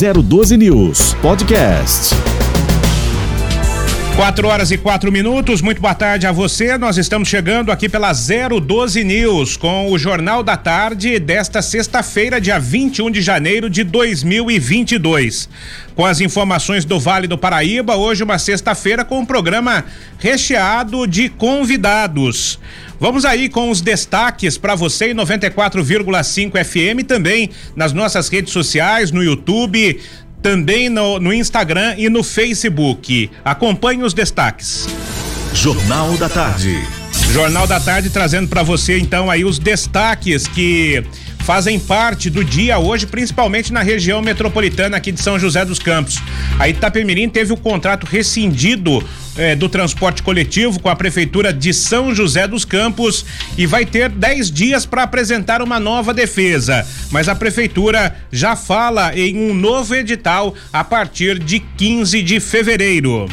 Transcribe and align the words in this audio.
012 0.00 0.56
News 0.56 1.14
Podcast. 1.20 2.29
4 4.20 4.46
horas 4.46 4.70
e 4.70 4.76
quatro 4.76 5.10
minutos, 5.10 5.62
muito 5.62 5.80
boa 5.80 5.94
tarde 5.94 6.26
a 6.26 6.30
você. 6.30 6.76
Nós 6.76 6.98
estamos 6.98 7.26
chegando 7.26 7.72
aqui 7.72 7.88
pela 7.88 8.12
012 8.12 9.02
News 9.02 9.56
com 9.56 9.90
o 9.90 9.98
Jornal 9.98 10.42
da 10.42 10.58
Tarde 10.58 11.18
desta 11.18 11.62
sexta-feira, 11.62 12.38
dia 12.38 12.58
21 12.58 13.10
de 13.10 13.22
janeiro 13.22 13.70
de 13.70 13.82
2022. 13.82 15.48
Com 15.96 16.04
as 16.04 16.20
informações 16.20 16.84
do 16.84 17.00
Vale 17.00 17.26
do 17.26 17.38
Paraíba, 17.38 17.96
hoje, 17.96 18.22
uma 18.22 18.38
sexta-feira, 18.38 19.06
com 19.06 19.20
um 19.20 19.24
programa 19.24 19.86
recheado 20.18 21.06
de 21.06 21.30
convidados. 21.30 22.58
Vamos 23.00 23.24
aí 23.24 23.48
com 23.48 23.70
os 23.70 23.80
destaques 23.80 24.58
para 24.58 24.74
você 24.74 25.12
em 25.12 25.14
94,5 25.14 26.62
FM 26.62 27.06
também 27.08 27.48
nas 27.74 27.94
nossas 27.94 28.28
redes 28.28 28.52
sociais, 28.52 29.10
no 29.10 29.24
YouTube, 29.24 29.98
também 30.42 30.88
no, 30.88 31.18
no 31.18 31.32
Instagram 31.32 31.94
e 31.96 32.08
no 32.08 32.22
Facebook. 32.22 33.30
Acompanhe 33.44 34.02
os 34.02 34.14
destaques. 34.14 34.86
Jornal 35.52 36.16
da 36.16 36.28
Tarde. 36.28 36.78
Jornal 37.32 37.66
da 37.66 37.78
Tarde 37.78 38.10
trazendo 38.10 38.48
para 38.48 38.62
você 38.62 38.98
então 38.98 39.30
aí 39.30 39.44
os 39.44 39.58
destaques 39.58 40.48
que 40.48 41.04
fazem 41.44 41.78
parte 41.78 42.30
do 42.30 42.44
dia 42.44 42.78
hoje, 42.78 43.06
principalmente 43.06 43.72
na 43.72 43.82
região 43.82 44.22
metropolitana 44.22 44.96
aqui 44.96 45.12
de 45.12 45.20
São 45.20 45.38
José 45.38 45.64
dos 45.64 45.78
Campos. 45.78 46.18
A 46.58 46.68
Itapemirim 46.68 47.28
teve 47.28 47.52
o 47.52 47.56
contrato 47.56 48.06
rescindido 48.06 49.02
eh, 49.36 49.54
do 49.54 49.68
transporte 49.68 50.22
coletivo 50.22 50.80
com 50.80 50.88
a 50.88 50.96
prefeitura 50.96 51.52
de 51.52 51.72
São 51.72 52.14
José 52.14 52.46
dos 52.46 52.64
Campos 52.64 53.24
e 53.56 53.66
vai 53.66 53.86
ter 53.86 54.08
10 54.08 54.50
dias 54.50 54.84
para 54.84 55.02
apresentar 55.02 55.62
uma 55.62 55.80
nova 55.80 56.12
defesa. 56.12 56.86
Mas 57.10 57.28
a 57.28 57.34
prefeitura 57.34 58.16
já 58.30 58.56
fala 58.56 59.16
em 59.16 59.36
um 59.36 59.54
novo 59.54 59.94
edital 59.94 60.54
a 60.72 60.84
partir 60.84 61.38
de 61.38 61.60
15 61.60 62.22
de 62.22 62.40
fevereiro. 62.40 63.28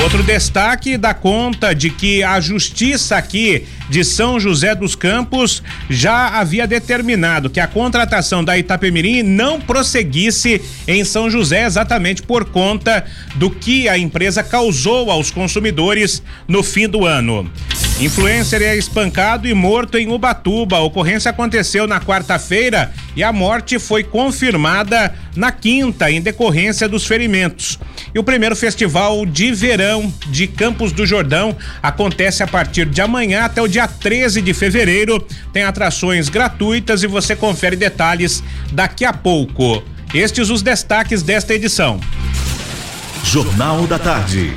Outro 0.00 0.22
destaque 0.22 0.96
dá 0.96 1.12
conta 1.12 1.74
de 1.74 1.90
que 1.90 2.22
a 2.22 2.40
justiça 2.40 3.16
aqui 3.16 3.66
de 3.90 4.02
São 4.02 4.40
José 4.40 4.74
dos 4.74 4.94
Campos 4.94 5.62
já 5.88 6.40
havia 6.40 6.66
determinado 6.66 7.50
que 7.50 7.60
a 7.60 7.66
contratação 7.66 8.42
da 8.42 8.56
Itapemirim 8.56 9.22
não 9.22 9.60
prosseguisse 9.60 10.62
em 10.88 11.04
São 11.04 11.30
José 11.30 11.64
exatamente 11.64 12.22
por 12.22 12.46
conta 12.46 13.04
do 13.34 13.50
que 13.50 13.88
a 13.88 13.98
empresa 13.98 14.42
causou 14.42 15.10
aos 15.10 15.30
consumidores 15.30 16.22
no 16.48 16.62
fim 16.62 16.88
do 16.88 17.04
ano. 17.04 17.50
Influencer 18.02 18.60
é 18.62 18.76
espancado 18.76 19.46
e 19.46 19.54
morto 19.54 19.96
em 19.96 20.12
Ubatuba. 20.12 20.78
A 20.78 20.80
ocorrência 20.80 21.30
aconteceu 21.30 21.86
na 21.86 22.00
quarta-feira 22.00 22.92
e 23.14 23.22
a 23.22 23.32
morte 23.32 23.78
foi 23.78 24.02
confirmada 24.02 25.14
na 25.36 25.52
quinta 25.52 26.10
em 26.10 26.20
decorrência 26.20 26.88
dos 26.88 27.06
ferimentos. 27.06 27.78
E 28.12 28.18
o 28.18 28.24
primeiro 28.24 28.56
festival 28.56 29.24
de 29.24 29.52
verão 29.52 30.12
de 30.26 30.48
Campos 30.48 30.90
do 30.90 31.06
Jordão 31.06 31.56
acontece 31.80 32.42
a 32.42 32.46
partir 32.48 32.86
de 32.86 33.00
amanhã 33.00 33.44
até 33.44 33.62
o 33.62 33.68
dia 33.68 33.86
13 33.86 34.42
de 34.42 34.52
fevereiro. 34.52 35.24
Tem 35.52 35.62
atrações 35.62 36.28
gratuitas 36.28 37.04
e 37.04 37.06
você 37.06 37.36
confere 37.36 37.76
detalhes 37.76 38.42
daqui 38.72 39.04
a 39.04 39.12
pouco. 39.12 39.80
Estes 40.12 40.50
os 40.50 40.60
destaques 40.60 41.22
desta 41.22 41.54
edição. 41.54 42.00
Jornal 43.22 43.86
da 43.86 44.00
Tarde. 44.00 44.56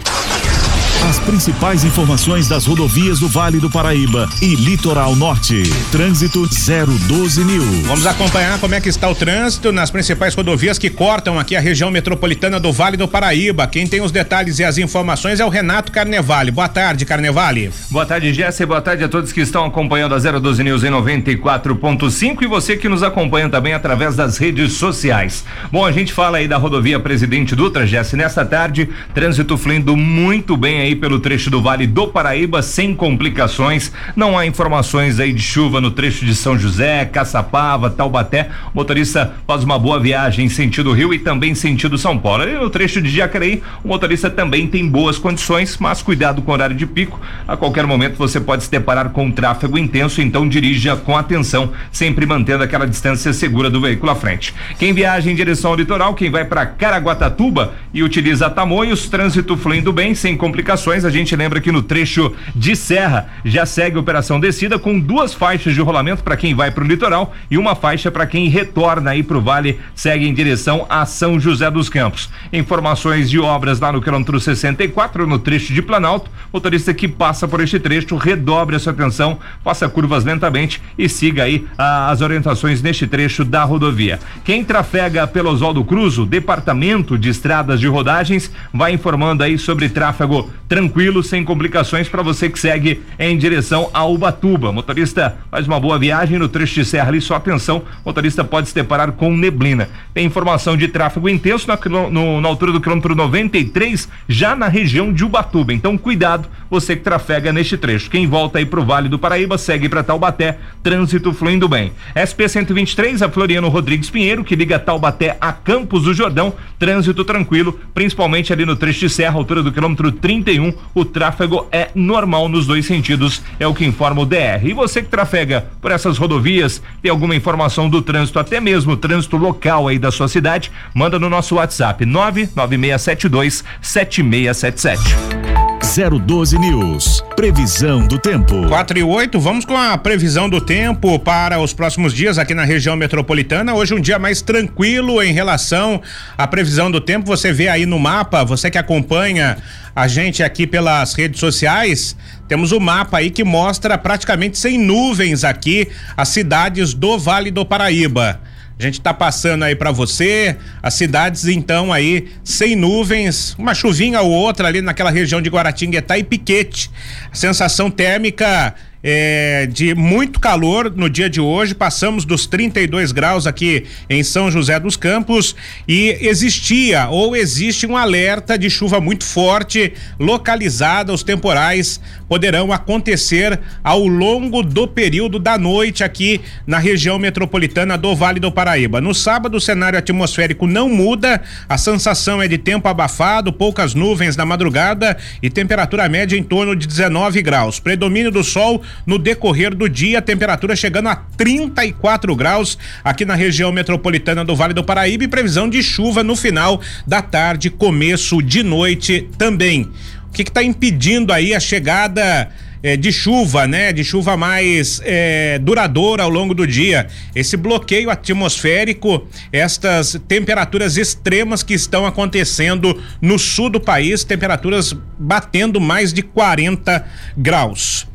As 1.08 1.20
principais 1.20 1.84
informações 1.84 2.48
das 2.48 2.66
rodovias 2.66 3.20
do 3.20 3.28
Vale 3.28 3.59
do 3.59 3.70
Paraíba 3.70 4.28
e 4.42 4.56
Litoral 4.56 5.16
Norte. 5.16 5.62
Trânsito 5.92 6.47
012 6.47 7.44
News. 7.44 7.86
Vamos 7.86 8.08
acompanhar 8.08 8.59
como 8.59 8.73
é 8.73 8.81
que 8.81 8.89
está 8.89 9.08
o 9.08 9.14
trânsito 9.14 9.72
nas 9.72 9.92
principais 9.92 10.34
rodovias 10.34 10.80
que 10.80 10.89
cortam 10.89 11.38
aqui 11.38 11.56
a 11.56 11.59
região 11.59 11.92
metropolitana 11.92 12.59
do 12.59 12.73
Vale 12.73 12.97
do 12.97 13.08
Paraíba. 13.08 13.67
Quem 13.67 13.86
tem 13.86 14.02
os 14.02 14.12
detalhes 14.12 14.58
e 14.58 14.64
as 14.64 14.80
informações 14.80 15.39
é 15.39 15.45
o 15.45 15.50
Renato 15.50 15.92
Carnevale. 15.92 16.50
Boa 16.50 16.67
tarde, 16.67 17.06
Carnevale. 17.06 17.69
Boa 17.91 18.06
tarde, 18.07 18.34
Jéssica. 18.34 18.66
Boa 18.66 18.81
tarde 18.81 19.03
a 19.03 19.07
todos 19.07 19.31
que 19.31 19.41
estão 19.41 19.63
acompanhando 19.63 20.16
a 20.16 20.18
012 20.18 20.63
News 20.63 20.84
em 20.84 20.90
94.5 20.90 22.41
e 22.41 22.47
você 22.47 22.78
que 22.78 22.90
nos 22.90 23.03
acompanha 23.03 23.47
também 23.47 23.74
através 23.74 24.16
das 24.16 24.40
redes 24.40 24.74
sociais. 24.74 25.46
Bom, 25.72 25.85
a 25.85 25.91
gente 25.91 26.12
fala 26.12 26.40
aí 26.40 26.47
da 26.47 26.57
rodovia 26.57 27.00
Presidente 27.00 27.56
Dutra, 27.56 27.85
Jéssica. 27.85 28.18
Nessa 28.18 28.44
tarde, 28.44 28.90
trânsito 29.13 29.56
fluindo 29.56 29.96
muito 29.96 30.57
bem 30.57 30.81
aí 30.81 30.94
pelo 30.95 31.19
trecho 31.19 31.50
do 31.50 31.61
Vale 31.61 31.85
do 31.85 32.07
Paraíba 32.07 32.61
sem 32.61 32.95
complicações. 32.95 33.91
Não 34.16 34.38
há 34.38 34.45
informações 34.45 35.19
aí 35.19 35.33
de 35.33 35.41
chuva 35.41 35.81
no 35.81 35.91
trecho 35.91 36.25
de 36.25 36.33
São 36.33 36.57
José, 36.57 37.06
Caçapava, 37.06 37.89
Taubaté. 37.89 38.50
O 38.73 38.78
motorista 38.78 39.33
faz 39.45 39.63
uma 39.63 39.78
boa 39.78 40.00
viagem 40.00 40.50
sentido 40.50 40.94
Rio 40.94 41.13
e 41.13 41.19
também 41.19 41.53
sentido 41.53 41.97
São 41.97 42.17
Paulo. 42.17 42.44
E 42.44 42.53
no 42.53 42.69
trecho 42.69 43.01
de 43.01 43.09
Jacareí, 43.09 43.61
o 43.83 43.88
motorista 43.88 44.29
também 44.29 44.67
tem 44.67 44.88
boas 44.88 45.17
condições, 45.17 45.78
mas 45.79 46.01
cuidado 46.01 46.41
com 46.41 46.51
o 46.51 46.53
horário 46.53 46.75
de 46.75 46.85
pico. 46.85 47.19
A 47.47 47.57
qualquer 47.57 47.85
momento 47.85 48.16
você 48.17 48.39
pode 48.39 48.63
se 48.63 48.72
deparar 48.72 49.09
com 49.09 49.25
um 49.25 49.31
tráfego 49.31 49.77
intenso, 49.77 50.22
então 50.22 50.47
dirija 50.47 50.95
com 50.95 51.17
atenção, 51.17 51.72
sempre 51.91 52.25
mantendo 52.25 52.63
aquela 52.63 52.88
distância 52.88 53.33
segura 53.33 53.69
do 53.69 53.81
veículo 53.81 54.12
à 54.12 54.16
frente. 54.16 54.53
Quem 54.79 54.94
viaja 54.94 55.29
em 55.29 55.35
direção 55.35 55.72
ao 55.72 55.77
litoral, 55.77 56.13
quem 56.13 56.31
vai 56.31 56.45
para 56.45 56.66
Caraguatatuba 56.66 57.73
e 57.94 58.01
utiliza 58.01 58.50
Tamoios, 58.50 59.09
trânsito 59.09 59.57
fluindo 59.57 59.91
bem, 59.91 60.16
sem 60.16 60.38
complicações 60.38 60.84
a 60.85 61.09
gente 61.09 61.35
lembra 61.35 61.59
que 61.59 61.72
no 61.72 61.81
trecho 61.81 62.31
de 62.56 62.75
Serra 62.75 63.28
já 63.44 63.66
segue 63.66 63.97
a 63.97 64.00
operação 64.00 64.40
descida 64.40 64.78
com 64.78 65.00
duas 65.00 65.34
faixas 65.34 65.73
de 65.73 65.81
rolamento 65.81 66.23
para 66.23 66.38
quem 66.38 66.53
vai 66.53 66.69
para 66.69 66.84
o 66.84 66.88
litoral 66.88 67.34
e 67.50 67.57
uma 67.57 67.75
faixa 67.75 68.12
para 68.12 68.28
quem 68.28 68.47
retorna 68.50 69.12
aí 69.12 69.24
para 69.24 69.38
o 69.38 69.41
vale, 69.41 69.79
segue 69.95 70.28
em 70.28 70.34
direção 70.34 70.85
a 70.88 71.06
São 71.06 71.40
José 71.40 71.69
dos 71.72 71.90
Campos. 71.90 72.29
Informações 72.53 73.29
de 73.29 73.40
obras 73.40 73.79
lá 73.79 73.91
no 73.91 74.01
quilômetro 74.01 74.40
64, 74.40 75.25
no 75.25 75.40
trecho 75.40 75.74
de 75.74 75.81
Planalto. 75.81 76.29
Motorista 76.53 76.94
que 76.94 77.07
passa 77.07 77.47
por 77.47 77.62
este 77.62 77.79
trecho, 77.79 78.16
redobre 78.16 78.75
a 78.75 78.79
sua 78.79 78.94
atenção, 78.94 79.40
faça 79.63 79.90
curvas 79.90 80.24
lentamente 80.24 80.81
e 80.97 81.09
siga 81.09 81.44
aí 81.44 81.66
ah, 81.78 82.12
as 82.12 82.22
orientações 82.22 82.81
neste 82.81 83.07
trecho 83.07 83.44
da 83.44 83.63
rodovia. 83.63 84.19
Quem 84.44 84.63
trafega 84.63 85.25
pelo 85.25 85.50
Oswaldo 85.50 85.84
Cruz, 85.84 86.18
o 86.18 86.25
Departamento 86.25 87.18
de 87.18 87.29
Estradas 87.29 87.79
de 87.79 87.88
Rodagens, 87.88 88.51
vai 88.74 88.94
informando 88.94 89.44
aí 89.44 89.57
sobre 89.57 89.90
tráfego 89.90 90.50
tranquilo, 90.68 91.24
sem 91.24 91.44
complicações 91.44 92.09
para 92.09 92.24
você 92.24 92.50
que 92.50 92.59
segue 92.59 93.02
em 93.20 93.38
direção 93.38 93.90
a 93.94 94.06
Ubatuba. 94.06 94.72
Motorista 94.72 95.38
faz 95.52 95.68
uma 95.68 95.80
boa 95.80 95.98
viagem 96.00 96.40
no 96.40 96.48
trecho 96.48 96.76
de 96.76 96.86
serra 96.86 97.09
ali, 97.09 97.22
só 97.22 97.36
atenção, 97.36 97.84
motorista 98.03 98.44
pode 98.44 98.70
se 98.70 98.75
deparar 98.75 99.12
com 99.12 99.36
neblina. 99.36 99.90
Tem 100.14 100.25
informação 100.25 100.75
de 100.75 100.88
tráfego 100.88 101.30
intenso 101.30 101.68
na, 101.68 101.78
no, 102.09 102.42
na 102.42 102.48
altura 102.48 102.72
do 102.72 102.81
quilômetro 102.81 103.16
93, 103.16 104.09
já 104.28 104.56
na 104.56 104.68
região 104.68 105.14
de 105.14 105.24
Ubatuba. 105.24 105.74
Então, 105.74 105.98
cuidado, 105.98 106.48
você 106.70 106.96
que 106.96 107.04
trafega 107.04 107.54
neste 107.54 107.78
trecho. 107.78 108.09
Quem 108.09 108.28
volta 108.28 108.58
aí 108.58 108.66
pro 108.66 108.84
Vale 108.84 109.09
do 109.09 109.20
Paraíba, 109.20 109.58
segue 109.58 109.88
para 109.88 110.04
Taubaté, 110.04 110.58
trânsito 110.81 111.34
fluindo 111.34 111.68
bem. 111.68 111.92
SP 112.16 112.48
123, 112.48 113.22
a 113.22 113.30
Floriano 113.30 113.70
Rodrigues 113.70 114.09
Pinheiro, 114.09 114.44
que 114.44 114.56
liga 114.56 114.80
Taubaté 114.80 115.38
a 115.40 115.52
Campos 115.54 116.04
do 116.04 116.14
Jordão, 116.14 116.54
trânsito 116.80 117.24
tranquilo, 117.24 117.80
principalmente 117.94 118.52
ali 118.52 118.66
no 118.66 118.75
trecho 118.75 119.02
de 119.02 119.09
serra, 119.09 119.38
altura 119.38 119.62
do 119.62 119.72
quilômetro 119.72 120.12
31 120.56 120.74
o 120.94 121.04
tráfego 121.04 121.68
é 121.72 121.90
normal 121.94 122.48
nos 122.48 122.66
dois 122.66 122.86
sentidos, 122.86 123.42
é 123.60 123.68
o 123.68 123.74
que 123.74 123.86
informa 123.86 124.22
o 124.22 124.26
DR. 124.26 124.64
E 124.64 124.74
você 124.74 125.02
que 125.02 125.10
trafega 125.10 125.68
por 125.82 125.92
essas 125.92 126.18
rodovias, 126.18 126.82
tem 127.02 127.12
alguma 127.12 127.36
informação 127.36 127.90
do 127.90 128.02
trânsito, 128.02 128.40
até 128.40 128.60
mesmo 128.60 128.94
o 128.94 128.98
trânsito 128.98 129.38
local 129.38 129.88
aí 129.88 130.00
da 130.00 130.12
sua 130.12 130.28
cidade, 130.28 130.72
manda 130.94 131.20
no 131.20 131.30
nosso 131.30 131.56
WhatsApp 131.56 132.06
99672 132.06 133.64
7677. 133.82 135.65
012 135.95 136.59
News. 136.59 137.23
Previsão 137.38 138.06
do 138.06 138.19
tempo. 138.19 138.67
4 138.67 139.00
e 139.00 139.03
8, 139.03 139.39
vamos 139.39 139.63
com 139.63 139.78
a 139.78 139.97
previsão 139.97 140.50
do 140.50 140.59
tempo 140.59 141.17
para 141.17 141.57
os 141.57 141.72
próximos 141.72 142.13
dias 142.13 142.38
aqui 142.38 142.53
na 142.53 142.66
região 142.66 142.97
metropolitana. 142.97 143.73
Hoje 143.73 143.94
um 143.94 144.01
dia 144.01 144.19
mais 144.19 144.41
tranquilo 144.41 145.23
em 145.23 145.31
relação 145.31 146.01
à 146.38 146.45
previsão 146.45 146.92
do 146.92 147.00
tempo. 147.00 147.25
Você 147.27 147.53
vê 147.53 147.69
aí 147.69 147.86
no 147.86 147.97
mapa, 147.97 148.44
você 148.44 148.69
que 148.69 148.77
acompanha 148.77 149.56
a 149.95 150.06
gente 150.06 150.44
aqui 150.44 150.68
pelas 150.68 151.13
redes 151.13 151.39
sociais, 151.39 152.13
temos 152.45 152.74
o 152.74 152.77
um 152.77 152.81
mapa 152.81 153.19
aí 153.19 153.30
que 153.30 153.45
mostra 153.45 153.98
praticamente 153.98 154.57
sem 154.57 154.77
nuvens 154.77 155.45
aqui 155.45 155.88
as 156.18 156.27
cidades 156.27 156.94
do 156.94 157.18
Vale 157.18 157.51
do 157.51 157.65
Paraíba. 157.65 158.41
A 158.77 158.83
gente 158.83 159.00
está 159.00 159.13
passando 159.13 159.63
aí 159.63 159.74
para 159.74 159.89
você 159.89 160.57
as 160.83 160.94
cidades 160.95 161.48
então 161.48 161.94
aí 161.94 162.30
sem 162.44 162.75
nuvens, 162.75 163.56
uma 163.57 163.74
chuvinha 163.74 164.22
ou 164.22 164.30
outra 164.30 164.68
ali 164.68 164.81
naquela 164.81 165.10
região 165.10 165.42
de 165.42 165.50
Guaratinguetá 165.50 166.18
e 166.18 166.24
Piquete. 166.24 166.92
A 167.31 167.36
sensação 167.36 167.89
térmica 167.89 168.75
é, 169.07 169.68
de 169.68 169.94
muito 169.94 170.40
calor 170.40 170.92
no 170.96 171.07
dia 171.07 171.30
de 171.30 171.40
hoje. 171.40 171.75
Passamos 171.75 172.25
dos 172.25 172.48
32 172.48 173.12
graus 173.12 173.46
aqui 173.46 173.86
em 174.10 174.24
São 174.24 174.50
José 174.50 174.80
dos 174.80 174.98
Campos 174.98 175.56
e 175.88 176.18
existia 176.22 177.07
ou 177.10 177.36
existe 177.36 177.86
um 177.86 177.96
alerta 177.96 178.57
de 178.57 178.68
chuva 178.68 179.00
muito 179.00 179.24
forte 179.24 179.94
localizada. 180.19 181.13
Os 181.13 181.22
temporais 181.22 182.02
poderão 182.28 182.74
acontecer 182.74 183.60
ao 183.84 184.07
longo 184.07 184.63
do 184.63 184.88
período 184.88 185.38
da 185.38 185.56
noite 185.56 186.04
aqui 186.04 186.42
na 186.66 186.80
região 186.80 187.19
metropolitana 187.19 188.00
do 188.00 188.16
Vale 188.16 188.40
do 188.40 188.51
Paraíba. 188.51 189.00
No 189.00 189.13
sábado, 189.13 189.58
o 189.58 189.62
cenário 189.62 190.00
atmosférico 190.00 190.66
não 190.66 190.90
muda, 190.90 191.44
a 191.69 191.78
sensação 191.78 192.42
é 192.42 192.48
de 192.48 192.58
tempo 192.58 192.88
abafado, 192.88 193.54
poucas 193.54 193.94
nuvens 193.94 194.36
na 194.36 194.46
madrugada 194.48 195.16
e 195.44 195.50
temperatura 195.50 196.10
média 196.10 196.36
em 196.36 196.42
torno 196.42 196.75
de 196.75 196.88
19 196.88 197.44
graus. 197.44 197.80
Predomínio 197.80 198.31
do 198.31 198.44
sol 198.44 198.81
no 199.06 199.18
decorrer 199.18 199.74
do 199.74 199.89
dia, 199.89 200.21
temperatura 200.21 200.75
chegando 200.75 201.09
a 201.09 201.15
34 201.15 202.36
graus 202.36 202.77
aqui 203.03 203.25
na 203.25 203.36
região 203.36 203.71
metropolitana 203.71 204.44
do 204.44 204.56
Vale 204.56 204.74
do 204.74 204.83
Paraíba 204.83 205.24
e 205.24 205.27
previsão 205.27 205.69
de 205.69 205.81
chuva 205.81 206.24
no 206.24 206.36
final 206.36 206.81
da 207.06 207.21
tarde, 207.21 207.69
começo 207.69 208.42
de 208.42 208.63
noite 208.63 209.30
também. 209.38 209.89
O 210.30 210.33
que 210.33 210.42
está 210.42 210.63
impedindo 210.63 211.31
aí 211.31 211.53
a 211.53 211.59
chegada 211.59 212.51
é, 212.86 212.95
de 212.95 213.12
chuva, 213.12 213.65
né? 213.65 213.92
De 213.92 214.03
chuva 214.03 214.38
mais 214.38 215.01
é, 215.03 215.57
duradoura 215.57 216.21
ao 216.21 216.30
longo 216.30 216.53
do 216.53 216.68
dia. 216.68 217.07
Esse 217.36 217.57
bloqueio 217.57 218.12
atmosférico, 218.12 219.27
estas 219.51 220.21
temperaturas 220.27 220.95
extremas 220.95 221.63
que 221.63 221.74
estão 221.74 222.06
acontecendo 222.06 223.01
no 223.19 223.39
sul 223.39 223.71
do 223.71 223.80
país, 223.81 224.24
temperaturas 224.24 224.95
batendo 225.18 225.81
mais 225.81 226.13
de 226.13 226.21
40 226.21 227.03
graus. 227.36 228.06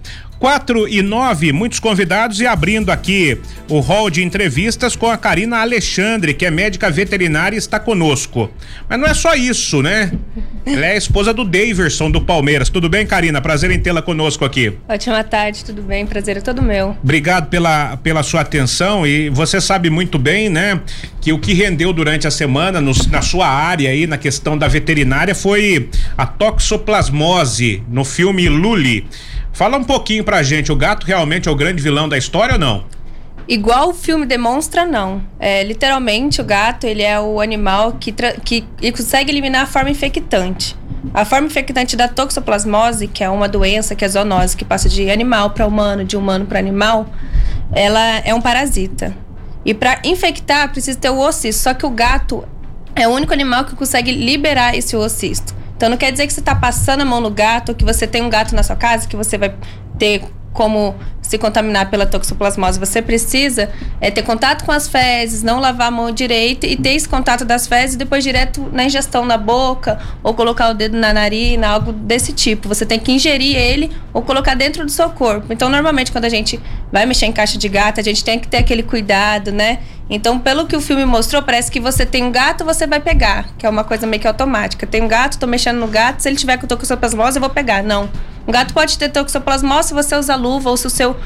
4 0.41 0.89
e 0.89 1.03
9, 1.03 1.53
muitos 1.53 1.79
convidados 1.79 2.41
e 2.41 2.47
abrindo 2.47 2.89
aqui 2.89 3.39
o 3.69 3.79
hall 3.81 4.09
de 4.09 4.25
entrevistas 4.25 4.97
com 4.97 5.07
a 5.07 5.19
Karina 5.19 5.59
Alexandre, 5.59 6.33
que 6.33 6.47
é 6.47 6.51
médica 6.51 6.91
veterinária 6.91 7.55
e 7.55 7.59
está 7.59 7.79
conosco. 7.79 8.51
Mas 8.89 8.99
não 8.99 9.07
é 9.07 9.13
só 9.13 9.35
isso, 9.35 9.83
né? 9.83 10.11
Ela 10.65 10.87
é 10.87 10.93
a 10.93 10.97
esposa 10.97 11.35
do 11.35 11.45
Daverson 11.45 12.11
do 12.11 12.23
Palmeiras. 12.23 12.71
Tudo 12.71 12.89
bem, 12.89 13.07
Karina? 13.07 13.39
Prazer 13.43 13.71
em 13.71 13.79
tê-la 13.79 14.01
conosco 14.01 14.43
aqui. 14.43 14.73
Ótima 14.89 15.23
tarde, 15.23 15.63
tudo 15.63 15.83
bem? 15.83 16.07
Prazer 16.07 16.39
é 16.39 16.41
todo 16.41 16.63
meu. 16.63 16.97
Obrigado 17.03 17.51
pela, 17.51 17.99
pela 17.99 18.23
sua 18.23 18.41
atenção 18.41 19.07
e 19.07 19.29
você 19.29 19.61
sabe 19.61 19.91
muito 19.91 20.19
bem, 20.19 20.49
né, 20.49 20.81
que 21.21 21.35
o 21.35 21.39
que 21.39 21.53
rendeu 21.53 21.93
durante 21.93 22.27
a 22.27 22.31
semana 22.31 22.81
no, 22.81 22.93
na 23.11 23.21
sua 23.21 23.47
área 23.47 23.91
aí, 23.91 24.07
na 24.07 24.17
questão 24.17 24.57
da 24.57 24.69
veterinária, 24.69 25.35
foi 25.35 25.91
a 26.17 26.25
toxoplasmose 26.25 27.83
no 27.91 28.07
filme 28.07 28.49
Lully. 28.49 29.07
Fala 29.53 29.77
um 29.77 29.85
pouquinho 29.85 30.25
pra 30.25 30.43
gente, 30.43 30.73
o 30.73 30.77
gato 30.77 31.07
realmente 31.07 31.49
é 31.49 31.51
o 31.51 31.55
grande 31.55 31.83
vilão 31.83 32.09
da 32.09 32.17
história 32.17 32.55
ou 32.55 32.59
não? 32.59 32.85
Igual 33.49 33.91
o 33.91 33.95
filme 33.95 34.25
demonstra, 34.25 34.85
não. 34.85 35.23
É, 35.39 35.65
literalmente, 35.65 36.41
o 36.41 36.45
gato 36.45 36.87
ele 36.87 37.03
é 37.03 37.19
o 37.19 37.41
animal 37.41 37.95
que, 37.95 38.13
que 38.45 38.65
consegue 38.93 39.31
eliminar 39.31 39.63
a 39.63 39.67
forma 39.67 39.91
infectante. 39.91 40.77
A 41.13 41.25
forma 41.25 41.49
infectante 41.49 41.97
da 41.97 42.07
toxoplasmose, 42.07 43.09
que 43.09 43.25
é 43.25 43.29
uma 43.29 43.49
doença 43.49 43.97
que 43.97 44.05
é 44.05 44.09
zoonose, 44.09 44.57
que 44.57 44.65
passa 44.65 44.89
de 44.89 45.11
animal 45.11 45.51
para 45.51 45.67
humano, 45.67 46.05
de 46.05 46.17
humano 46.17 46.47
para 46.47 46.59
animal, 46.59 47.09
ela 47.73 48.19
é 48.19 48.33
um 48.35 48.41
parasita. 48.41 49.17
E 49.65 49.75
para 49.75 50.01
infectar, 50.05 50.71
precisa 50.71 50.99
ter 50.99 51.11
o 51.11 51.17
oocisto. 51.17 51.63
Só 51.63 51.75
que 51.75 51.85
o 51.85 51.91
gato 51.91 52.45
é 52.95 53.09
o 53.09 53.11
único 53.11 53.33
animal 53.33 53.65
que 53.65 53.75
consegue 53.75 54.13
liberar 54.13 54.77
esse 54.77 54.95
oocisto. 54.95 55.55
Então 55.81 55.89
não 55.89 55.97
quer 55.97 56.13
dizer 56.13 56.27
que 56.27 56.33
você 56.35 56.41
está 56.41 56.55
passando 56.55 57.01
a 57.01 57.05
mão 57.07 57.23
no 57.23 57.31
gato, 57.31 57.75
que 57.75 57.87
você 57.87 58.07
tem 58.07 58.21
um 58.21 58.29
gato 58.29 58.55
na 58.55 58.63
sua 58.63 58.77
casa, 58.77 59.09
que 59.09 59.17
você 59.17 59.39
vai 59.39 59.57
ter 59.99 60.23
como 60.53 60.95
se 61.31 61.39
contaminar 61.39 61.89
pela 61.89 62.05
toxoplasmose, 62.07 62.77
você 62.77 63.01
precisa 63.01 63.71
é, 64.01 64.11
ter 64.11 64.25
contato 64.25 64.65
com 64.65 64.73
as 64.73 64.89
fezes, 64.89 65.45
não 65.45 65.61
lavar 65.61 65.87
a 65.87 65.91
mão 65.91 66.11
direito 66.11 66.67
e 66.67 66.75
ter 66.75 66.91
esse 66.91 67.09
contato 67.09 67.45
das 67.45 67.69
fezes 67.69 67.95
depois 67.95 68.25
direto 68.25 68.69
na 68.73 68.85
ingestão 68.85 69.25
na 69.25 69.39
boca 69.39 70.01
ou 70.25 70.35
colocar 70.35 70.71
o 70.71 70.75
dedo 70.75 70.97
na 70.97 71.13
narina, 71.13 71.69
algo 71.69 71.93
desse 71.93 72.33
tipo. 72.33 72.67
Você 72.67 72.85
tem 72.85 72.99
que 72.99 73.13
ingerir 73.13 73.57
ele 73.57 73.93
ou 74.13 74.23
colocar 74.23 74.55
dentro 74.55 74.85
do 74.85 74.91
seu 74.91 75.09
corpo. 75.11 75.53
Então, 75.53 75.69
normalmente, 75.69 76.11
quando 76.11 76.25
a 76.25 76.29
gente 76.29 76.59
vai 76.91 77.07
mexer 77.07 77.27
em 77.27 77.33
caixa 77.33 77.57
de 77.57 77.69
gato, 77.69 78.01
a 78.01 78.03
gente 78.03 78.25
tem 78.25 78.37
que 78.37 78.49
ter 78.49 78.57
aquele 78.57 78.83
cuidado, 78.83 79.53
né? 79.53 79.79
Então, 80.11 80.37
pelo 80.41 80.67
que 80.67 80.75
o 80.75 80.81
filme 80.81 81.05
mostrou, 81.05 81.41
parece 81.41 81.71
que 81.71 81.79
você 81.79 82.05
tem 82.05 82.25
um 82.25 82.33
gato, 82.33 82.65
você 82.65 82.89
vai 82.89 82.99
pegar, 82.99 83.51
que 83.57 83.65
é 83.65 83.71
uma 83.71 83.85
coisa 83.85 84.05
meio 84.05 84.21
que 84.21 84.27
automática. 84.27 84.85
Tem 84.85 85.01
um 85.01 85.07
gato, 85.07 85.39
tô 85.39 85.47
mexendo 85.47 85.79
no 85.79 85.87
gato, 85.87 86.19
se 86.19 86.29
ele 86.29 86.37
tiver 86.37 86.57
com 86.57 86.67
toxoplasmose, 86.67 87.37
eu 87.37 87.41
vou 87.41 87.51
pegar. 87.51 87.85
Não. 87.85 88.11
Um 88.51 88.53
gato 88.53 88.75
pode 88.75 88.99
ter 88.99 89.09
toxoplasmose 89.11 89.89
se 89.89 89.95
você 89.95 90.17
usa 90.17 90.35
luva 90.35 90.71
ou 90.71 90.77
se 90.77 90.87
o 90.87 90.91
seu 90.91 91.17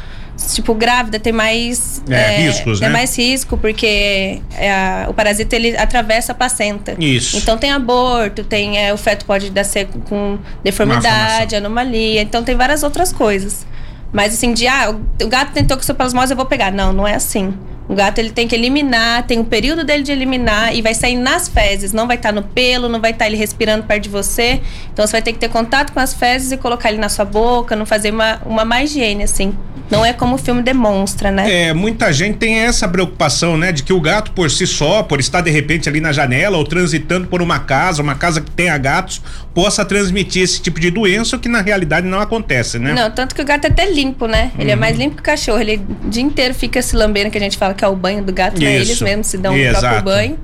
tipo 0.53 0.75
grávida 0.75 1.19
tem 1.19 1.33
mais 1.33 2.03
é, 2.09 2.15
é, 2.15 2.47
riscos, 2.47 2.81
tem 2.81 2.89
né? 2.89 2.93
mais 2.93 3.17
risco 3.17 3.57
porque 3.57 4.43
é, 4.57 5.07
o 5.09 5.15
parasita 5.15 5.55
ele 5.55 5.77
atravessa 5.77 6.33
a 6.33 6.35
placenta. 6.35 6.97
Isso. 6.99 7.37
Então 7.37 7.57
tem 7.57 7.71
aborto, 7.71 8.43
tem 8.45 8.79
é, 8.79 8.93
o 8.93 8.97
feto 8.97 9.25
pode 9.25 9.51
nascer 9.51 9.89
com 10.09 10.39
deformidade, 10.63 11.55
anomalia, 11.55 12.23
então 12.23 12.43
tem 12.43 12.57
várias 12.57 12.83
outras 12.83 13.13
coisas. 13.13 13.67
Mas 14.13 14.33
assim, 14.35 14.53
de 14.53 14.67
ah, 14.69 14.95
o 15.23 15.29
gato 15.29 15.53
tem 15.53 15.65
toxoplasmose, 15.65 16.33
eu 16.33 16.37
vou 16.37 16.47
pegar. 16.47 16.71
Não, 16.71 16.93
não 16.93 17.07
é 17.07 17.15
assim. 17.15 17.53
O 17.89 17.95
gato 17.95 18.19
ele 18.19 18.31
tem 18.31 18.49
que 18.49 18.55
eliminar, 18.55 19.27
tem 19.27 19.39
o 19.39 19.43
um 19.43 19.45
período 19.45 19.85
dele 19.85 20.03
de 20.03 20.11
eliminar 20.11 20.75
e 20.75 20.81
vai 20.81 20.95
sair 20.95 21.17
nas 21.17 21.49
fezes, 21.49 21.93
não 21.93 22.07
vai 22.07 22.17
estar 22.17 22.31
tá 22.31 22.35
no 22.35 22.43
pelo, 22.43 22.89
não 22.89 23.01
vai 23.01 23.11
estar 23.11 23.25
tá 23.25 23.29
ele 23.29 23.37
respirando 23.37 23.85
perto 23.85 24.05
de 24.05 24.09
você. 24.09 24.61
Então 24.93 25.07
você 25.07 25.13
vai 25.13 25.23
ter 25.23 25.33
que 25.33 25.39
ter 25.39 25.49
contato 25.49 25.93
com 25.93 26.01
as 26.01 26.15
fezes 26.15 26.53
e 26.53 26.57
colocar 26.57 26.89
ele 26.89 26.99
na 26.99 27.09
sua 27.09 27.25
boca, 27.25 27.77
não 27.77 27.85
fazer 27.85 28.11
uma, 28.11 28.41
uma 28.47 28.65
má 28.65 28.83
higiene, 28.83 29.25
assim. 29.25 29.55
Não 29.91 30.05
é 30.05 30.13
como 30.13 30.37
o 30.37 30.39
filme 30.39 30.63
demonstra, 30.63 31.31
né? 31.31 31.69
É, 31.69 31.75
muita 31.75 32.11
gente 32.13 32.39
tem 32.39 32.61
essa 32.61 32.89
preocupação, 32.89 33.57
né? 33.57 33.71
De 33.71 33.83
que 33.83 33.93
o 33.93 34.01
gato 34.01 34.33
por 34.33 34.51
si 34.51 34.67
só, 34.67 35.03
por 35.03 35.21
estar 35.21 35.43
de 35.43 35.51
repente 35.51 35.89
ali 35.89 36.01
na 36.01 36.11
janela 36.11 36.57
ou 36.57 36.65
transitando 36.65 37.27
por 37.27 37.43
uma 37.43 37.59
casa, 37.59 38.03
uma 38.03 38.15
casa 38.15 38.41
que 38.41 38.51
tenha 38.51 38.77
gatos, 38.79 39.21
possa 39.53 39.85
transmitir 39.85 40.43
esse 40.43 40.61
tipo 40.61 40.81
de 40.81 40.91
doença, 40.91 41.37
o 41.37 41.39
que 41.39 41.49
na 41.49 41.61
realidade 41.61 42.07
não 42.07 42.19
acontece, 42.19 42.79
né? 42.79 42.95
Não, 42.95 43.11
tanto 43.11 43.35
que 43.35 43.43
o 43.43 43.45
gato 43.45 43.67
é 43.67 43.69
até 43.69 43.91
limpo, 43.91 44.27
né? 44.27 44.53
Ele 44.59 44.71
é 44.71 44.75
uhum. 44.75 44.79
é 44.79 44.81
mais 44.81 44.97
limpo 44.97 45.17
que 45.17 45.21
o 45.21 45.25
cachorro. 45.25 45.61
Ele 45.61 45.83
o 46.05 46.09
dia 46.09 46.23
inteiro 46.23 46.55
fica 46.55 46.81
se 46.81 46.97
lambendo, 46.97 47.31
que 47.31 47.39
a 47.39 47.41
gente 47.41 47.59
fala 47.59 47.74
que 47.75 47.85
é 47.85 47.89
o 47.89 47.97
banho 47.97 48.25
do 48.25 48.33
gato, 48.33 48.61
né? 48.61 48.77
Eles 48.77 49.01
mesmos 49.01 49.27
se 49.27 49.39
dão 49.39 49.55
o 49.55 49.71
próprio 49.71 50.03
banho. 50.03 50.39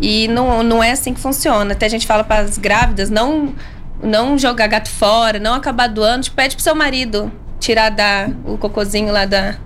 E 0.00 0.28
não, 0.28 0.62
não 0.62 0.82
é 0.82 0.92
assim 0.92 1.12
que 1.12 1.20
funciona. 1.20 1.72
Até 1.72 1.86
a 1.86 1.88
gente 1.88 2.06
fala 2.06 2.24
para 2.24 2.40
as 2.40 2.56
grávidas, 2.56 3.10
não 3.10 3.54
não 4.02 4.38
jogar 4.38 4.66
gato 4.66 4.88
fora, 4.88 5.38
não 5.38 5.52
acabar 5.54 5.86
doando, 5.86 6.24
tipo, 6.24 6.36
pede 6.36 6.56
pro 6.56 6.62
seu 6.62 6.74
marido 6.74 7.30
tirar 7.58 7.90
da, 7.90 8.30
o 8.46 8.56
cocôzinho 8.56 9.12
lá 9.12 9.26
da, 9.26 9.56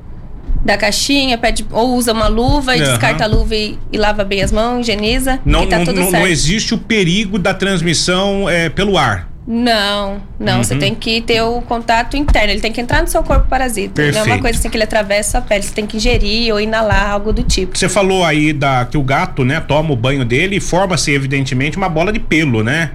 da 0.64 0.76
caixinha, 0.76 1.38
pede, 1.38 1.64
ou 1.70 1.94
usa 1.94 2.12
uma 2.12 2.26
luva 2.26 2.76
e 2.76 2.80
uhum. 2.80 2.86
descarta 2.88 3.24
a 3.24 3.26
luva 3.26 3.54
e, 3.54 3.78
e, 3.92 3.96
lava 3.96 4.24
bem 4.24 4.42
as 4.42 4.50
mãos, 4.50 4.80
higieniza 4.80 5.38
não, 5.44 5.62
e 5.62 5.66
tá 5.68 5.78
não, 5.78 5.84
tudo 5.84 6.00
não, 6.00 6.10
certo. 6.10 6.22
Não 6.22 6.28
existe 6.28 6.74
o 6.74 6.78
perigo 6.78 7.38
da 7.38 7.54
transmissão 7.54 8.48
é, 8.48 8.68
pelo 8.68 8.98
ar. 8.98 9.28
Não, 9.46 10.22
não, 10.40 10.56
uhum. 10.56 10.64
você 10.64 10.74
tem 10.76 10.94
que 10.94 11.20
ter 11.20 11.42
o 11.42 11.60
contato 11.60 12.16
interno, 12.16 12.50
ele 12.50 12.62
tem 12.62 12.72
que 12.72 12.80
entrar 12.80 13.02
no 13.02 13.08
seu 13.08 13.22
corpo 13.22 13.46
parasita. 13.46 13.94
Perfeito. 13.94 14.14
Não 14.14 14.32
é 14.32 14.36
uma 14.36 14.40
coisa 14.40 14.58
assim 14.58 14.70
que 14.70 14.76
ele 14.76 14.84
atravessa 14.84 15.38
a 15.38 15.42
pele, 15.42 15.62
você 15.62 15.74
tem 15.74 15.86
que 15.86 15.98
ingerir 15.98 16.52
ou 16.52 16.58
inalar 16.58 17.10
algo 17.10 17.30
do 17.30 17.42
tipo. 17.42 17.76
Você 17.76 17.88
falou 17.88 18.24
aí 18.24 18.54
da 18.54 18.86
que 18.86 18.96
o 18.96 19.02
gato, 19.02 19.44
né, 19.44 19.60
toma 19.60 19.92
o 19.92 19.96
banho 19.96 20.24
dele 20.24 20.56
e 20.56 20.60
forma-se 20.60 21.12
evidentemente 21.12 21.76
uma 21.76 21.90
bola 21.90 22.10
de 22.10 22.18
pelo, 22.18 22.62
né? 22.62 22.92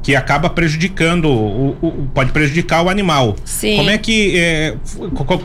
que 0.00 0.14
acaba 0.14 0.48
prejudicando 0.48 1.28
o, 1.28 1.76
o, 1.82 2.08
pode 2.14 2.30
prejudicar 2.30 2.82
o 2.82 2.88
animal. 2.88 3.34
Sim. 3.44 3.76
Como 3.76 3.90
é 3.90 3.98
que 3.98 4.38
é, 4.38 4.74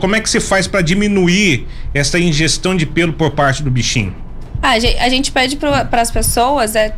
como 0.00 0.14
é 0.14 0.20
que 0.20 0.30
se 0.30 0.40
faz 0.40 0.66
para 0.66 0.80
diminuir 0.80 1.66
essa 1.92 2.18
ingestão 2.18 2.76
de 2.76 2.86
pelo 2.86 3.12
por 3.12 3.32
parte 3.32 3.62
do 3.62 3.70
bichinho? 3.70 4.14
Ah, 4.62 4.72
a 4.72 5.08
gente 5.08 5.30
pede 5.32 5.56
para 5.56 6.00
as 6.00 6.10
pessoas 6.10 6.76
é 6.76 6.94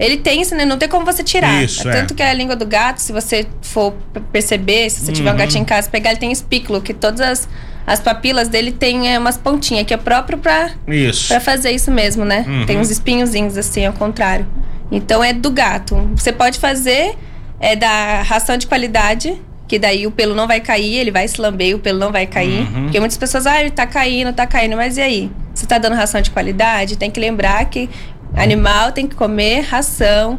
ele 0.00 0.16
tem 0.16 0.40
isso, 0.40 0.54
né? 0.54 0.64
Não 0.64 0.78
tem 0.78 0.88
como 0.88 1.04
você 1.04 1.22
tirar. 1.22 1.62
Isso, 1.62 1.86
é. 1.88 1.92
Tanto 1.92 2.14
que 2.14 2.22
é 2.22 2.30
a 2.30 2.32
língua 2.32 2.56
do 2.56 2.66
gato, 2.66 2.98
se 2.98 3.12
você 3.12 3.46
for 3.60 3.94
perceber, 4.32 4.88
se 4.88 5.00
você 5.00 5.08
uhum. 5.08 5.12
tiver 5.12 5.28
um 5.30 5.32
uhum. 5.32 5.38
gatinho 5.38 5.62
em 5.62 5.64
casa, 5.64 5.90
pegar, 5.90 6.10
ele 6.10 6.18
tem 6.18 6.32
espículo, 6.32 6.80
que 6.80 6.94
todas 6.94 7.20
as, 7.20 7.48
as 7.86 8.00
papilas 8.00 8.48
dele 8.48 8.72
tem 8.72 9.12
é, 9.12 9.18
umas 9.18 9.36
pontinhas, 9.36 9.86
que 9.86 9.92
é 9.92 9.98
próprio 9.98 10.38
pra, 10.38 10.70
isso. 10.88 11.28
pra 11.28 11.38
fazer 11.38 11.70
isso 11.70 11.90
mesmo, 11.90 12.24
né? 12.24 12.44
Uhum. 12.48 12.66
Tem 12.66 12.78
uns 12.78 12.90
espinhozinhos 12.90 13.58
assim, 13.58 13.84
ao 13.84 13.92
contrário. 13.92 14.46
Então 14.90 15.22
é 15.22 15.32
do 15.32 15.50
gato. 15.50 15.94
Você 16.16 16.32
pode 16.32 16.58
fazer 16.58 17.14
é 17.60 17.76
da 17.76 18.22
ração 18.22 18.56
de 18.56 18.66
qualidade, 18.66 19.40
que 19.68 19.78
daí 19.78 20.06
o 20.06 20.10
pelo 20.10 20.34
não 20.34 20.48
vai 20.48 20.60
cair, 20.60 20.96
ele 20.96 21.10
vai 21.10 21.28
se 21.28 21.38
lamber, 21.40 21.76
o 21.76 21.78
pelo 21.78 21.98
não 21.98 22.10
vai 22.10 22.26
cair. 22.26 22.62
Uhum. 22.62 22.84
Porque 22.84 22.98
muitas 22.98 23.18
pessoas, 23.18 23.46
ah, 23.46 23.60
ele 23.60 23.70
tá 23.70 23.86
caindo, 23.86 24.32
tá 24.32 24.46
caindo, 24.46 24.76
mas 24.76 24.96
e 24.96 25.02
aí? 25.02 25.30
Você 25.54 25.66
tá 25.66 25.76
dando 25.76 25.94
ração 25.94 26.22
de 26.22 26.30
qualidade? 26.30 26.96
Tem 26.96 27.10
que 27.10 27.20
lembrar 27.20 27.66
que 27.66 27.90
animal 28.34 28.92
tem 28.92 29.06
que 29.06 29.14
comer 29.14 29.60
ração 29.60 30.38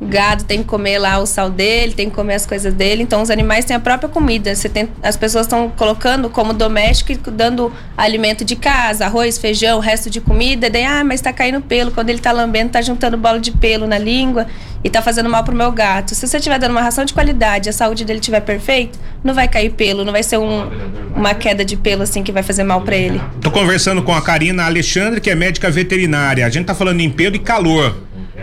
O 0.00 0.06
gado 0.06 0.44
tem 0.44 0.58
que 0.58 0.64
comer 0.64 0.98
lá 0.98 1.18
o 1.18 1.26
sal 1.26 1.50
dele, 1.50 1.94
tem 1.94 2.08
que 2.08 2.14
comer 2.14 2.34
as 2.34 2.46
coisas 2.46 2.72
dele. 2.72 3.02
Então 3.02 3.22
os 3.22 3.30
animais 3.30 3.64
têm 3.64 3.74
a 3.74 3.80
própria 3.80 4.08
comida. 4.08 4.54
Você 4.54 4.68
tem, 4.68 4.88
as 5.02 5.16
pessoas 5.16 5.46
estão 5.46 5.68
colocando 5.70 6.30
como 6.30 6.52
doméstico 6.52 7.12
e 7.12 7.16
dando 7.30 7.72
alimento 7.96 8.44
de 8.44 8.54
casa, 8.54 9.06
arroz, 9.06 9.38
feijão, 9.38 9.80
resto 9.80 10.08
de 10.10 10.20
comida. 10.20 10.70
Daí, 10.70 10.84
ah, 10.84 11.02
mas 11.02 11.20
tá 11.20 11.32
caindo 11.32 11.60
pelo. 11.60 11.90
Quando 11.90 12.10
ele 12.10 12.20
tá 12.20 12.30
lambendo, 12.30 12.70
tá 12.70 12.82
juntando 12.82 13.16
bola 13.16 13.40
de 13.40 13.50
pelo 13.50 13.86
na 13.86 13.98
língua 13.98 14.46
e 14.84 14.90
tá 14.90 15.00
fazendo 15.00 15.28
mal 15.28 15.42
pro 15.42 15.56
meu 15.56 15.72
gato. 15.72 16.14
Se 16.14 16.26
você 16.26 16.36
estiver 16.36 16.58
dando 16.58 16.72
uma 16.72 16.82
ração 16.82 17.04
de 17.04 17.14
qualidade, 17.14 17.68
a 17.68 17.72
saúde 17.72 18.04
dele 18.04 18.20
estiver 18.20 18.40
perfeita, 18.40 18.98
não 19.24 19.32
vai 19.32 19.48
cair 19.48 19.70
pelo, 19.70 20.04
não 20.04 20.12
vai 20.12 20.22
ser 20.22 20.36
um, 20.36 20.70
uma 21.16 21.34
queda 21.34 21.64
de 21.64 21.76
pelo 21.76 22.02
assim 22.02 22.22
que 22.22 22.30
vai 22.30 22.42
fazer 22.42 22.62
mal 22.62 22.82
para 22.82 22.94
ele. 22.94 23.20
Tô 23.40 23.50
conversando 23.50 24.02
com 24.02 24.14
a 24.14 24.20
Karina 24.20 24.66
Alexandre, 24.66 25.20
que 25.20 25.30
é 25.30 25.34
médica 25.34 25.70
veterinária. 25.70 26.44
A 26.44 26.50
gente 26.50 26.66
tá 26.66 26.74
falando 26.74 27.00
em 27.00 27.10
pelo 27.10 27.34
e 27.34 27.38
calor. 27.38 27.96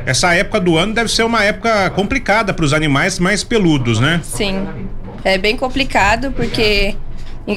Essa 0.06 0.34
época 0.34 0.60
do 0.60 0.78
ano 0.78 0.94
deve 0.94 1.10
ser 1.10 1.24
uma 1.24 1.44
época 1.44 1.90
complicada 1.92 2.54
para 2.54 2.66
os 2.66 2.74
animais 2.74 3.20
mais 3.20 3.44
peludos, 3.44 4.00
né? 4.00 4.22
Sim. 4.24 4.68
É 5.24 5.38
bem 5.38 5.56
complicado 5.56 6.32
porque 6.32 6.96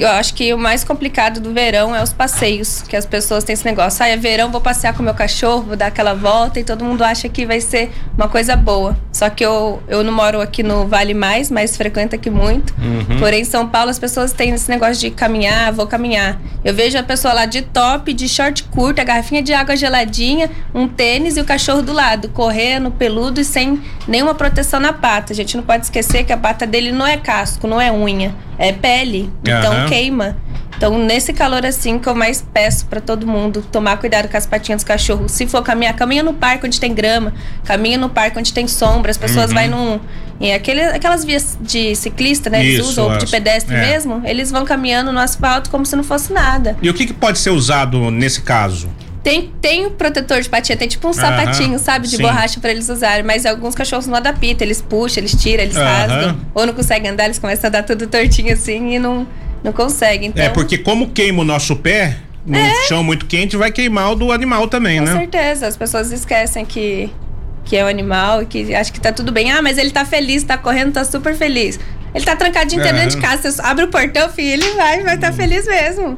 eu 0.01 0.09
acho 0.09 0.33
que 0.33 0.53
o 0.53 0.57
mais 0.57 0.83
complicado 0.83 1.39
do 1.39 1.53
verão 1.53 1.95
é 1.95 2.01
os 2.01 2.13
passeios, 2.13 2.81
que 2.81 2.95
as 2.95 3.05
pessoas 3.05 3.43
têm 3.43 3.53
esse 3.53 3.65
negócio. 3.65 4.03
Ah, 4.03 4.07
é 4.07 4.17
verão, 4.17 4.51
vou 4.51 4.61
passear 4.61 4.93
com 4.93 5.03
meu 5.03 5.13
cachorro, 5.13 5.63
vou 5.63 5.75
dar 5.75 5.87
aquela 5.87 6.13
volta 6.13 6.59
e 6.59 6.63
todo 6.63 6.83
mundo 6.83 7.03
acha 7.03 7.27
que 7.29 7.45
vai 7.45 7.61
ser 7.61 7.91
uma 8.17 8.27
coisa 8.27 8.55
boa. 8.55 8.97
Só 9.11 9.29
que 9.29 9.45
eu, 9.45 9.81
eu 9.87 10.03
não 10.03 10.11
moro 10.11 10.41
aqui 10.41 10.61
no 10.63 10.87
Vale 10.87 11.13
mais, 11.13 11.49
mas 11.49 11.77
frequento 11.77 12.15
aqui 12.15 12.29
muito. 12.29 12.73
Uhum. 12.77 13.19
Porém, 13.19 13.41
em 13.41 13.45
São 13.45 13.67
Paulo, 13.67 13.89
as 13.89 13.99
pessoas 13.99 14.33
têm 14.33 14.51
esse 14.51 14.69
negócio 14.69 14.97
de 14.97 15.11
caminhar, 15.11 15.71
vou 15.71 15.87
caminhar. 15.87 16.39
Eu 16.63 16.73
vejo 16.73 16.97
a 16.97 17.03
pessoa 17.03 17.33
lá 17.33 17.45
de 17.45 17.61
top, 17.61 18.13
de 18.13 18.27
short 18.27 18.63
curto, 18.65 18.99
a 18.99 19.03
garrafinha 19.03 19.41
de 19.41 19.53
água 19.53 19.75
geladinha, 19.75 20.49
um 20.73 20.87
tênis 20.87 21.37
e 21.37 21.41
o 21.41 21.45
cachorro 21.45 21.81
do 21.81 21.93
lado, 21.93 22.29
correndo, 22.29 22.91
peludo 22.91 23.39
e 23.39 23.45
sem 23.45 23.81
nenhuma 24.07 24.35
proteção 24.35 24.79
na 24.79 24.93
pata. 24.93 25.31
A 25.33 25.35
gente 25.35 25.55
não 25.55 25.63
pode 25.63 25.85
esquecer 25.85 26.23
que 26.23 26.33
a 26.33 26.37
pata 26.37 26.65
dele 26.67 26.91
não 26.91 27.05
é 27.05 27.17
casco, 27.17 27.67
não 27.67 27.79
é 27.79 27.91
unha 27.91 28.33
é 28.57 28.71
pele, 28.71 29.29
então 29.43 29.73
uhum. 29.73 29.84
Queima. 29.87 30.37
Então, 30.77 30.97
nesse 30.97 31.31
calor 31.31 31.65
assim, 31.65 31.97
que 31.97 32.07
eu 32.07 32.15
mais 32.15 32.45
peço 32.53 32.85
para 32.87 32.99
todo 32.99 33.25
mundo 33.25 33.65
tomar 33.71 33.97
cuidado 33.97 34.27
com 34.27 34.35
as 34.35 34.45
patinhas 34.45 34.81
dos 34.81 34.87
cachorros. 34.87 35.31
Se 35.31 35.47
for 35.47 35.63
caminhar, 35.63 35.95
caminha 35.95 36.21
no 36.21 36.33
parque 36.33 36.65
onde 36.65 36.79
tem 36.79 36.93
grama, 36.93 37.33
caminha 37.63 37.97
no 37.97 38.09
parque 38.09 38.37
onde 38.37 38.53
tem 38.53 38.67
sombra. 38.67 39.11
As 39.11 39.17
pessoas 39.17 39.51
uhum. 39.51 39.69
vão 39.69 39.69
num. 39.69 39.99
Em 40.37 40.53
aquele, 40.53 40.81
aquelas 40.81 41.23
vias 41.23 41.57
de 41.61 41.95
ciclista, 41.95 42.49
né? 42.49 42.65
Eles 42.65 42.85
usam, 42.85 43.09
ou 43.09 43.17
de 43.17 43.25
pedestre 43.27 43.73
é. 43.73 43.79
mesmo, 43.79 44.21
eles 44.25 44.51
vão 44.51 44.65
caminhando 44.65 45.13
no 45.13 45.19
asfalto 45.19 45.69
como 45.69 45.85
se 45.85 45.95
não 45.95 46.03
fosse 46.03 46.33
nada. 46.33 46.75
E 46.81 46.89
o 46.89 46.93
que, 46.93 47.05
que 47.05 47.13
pode 47.13 47.39
ser 47.39 47.51
usado 47.51 48.11
nesse 48.11 48.41
caso? 48.41 48.89
Tem, 49.23 49.51
tem 49.59 49.87
o 49.87 49.91
protetor 49.91 50.39
de 50.39 50.47
patinha, 50.47 50.77
tem 50.77 50.87
tipo 50.87 51.07
um 51.07 51.13
sapatinho, 51.13 51.79
sabe, 51.79 52.07
de 52.07 52.17
sim. 52.17 52.21
borracha 52.21 52.59
para 52.59 52.69
eles 52.69 52.87
usarem, 52.89 53.23
mas 53.23 53.43
alguns 53.43 53.73
cachorros 53.73 54.05
não 54.05 54.15
adaptam, 54.15 54.57
eles 54.59 54.83
puxam, 54.83 55.21
eles 55.21 55.33
tiram, 55.33 55.63
eles 55.63 55.75
rasgam, 55.75 56.37
ou 56.53 56.67
não 56.67 56.73
conseguem 56.73 57.09
andar, 57.09 57.25
eles 57.25 57.39
começam 57.39 57.67
a 57.67 57.71
dar 57.71 57.81
tudo 57.81 58.05
tortinho 58.05 58.53
assim 58.53 58.93
e 58.93 58.99
não, 58.99 59.25
não 59.65 59.73
conseguem. 59.73 60.29
Então... 60.29 60.43
É, 60.43 60.49
porque 60.49 60.77
como 60.77 61.09
queima 61.09 61.41
o 61.41 61.45
nosso 61.45 61.75
pé, 61.75 62.17
no 62.45 62.55
é. 62.55 62.87
chão 62.87 63.03
muito 63.03 63.25
quente, 63.25 63.57
vai 63.57 63.71
queimar 63.71 64.11
o 64.11 64.15
do 64.15 64.31
animal 64.31 64.67
também, 64.67 64.99
Com 64.99 65.05
né? 65.05 65.11
Com 65.11 65.17
certeza, 65.17 65.67
as 65.67 65.75
pessoas 65.75 66.11
esquecem 66.11 66.63
que 66.63 67.09
que 67.65 67.75
é 67.75 67.83
o 67.83 67.87
animal 67.87 68.43
e 68.43 68.45
que 68.45 68.75
acha 68.75 68.93
que 68.93 69.01
tá 69.01 69.11
tudo 69.11 69.31
bem. 69.31 69.51
Ah, 69.51 69.59
mas 69.59 69.79
ele 69.79 69.89
tá 69.89 70.05
feliz, 70.05 70.43
tá 70.43 70.55
correndo, 70.55 70.93
tá 70.93 71.03
super 71.03 71.35
feliz. 71.35 71.79
Ele 72.13 72.23
tá 72.23 72.35
trancadinho 72.35 72.85
uhum. 72.85 72.93
dentro 72.93 73.09
de 73.09 73.17
casa. 73.17 73.51
Você 73.51 73.59
abre 73.59 73.85
o 73.85 73.87
portão, 73.87 74.29
filho, 74.29 74.53
ele 74.53 74.71
vai, 74.73 75.01
vai 75.01 75.15
estar 75.15 75.31
tá 75.31 75.33
feliz 75.33 75.65
mesmo. 75.65 76.15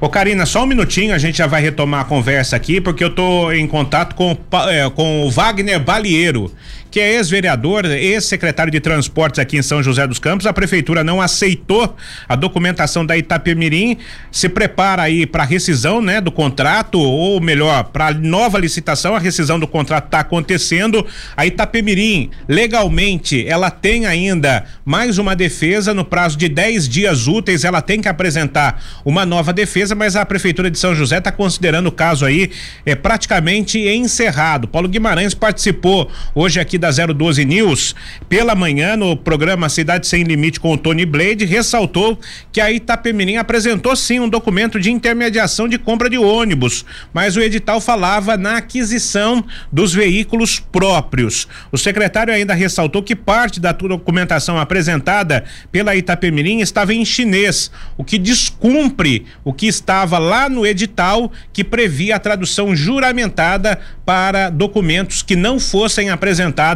Ô, 0.00 0.08
Karina, 0.08 0.46
só 0.46 0.62
um 0.62 0.66
minutinho, 0.66 1.12
a 1.12 1.18
gente 1.18 1.38
já 1.38 1.48
vai 1.48 1.60
retomar 1.60 2.02
a 2.02 2.04
conversa 2.04 2.54
aqui, 2.54 2.80
porque 2.80 3.02
eu 3.02 3.12
tô 3.12 3.50
em 3.50 3.66
contato 3.66 4.14
com, 4.14 4.38
é, 4.70 4.88
com 4.90 5.26
o 5.26 5.30
Wagner 5.30 5.80
Balieiro 5.80 6.52
que 6.96 7.00
é 7.00 7.12
ex-vereador, 7.12 7.84
ex-secretário 7.84 8.72
de 8.72 8.80
transportes 8.80 9.38
aqui 9.38 9.58
em 9.58 9.62
São 9.62 9.82
José 9.82 10.06
dos 10.06 10.18
Campos. 10.18 10.46
A 10.46 10.52
prefeitura 10.54 11.04
não 11.04 11.20
aceitou 11.20 11.94
a 12.26 12.34
documentação 12.34 13.04
da 13.04 13.18
Itapemirim, 13.18 13.98
se 14.32 14.48
prepara 14.48 15.02
aí 15.02 15.26
para 15.26 15.44
rescisão, 15.44 16.00
né, 16.00 16.22
do 16.22 16.32
contrato, 16.32 16.98
ou 16.98 17.38
melhor, 17.38 17.84
para 17.84 18.14
nova 18.14 18.58
licitação. 18.58 19.14
A 19.14 19.18
rescisão 19.18 19.60
do 19.60 19.68
contrato 19.68 20.06
está 20.06 20.20
acontecendo. 20.20 21.06
A 21.36 21.44
Itapemirim, 21.44 22.30
legalmente, 22.48 23.46
ela 23.46 23.70
tem 23.70 24.06
ainda 24.06 24.64
mais 24.82 25.18
uma 25.18 25.36
defesa 25.36 25.92
no 25.92 26.02
prazo 26.02 26.38
de 26.38 26.48
10 26.48 26.88
dias 26.88 27.26
úteis. 27.26 27.62
Ela 27.62 27.82
tem 27.82 28.00
que 28.00 28.08
apresentar 28.08 28.82
uma 29.04 29.26
nova 29.26 29.52
defesa, 29.52 29.94
mas 29.94 30.16
a 30.16 30.24
prefeitura 30.24 30.70
de 30.70 30.78
São 30.78 30.94
José 30.94 31.18
está 31.18 31.30
considerando 31.30 31.88
o 31.88 31.92
caso 31.92 32.24
aí 32.24 32.50
é 32.86 32.94
praticamente 32.94 33.78
encerrado. 33.80 34.66
Paulo 34.66 34.88
Guimarães 34.88 35.34
participou 35.34 36.10
hoje 36.34 36.58
aqui 36.58 36.78
da 36.78 36.85
da 36.86 37.12
012 37.12 37.44
News, 37.44 37.94
pela 38.28 38.54
manhã, 38.54 38.96
no 38.96 39.16
programa 39.16 39.68
Cidade 39.68 40.06
Sem 40.06 40.22
Limite 40.22 40.60
com 40.60 40.72
o 40.72 40.78
Tony 40.78 41.04
Blade, 41.04 41.44
ressaltou 41.44 42.18
que 42.52 42.60
a 42.60 42.70
Itapemirim 42.70 43.36
apresentou 43.36 43.96
sim 43.96 44.20
um 44.20 44.28
documento 44.28 44.78
de 44.78 44.90
intermediação 44.90 45.68
de 45.68 45.78
compra 45.78 46.08
de 46.08 46.18
ônibus, 46.18 46.84
mas 47.12 47.36
o 47.36 47.40
edital 47.40 47.80
falava 47.80 48.36
na 48.36 48.58
aquisição 48.58 49.44
dos 49.72 49.92
veículos 49.92 50.60
próprios. 50.60 51.48
O 51.72 51.78
secretário 51.78 52.32
ainda 52.32 52.54
ressaltou 52.54 53.02
que 53.02 53.16
parte 53.16 53.58
da 53.58 53.72
documentação 53.72 54.58
apresentada 54.58 55.44
pela 55.72 55.96
Itapemirim 55.96 56.60
estava 56.60 56.94
em 56.94 57.04
chinês, 57.04 57.70
o 57.96 58.04
que 58.04 58.18
descumpre 58.18 59.26
o 59.44 59.52
que 59.52 59.66
estava 59.66 60.18
lá 60.18 60.48
no 60.48 60.66
edital 60.66 61.32
que 61.52 61.64
previa 61.64 62.16
a 62.16 62.20
tradução 62.20 62.76
juramentada 62.76 63.80
para 64.04 64.50
documentos 64.50 65.22
que 65.22 65.34
não 65.34 65.58
fossem 65.58 66.10
apresentados 66.10 66.75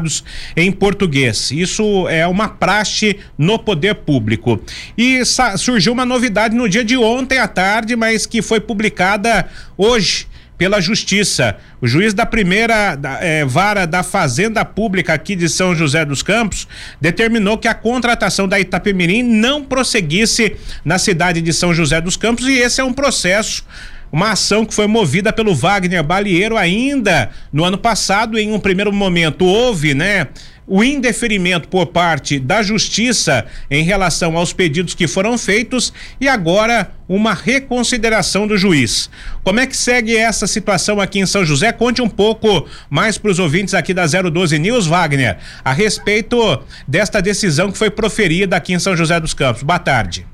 em 0.56 0.70
português. 0.70 1.50
Isso 1.50 2.08
é 2.08 2.26
uma 2.26 2.48
praxe 2.48 3.18
no 3.36 3.58
poder 3.58 3.96
público. 3.96 4.62
E 4.96 5.22
surgiu 5.58 5.92
uma 5.92 6.04
novidade 6.04 6.54
no 6.54 6.68
dia 6.68 6.84
de 6.84 6.96
ontem 6.96 7.38
à 7.38 7.48
tarde, 7.48 7.96
mas 7.96 8.26
que 8.26 8.42
foi 8.42 8.60
publicada 8.60 9.48
hoje 9.76 10.26
pela 10.60 10.78
Justiça. 10.78 11.56
O 11.80 11.86
juiz 11.86 12.12
da 12.12 12.26
primeira 12.26 12.98
é, 13.22 13.46
vara 13.46 13.86
da 13.86 14.02
Fazenda 14.02 14.62
Pública 14.62 15.14
aqui 15.14 15.34
de 15.34 15.48
São 15.48 15.74
José 15.74 16.04
dos 16.04 16.22
Campos 16.22 16.68
determinou 17.00 17.56
que 17.56 17.66
a 17.66 17.72
contratação 17.72 18.46
da 18.46 18.60
Itapemirim 18.60 19.22
não 19.22 19.64
prosseguisse 19.64 20.54
na 20.84 20.98
cidade 20.98 21.40
de 21.40 21.50
São 21.54 21.72
José 21.72 21.98
dos 21.98 22.14
Campos 22.14 22.46
e 22.46 22.58
esse 22.58 22.78
é 22.78 22.84
um 22.84 22.92
processo 22.92 23.64
uma 24.12 24.32
ação 24.32 24.64
que 24.64 24.74
foi 24.74 24.86
movida 24.86 25.32
pelo 25.32 25.54
Wagner 25.54 26.02
Balieiro 26.02 26.56
ainda 26.56 27.30
no 27.52 27.64
ano 27.64 27.78
passado. 27.78 28.38
Em 28.38 28.52
um 28.52 28.60
primeiro 28.60 28.92
momento, 28.92 29.44
houve, 29.44 29.94
né? 29.94 30.28
o 30.70 30.84
indeferimento 30.84 31.66
por 31.66 31.86
parte 31.86 32.38
da 32.38 32.62
justiça 32.62 33.44
em 33.68 33.82
relação 33.82 34.36
aos 34.36 34.52
pedidos 34.52 34.94
que 34.94 35.08
foram 35.08 35.36
feitos 35.36 35.92
e 36.20 36.28
agora 36.28 36.92
uma 37.08 37.34
reconsideração 37.34 38.46
do 38.46 38.56
juiz. 38.56 39.10
Como 39.42 39.58
é 39.58 39.66
que 39.66 39.76
segue 39.76 40.16
essa 40.16 40.46
situação 40.46 41.00
aqui 41.00 41.18
em 41.18 41.26
São 41.26 41.44
José? 41.44 41.72
Conte 41.72 42.00
um 42.00 42.08
pouco 42.08 42.68
mais 42.88 43.18
para 43.18 43.32
os 43.32 43.40
ouvintes 43.40 43.74
aqui 43.74 43.92
da 43.92 44.06
012 44.06 44.60
News, 44.60 44.86
Wagner, 44.86 45.38
a 45.64 45.72
respeito 45.72 46.62
desta 46.86 47.20
decisão 47.20 47.72
que 47.72 47.76
foi 47.76 47.90
proferida 47.90 48.54
aqui 48.54 48.72
em 48.72 48.78
São 48.78 48.96
José 48.96 49.18
dos 49.18 49.34
Campos. 49.34 49.64
Boa 49.64 49.80
tarde. 49.80 50.24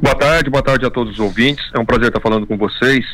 Boa 0.00 0.14
tarde, 0.14 0.50
boa 0.50 0.62
tarde 0.62 0.86
a 0.86 0.90
todos 0.90 1.14
os 1.14 1.20
ouvintes. 1.20 1.64
É 1.74 1.78
um 1.78 1.84
prazer 1.84 2.08
estar 2.08 2.20
falando 2.20 2.46
com 2.46 2.56
vocês. 2.56 3.04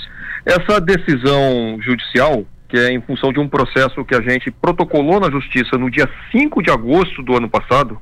Essa 0.45 0.81
decisão 0.81 1.79
judicial, 1.81 2.45
que 2.69 2.77
é 2.77 2.93
em 2.93 3.01
função 3.01 3.33
de 3.33 3.39
um 3.39 3.49
processo 3.49 4.05
que 4.05 4.15
a 4.15 4.21
gente 4.21 4.51
protocolou 4.51 5.21
na 5.21 5.31
Justiça 5.31 5.79
no 5.79 5.91
dia 5.91 6.09
5 6.31 6.63
de 6.63 6.71
agosto 6.71 7.23
do 7.23 7.37
ano 7.37 7.49
passado, 7.49 7.99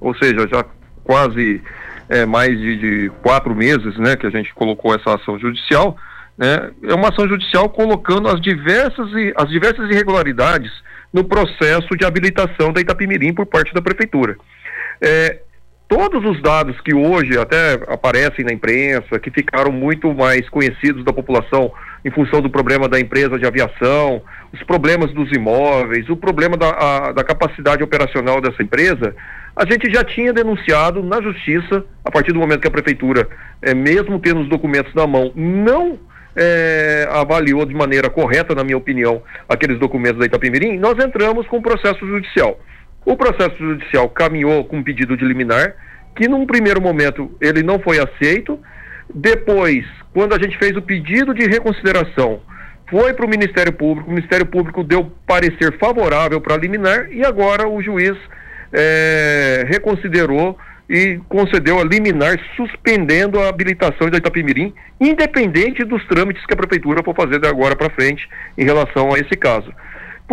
ou 0.00 0.14
seja, 0.14 0.48
já 0.48 0.64
quase 1.04 1.62
é, 2.08 2.24
mais 2.24 2.58
de, 2.58 2.76
de, 2.76 3.10
quatro 3.22 3.54
meses 3.54 3.96
né, 3.98 4.16
que 4.16 4.26
a 4.26 4.30
gente 4.30 4.52
colocou 4.54 4.94
essa 4.94 5.14
ação 5.14 5.38
judicial, 5.38 5.96
né, 6.36 6.70
é 6.84 6.94
uma 6.94 7.08
ação 7.08 7.28
judicial 7.28 7.68
colocando 7.68 8.28
as 8.28 8.40
diversas, 8.40 9.08
as 9.36 9.48
diversas 9.48 9.90
irregularidades 9.90 10.70
no 11.12 11.24
processo 11.24 11.96
de 11.96 12.04
habilitação 12.04 12.72
da 12.72 12.80
Itapimirim 12.80 13.34
por 13.34 13.46
parte 13.46 13.74
da 13.74 13.82
Prefeitura. 13.82 14.36
É, 15.00 15.40
todos 15.94 16.24
os 16.24 16.40
dados 16.40 16.80
que 16.80 16.94
hoje 16.94 17.38
até 17.38 17.74
aparecem 17.86 18.46
na 18.46 18.52
imprensa, 18.52 19.18
que 19.20 19.30
ficaram 19.30 19.70
muito 19.70 20.14
mais 20.14 20.48
conhecidos 20.48 21.04
da 21.04 21.12
população 21.12 21.70
em 22.02 22.10
função 22.10 22.40
do 22.40 22.48
problema 22.48 22.88
da 22.88 22.98
empresa 22.98 23.38
de 23.38 23.44
aviação, 23.44 24.22
os 24.54 24.62
problemas 24.62 25.12
dos 25.12 25.30
imóveis, 25.32 26.08
o 26.08 26.16
problema 26.16 26.56
da, 26.56 26.70
a, 26.70 27.12
da 27.12 27.22
capacidade 27.22 27.82
operacional 27.82 28.40
dessa 28.40 28.62
empresa, 28.62 29.14
a 29.54 29.66
gente 29.66 29.92
já 29.92 30.02
tinha 30.02 30.32
denunciado 30.32 31.02
na 31.02 31.20
justiça, 31.20 31.84
a 32.02 32.10
partir 32.10 32.32
do 32.32 32.40
momento 32.40 32.60
que 32.62 32.68
a 32.68 32.70
prefeitura, 32.70 33.28
é, 33.60 33.74
mesmo 33.74 34.18
tendo 34.18 34.40
os 34.40 34.48
documentos 34.48 34.94
na 34.94 35.06
mão, 35.06 35.30
não 35.36 35.98
é, 36.34 37.06
avaliou 37.10 37.66
de 37.66 37.74
maneira 37.74 38.08
correta, 38.08 38.54
na 38.54 38.64
minha 38.64 38.78
opinião, 38.78 39.22
aqueles 39.46 39.78
documentos 39.78 40.18
da 40.18 40.24
Itapemirim, 40.24 40.78
nós 40.78 40.98
entramos 41.04 41.46
com 41.48 41.58
o 41.58 41.62
processo 41.62 42.06
judicial. 42.06 42.58
O 43.04 43.16
processo 43.16 43.56
judicial 43.58 44.08
caminhou 44.08 44.64
com 44.64 44.78
um 44.78 44.82
pedido 44.82 45.16
de 45.16 45.24
liminar, 45.24 45.74
que 46.14 46.28
num 46.28 46.46
primeiro 46.46 46.80
momento 46.80 47.30
ele 47.40 47.62
não 47.62 47.78
foi 47.78 47.98
aceito. 47.98 48.58
Depois, 49.12 49.84
quando 50.12 50.34
a 50.34 50.38
gente 50.38 50.56
fez 50.58 50.76
o 50.76 50.82
pedido 50.82 51.34
de 51.34 51.46
reconsideração, 51.46 52.40
foi 52.88 53.12
para 53.14 53.26
o 53.26 53.28
Ministério 53.28 53.72
Público, 53.72 54.08
o 54.10 54.14
Ministério 54.14 54.46
Público 54.46 54.84
deu 54.84 55.10
parecer 55.26 55.78
favorável 55.78 56.40
para 56.40 56.56
liminar 56.56 57.10
e 57.10 57.24
agora 57.24 57.66
o 57.66 57.82
juiz 57.82 58.16
é, 58.72 59.64
reconsiderou 59.68 60.58
e 60.88 61.18
concedeu 61.28 61.80
a 61.80 61.84
liminar 61.84 62.38
suspendendo 62.54 63.40
a 63.40 63.48
habilitação 63.48 64.10
da 64.10 64.18
Itapemirim, 64.18 64.74
independente 65.00 65.84
dos 65.84 66.04
trâmites 66.06 66.44
que 66.44 66.52
a 66.52 66.56
prefeitura 66.56 67.02
for 67.02 67.14
fazer 67.14 67.40
de 67.40 67.48
agora 67.48 67.74
para 67.74 67.88
frente 67.88 68.28
em 68.58 68.64
relação 68.64 69.12
a 69.12 69.18
esse 69.18 69.34
caso. 69.36 69.72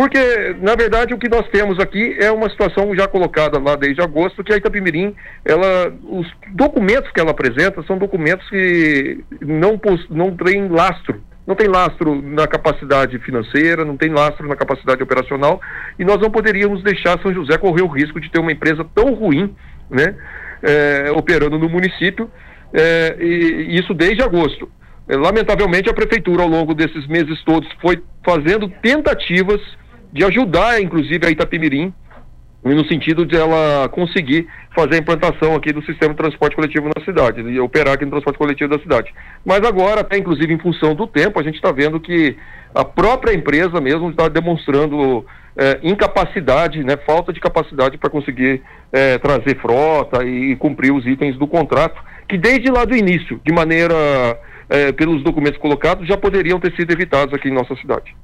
Porque, 0.00 0.56
na 0.62 0.74
verdade, 0.74 1.12
o 1.12 1.18
que 1.18 1.28
nós 1.28 1.46
temos 1.48 1.78
aqui 1.78 2.16
é 2.18 2.32
uma 2.32 2.48
situação 2.48 2.96
já 2.96 3.06
colocada 3.06 3.58
lá 3.58 3.76
desde 3.76 4.00
agosto, 4.00 4.42
que 4.42 4.50
a 4.50 4.56
Itapemirim, 4.56 5.14
ela, 5.44 5.92
os 6.04 6.26
documentos 6.54 7.12
que 7.12 7.20
ela 7.20 7.32
apresenta 7.32 7.82
são 7.82 7.98
documentos 7.98 8.48
que 8.48 9.22
não, 9.42 9.78
não 10.08 10.34
têm 10.34 10.68
lastro, 10.68 11.22
não 11.46 11.54
tem 11.54 11.68
lastro 11.68 12.14
na 12.14 12.46
capacidade 12.46 13.18
financeira, 13.18 13.84
não 13.84 13.94
tem 13.94 14.08
lastro 14.08 14.48
na 14.48 14.56
capacidade 14.56 15.02
operacional, 15.02 15.60
e 15.98 16.04
nós 16.06 16.16
não 16.16 16.30
poderíamos 16.30 16.82
deixar 16.82 17.20
São 17.20 17.34
José 17.34 17.58
correr 17.58 17.82
o 17.82 17.86
risco 17.86 18.18
de 18.18 18.30
ter 18.30 18.40
uma 18.40 18.52
empresa 18.52 18.82
tão 18.94 19.12
ruim, 19.12 19.54
né, 19.90 20.16
é, 20.62 21.12
operando 21.14 21.58
no 21.58 21.68
município, 21.68 22.30
é, 22.72 23.18
e, 23.20 23.78
isso 23.78 23.92
desde 23.92 24.22
agosto. 24.22 24.66
É, 25.06 25.14
lamentavelmente, 25.14 25.90
a 25.90 25.92
prefeitura, 25.92 26.42
ao 26.42 26.48
longo 26.48 26.72
desses 26.72 27.06
meses 27.06 27.44
todos, 27.44 27.68
foi 27.82 28.02
fazendo 28.24 28.66
tentativas 28.80 29.60
de 30.12 30.24
ajudar, 30.24 30.80
inclusive, 30.80 31.26
a 31.26 31.30
Itapemirim, 31.30 31.92
no 32.62 32.86
sentido 32.86 33.24
de 33.24 33.36
ela 33.36 33.88
conseguir 33.88 34.46
fazer 34.74 34.96
a 34.96 34.98
implantação 34.98 35.54
aqui 35.54 35.72
do 35.72 35.82
sistema 35.82 36.12
de 36.12 36.18
transporte 36.18 36.54
coletivo 36.54 36.90
na 36.94 37.04
cidade, 37.04 37.40
e 37.40 37.58
operar 37.58 37.94
aqui 37.94 38.04
no 38.04 38.10
transporte 38.10 38.38
coletivo 38.38 38.76
da 38.76 38.82
cidade. 38.82 39.12
Mas 39.44 39.62
agora, 39.62 40.02
até 40.02 40.18
inclusive 40.18 40.52
em 40.52 40.58
função 40.58 40.94
do 40.94 41.06
tempo, 41.06 41.40
a 41.40 41.42
gente 41.42 41.54
está 41.54 41.72
vendo 41.72 41.98
que 41.98 42.36
a 42.74 42.84
própria 42.84 43.32
empresa 43.32 43.80
mesmo 43.80 44.10
está 44.10 44.28
demonstrando 44.28 45.24
é, 45.56 45.80
incapacidade, 45.82 46.84
né, 46.84 46.96
falta 46.98 47.32
de 47.32 47.40
capacidade 47.40 47.96
para 47.98 48.10
conseguir 48.10 48.62
é, 48.92 49.18
trazer 49.18 49.58
frota 49.60 50.24
e 50.24 50.54
cumprir 50.56 50.92
os 50.92 51.06
itens 51.06 51.36
do 51.36 51.46
contrato, 51.46 52.00
que 52.28 52.36
desde 52.36 52.70
lá 52.70 52.84
do 52.84 52.94
início, 52.94 53.40
de 53.44 53.52
maneira 53.52 53.94
é, 54.70 54.92
pelos 54.92 55.22
documentos 55.24 55.60
colocados, 55.60 56.06
já 56.06 56.16
poderiam 56.16 56.60
ter 56.60 56.72
sido 56.76 56.90
evitados 56.92 57.34
aqui 57.34 57.48
em 57.48 57.52
nossa 57.52 57.74
cidade. 57.76 58.14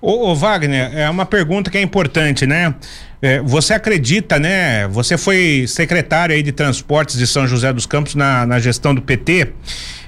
Ô, 0.00 0.28
ô 0.28 0.34
Wagner, 0.34 0.96
é 0.96 1.08
uma 1.08 1.24
pergunta 1.24 1.70
que 1.70 1.78
é 1.78 1.82
importante, 1.82 2.46
né? 2.46 2.74
É, 3.22 3.40
você 3.40 3.72
acredita, 3.72 4.38
né? 4.38 4.86
Você 4.88 5.16
foi 5.16 5.64
secretário 5.66 6.34
aí 6.34 6.42
de 6.42 6.52
transportes 6.52 7.18
de 7.18 7.26
São 7.26 7.46
José 7.46 7.72
dos 7.72 7.86
Campos 7.86 8.14
na, 8.14 8.44
na 8.44 8.60
gestão 8.60 8.94
do 8.94 9.00
PT 9.00 9.52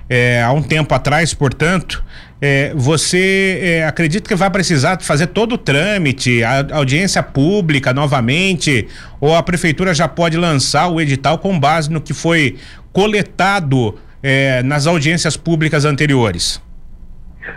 é, 0.08 0.42
há 0.42 0.52
um 0.52 0.62
tempo 0.62 0.94
atrás, 0.94 1.34
portanto. 1.34 2.04
É, 2.38 2.74
você 2.74 3.58
é, 3.62 3.86
acredita 3.86 4.28
que 4.28 4.34
vai 4.34 4.50
precisar 4.50 5.00
fazer 5.00 5.28
todo 5.28 5.54
o 5.54 5.58
trâmite, 5.58 6.44
a, 6.44 6.66
audiência 6.76 7.22
pública 7.22 7.94
novamente, 7.94 8.86
ou 9.18 9.34
a 9.34 9.42
prefeitura 9.42 9.94
já 9.94 10.06
pode 10.06 10.36
lançar 10.36 10.88
o 10.88 11.00
edital 11.00 11.38
com 11.38 11.58
base 11.58 11.90
no 11.90 11.98
que 11.98 12.12
foi 12.12 12.56
coletado 12.92 13.98
é, 14.28 14.60
nas 14.64 14.88
audiências 14.88 15.36
públicas 15.36 15.84
anteriores? 15.84 16.60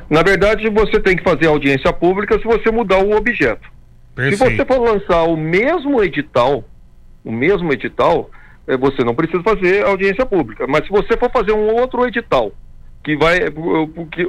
Na 0.08 0.22
verdade, 0.22 0.70
você 0.70 1.00
tem 1.00 1.16
que 1.16 1.24
fazer 1.24 1.48
audiência 1.48 1.92
pública 1.92 2.38
se 2.38 2.44
você 2.44 2.70
mudar 2.70 3.00
o 3.04 3.16
objeto. 3.16 3.68
Perfeito. 4.14 4.38
Se 4.38 4.58
você 4.58 4.66
for 4.66 4.80
lançar 4.80 5.24
o 5.24 5.36
mesmo 5.36 6.04
edital, 6.04 6.64
o 7.26 7.32
mesmo 7.32 7.74
edital, 7.74 8.30
é, 8.68 8.78
você 8.78 9.04
não 9.04 9.16
precisa 9.16 9.42
fazer 9.42 9.84
audiência 9.84 10.28
pública. 10.28 10.68
Mas 10.68 10.86
se 10.86 10.92
você 10.92 11.18
for 11.18 11.32
fazer 11.32 11.54
um 11.54 11.74
outro 11.74 12.06
edital, 12.06 12.52
que 13.04 13.18
vai 13.18 13.40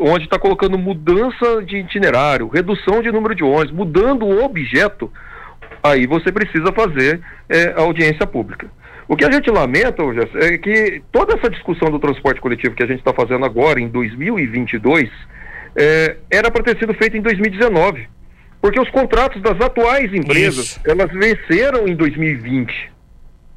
onde 0.00 0.24
está 0.24 0.38
colocando 0.38 0.78
mudança 0.78 1.62
de 1.62 1.76
itinerário, 1.76 2.48
redução 2.48 3.02
de 3.02 3.12
número 3.12 3.34
de 3.34 3.44
ônibus, 3.44 3.70
mudando 3.70 4.24
o 4.24 4.42
objeto, 4.42 5.12
aí 5.82 6.06
você 6.06 6.32
precisa 6.32 6.72
fazer 6.72 7.20
é, 7.50 7.74
audiência 7.76 8.26
pública. 8.26 8.66
O 9.10 9.16
que 9.16 9.24
a 9.24 9.30
gente 9.32 9.50
lamenta, 9.50 10.04
Jess, 10.14 10.30
é 10.36 10.56
que 10.56 11.02
toda 11.10 11.34
essa 11.34 11.50
discussão 11.50 11.90
do 11.90 11.98
transporte 11.98 12.40
coletivo 12.40 12.76
que 12.76 12.82
a 12.84 12.86
gente 12.86 13.00
está 13.00 13.12
fazendo 13.12 13.44
agora, 13.44 13.80
em 13.80 13.88
2022, 13.88 15.10
é, 15.74 16.16
era 16.30 16.48
para 16.48 16.62
ter 16.62 16.78
sido 16.78 16.94
feita 16.94 17.18
em 17.18 17.20
2019. 17.20 18.08
Porque 18.62 18.78
os 18.78 18.88
contratos 18.90 19.42
das 19.42 19.60
atuais 19.60 20.14
empresas, 20.14 20.76
Isso. 20.76 20.80
elas 20.84 21.10
venceram 21.10 21.88
em 21.88 21.96
2020. 21.96 22.92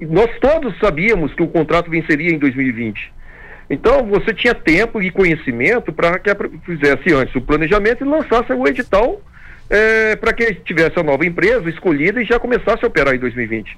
E 0.01 0.07
nós 0.07 0.27
todos 0.41 0.75
sabíamos 0.79 1.31
que 1.35 1.43
o 1.43 1.47
contrato 1.47 1.87
venceria 1.87 2.31
em 2.31 2.39
2020. 2.39 3.13
Então, 3.69 4.07
você 4.07 4.33
tinha 4.33 4.55
tempo 4.55 5.03
e 5.03 5.11
conhecimento 5.11 5.93
para 5.93 6.17
que 6.17 6.31
fizesse 6.65 7.13
antes 7.13 7.35
o 7.35 7.41
planejamento 7.41 8.03
e 8.03 8.07
lançasse 8.07 8.51
o 8.51 8.67
edital 8.67 9.21
é, 9.69 10.15
para 10.15 10.33
que 10.33 10.51
tivesse 10.55 10.99
a 10.99 11.03
nova 11.03 11.23
empresa 11.27 11.69
escolhida 11.69 12.19
e 12.23 12.25
já 12.25 12.39
começasse 12.39 12.83
a 12.83 12.87
operar 12.87 13.13
em 13.13 13.19
2020 13.19 13.77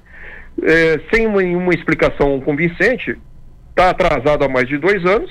é, 0.62 1.00
sem 1.12 1.26
uma, 1.26 1.74
explicação 1.74 2.40
convincente, 2.40 3.16
está 3.70 3.90
atrasado 3.90 4.44
há 4.44 4.48
mais 4.48 4.68
de 4.68 4.78
dois 4.78 5.04
anos 5.04 5.30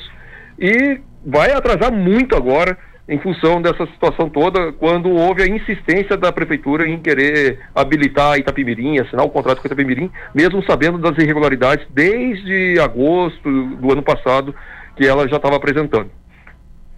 e 0.59 0.99
vai 1.25 1.51
atrasar 1.51 1.91
muito 1.91 2.35
agora 2.35 2.77
em 3.07 3.19
função 3.19 3.61
dessa 3.61 3.85
situação 3.87 4.29
toda, 4.29 4.71
quando 4.73 5.09
houve 5.09 5.43
a 5.43 5.47
insistência 5.47 6.17
da 6.17 6.31
prefeitura 6.31 6.87
em 6.87 6.99
querer 6.99 7.59
habilitar 7.73 8.37
Itapimirim, 8.39 8.99
assinar 8.99 9.23
o 9.25 9.29
contrato 9.29 9.61
com 9.61 9.67
Itapimirim, 9.67 10.09
mesmo 10.33 10.63
sabendo 10.63 10.97
das 10.97 11.15
irregularidades 11.17 11.85
desde 11.91 12.79
agosto 12.79 13.67
do 13.75 13.91
ano 13.91 14.01
passado 14.01 14.55
que 14.95 15.05
ela 15.05 15.27
já 15.27 15.35
estava 15.35 15.55
apresentando. 15.55 16.09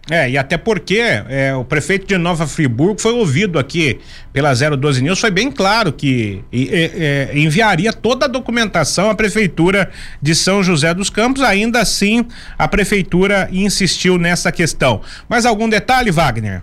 É, 0.10 0.30
e 0.30 0.38
até 0.38 0.58
porque 0.58 1.00
é, 1.00 1.54
o 1.54 1.65
prefeito 1.65 2.08
de 2.08 2.17
Nova 2.17 2.48
Friburgo 2.48 3.00
foi 3.00 3.12
ouvido 3.12 3.60
aqui 3.60 4.00
pela 4.32 4.54
012 4.54 5.04
News, 5.04 5.20
foi 5.20 5.32
bem 5.32 5.52
claro 5.52 5.91
que 5.91 6.41
e, 6.52 6.70
é, 6.72 7.32
enviaria 7.38 7.91
toda 7.91 8.26
a 8.26 8.30
documentação 8.30 9.10
à 9.10 9.15
prefeitura 9.15 9.89
de 10.22 10.34
São 10.34 10.63
José 10.63 10.93
dos 10.93 11.10
Campos, 11.10 11.43
ainda 11.43 11.82
assim 11.82 12.26
a 12.58 12.67
prefeitura 12.67 13.50
insistiu 13.52 14.17
nessa 14.17 14.50
questão. 14.52 15.02
Mais 15.28 15.46
algum 15.46 15.67
detalhe, 15.67 16.10
Wagner? 16.10 16.62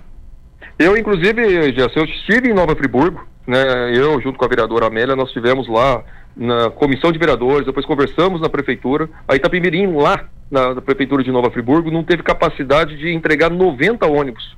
Eu, 0.79 0.97
inclusive, 0.97 1.73
já 1.75 1.89
eu 1.95 2.05
estive 2.05 2.49
em 2.49 2.55
Nova 2.55 2.75
Friburgo, 2.75 3.27
né? 3.47 3.93
Eu, 3.95 4.21
junto 4.21 4.39
com 4.39 4.45
a 4.45 4.49
vereadora 4.49 4.87
Amélia, 4.87 5.15
nós 5.15 5.29
estivemos 5.29 5.69
lá 5.69 6.03
na 6.37 6.71
comissão 6.71 7.13
de 7.13 7.19
vereadores, 7.19 7.67
depois 7.67 7.87
conversamos 7.87 8.41
na 8.41 8.49
prefeitura, 8.49 9.09
a 9.29 9.37
Itapimirim 9.37 9.95
lá 9.95 10.25
na, 10.51 10.75
na, 10.75 10.81
prefeitura 10.81 11.23
de 11.23 11.31
Nova 11.31 11.51
Friburgo 11.51 11.91
não 11.91 12.03
teve 12.03 12.23
capacidade 12.23 12.97
de 12.97 13.13
entregar 13.13 13.51
90 13.51 14.07
ônibus. 14.07 14.57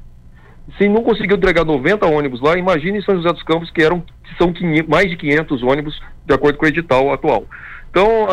Se 0.78 0.88
não 0.88 1.02
conseguiu 1.02 1.36
entregar 1.36 1.64
90 1.64 2.06
ônibus 2.06 2.40
lá, 2.40 2.58
imagine 2.58 2.98
em 2.98 3.02
São 3.02 3.16
José 3.16 3.32
dos 3.32 3.42
Campos 3.42 3.70
que 3.70 3.82
eram 3.82 4.00
que 4.00 4.36
são 4.36 4.52
500, 4.52 4.88
mais 4.88 5.08
de 5.08 5.16
500 5.16 5.62
ônibus 5.62 6.00
de 6.24 6.34
acordo 6.34 6.58
com 6.58 6.64
o 6.64 6.68
edital 6.68 7.12
atual. 7.12 7.46
Então, 7.90 8.26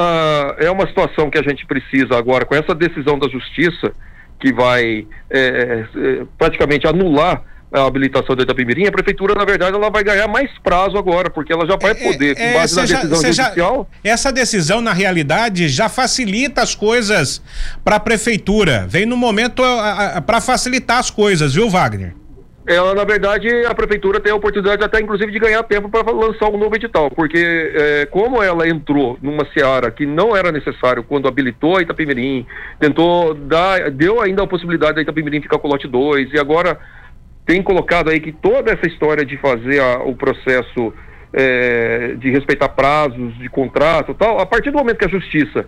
é 0.58 0.70
uma 0.70 0.88
situação 0.88 1.30
que 1.30 1.38
a 1.38 1.44
gente 1.44 1.66
precisa 1.66 2.18
agora, 2.18 2.44
com 2.44 2.56
essa 2.56 2.76
decisão 2.76 3.18
da 3.18 3.30
justiça, 3.30 3.94
que 4.40 4.52
vai 4.52 5.08
é, 5.30 5.86
é, 5.96 6.26
praticamente 6.38 6.86
anular 6.86 7.42
a 7.74 7.88
habilitação 7.88 8.36
da 8.36 8.44
Itapemirim, 8.44 8.86
a 8.86 8.92
prefeitura, 8.92 9.34
na 9.34 9.44
verdade, 9.44 9.76
ela 9.76 9.90
vai 9.90 10.04
ganhar 10.04 10.28
mais 10.28 10.50
prazo 10.60 10.96
agora, 10.96 11.30
porque 11.32 11.52
ela 11.52 11.66
já 11.66 11.76
vai 11.76 11.92
é, 11.92 11.96
poder, 11.96 12.36
com 12.36 12.44
é, 12.44 12.54
base 12.54 12.76
na 12.76 12.82
decisão 12.84 13.34
já, 13.34 13.44
judicial. 13.46 13.90
Já, 14.04 14.12
essa 14.12 14.32
decisão, 14.32 14.80
na 14.80 14.94
realidade, 14.94 15.68
já 15.68 15.90
facilita 15.90 16.62
as 16.62 16.76
coisas 16.76 17.42
para 17.84 17.96
a 17.96 18.00
prefeitura. 18.00 18.86
Vem 18.88 19.08
no 19.08 19.18
momento 19.18 19.64
para 20.26 20.40
facilitar 20.40 21.00
as 21.00 21.10
coisas, 21.10 21.56
viu, 21.56 21.68
Wagner? 21.68 22.14
ela 22.66 22.96
na 22.96 23.04
verdade 23.04 23.50
a 23.66 23.76
prefeitura 23.76 24.22
tem 24.22 24.32
a 24.32 24.36
oportunidade 24.36 24.82
até 24.84 25.02
inclusive 25.02 25.32
de 25.32 25.40
ganhar 25.40 25.62
tempo 25.64 25.90
para 25.90 26.10
lançar 26.12 26.50
um 26.50 26.58
novo 26.58 26.74
edital, 26.76 27.12
porque 27.12 27.38
é, 27.76 28.06
como 28.06 28.42
ela 28.42 28.68
entrou 28.68 29.18
numa 29.22 29.46
seara 29.54 29.92
que 29.92 30.06
não 30.06 30.36
era 30.36 30.50
necessário 30.50 31.04
quando 31.04 31.28
habilitou 31.28 31.78
a 31.78 31.82
Itapemirim, 31.82 32.46
tentou 32.80 33.34
dar, 33.34 33.92
deu 33.92 34.22
ainda 34.22 34.44
a 34.44 34.48
possibilidade 34.48 34.96
da 34.96 35.02
Itapemirim 35.02 35.42
ficar 35.42 35.60
com 35.60 35.68
o 35.68 35.72
lote 35.72 35.88
2 35.90 36.32
e 36.32 36.40
agora 36.40 36.80
tem 37.46 37.62
colocado 37.62 38.10
aí 38.10 38.20
que 38.20 38.32
toda 38.32 38.72
essa 38.72 38.88
história 38.88 39.26
de 39.26 39.38
fazer 39.38 39.80
a, 39.82 40.04
o 40.04 40.16
processo 40.16 40.94
é, 41.34 42.16
de 42.18 42.30
respeitar 42.32 42.70
prazos 42.70 43.38
de 43.38 43.50
contrato 43.50 44.14
tal, 44.14 44.40
a 44.40 44.46
partir 44.46 44.72
do 44.72 44.78
momento 44.78 44.98
que 44.98 45.06
a 45.06 45.10
justiça 45.10 45.66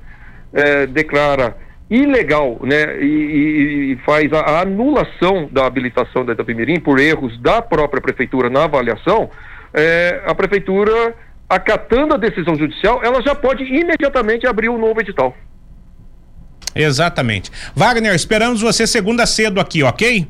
é, 0.54 0.86
declara 0.86 1.58
ilegal, 1.90 2.60
né, 2.64 3.00
e, 3.00 3.94
e 3.94 4.00
faz 4.06 4.32
a, 4.34 4.40
a, 4.40 4.62
anulação 4.62 5.48
da 5.52 5.66
habilitação 5.66 6.26
da 6.26 6.34
Itapemirim 6.34 6.80
por 6.80 7.00
erros 7.00 7.40
da 7.40 7.62
própria 7.62 8.02
prefeitura 8.02 8.50
na 8.50 8.64
avaliação, 8.64 9.30
é, 9.74 10.22
a 10.26 10.34
prefeitura 10.34 11.14
acatando 11.48 12.16
a 12.16 12.18
decisão 12.18 12.56
judicial, 12.56 13.02
ela 13.04 13.22
já 13.22 13.36
pode 13.36 13.64
imediatamente 13.64 14.48
abrir 14.48 14.70
um 14.70 14.80
novo 14.80 15.00
edital. 15.00 15.36
Exatamente. 16.74 17.52
Wagner, 17.76 18.16
esperamos 18.16 18.62
você 18.62 18.88
segunda 18.88 19.26
cedo 19.26 19.60
aqui, 19.60 19.84
ok? 19.84 20.28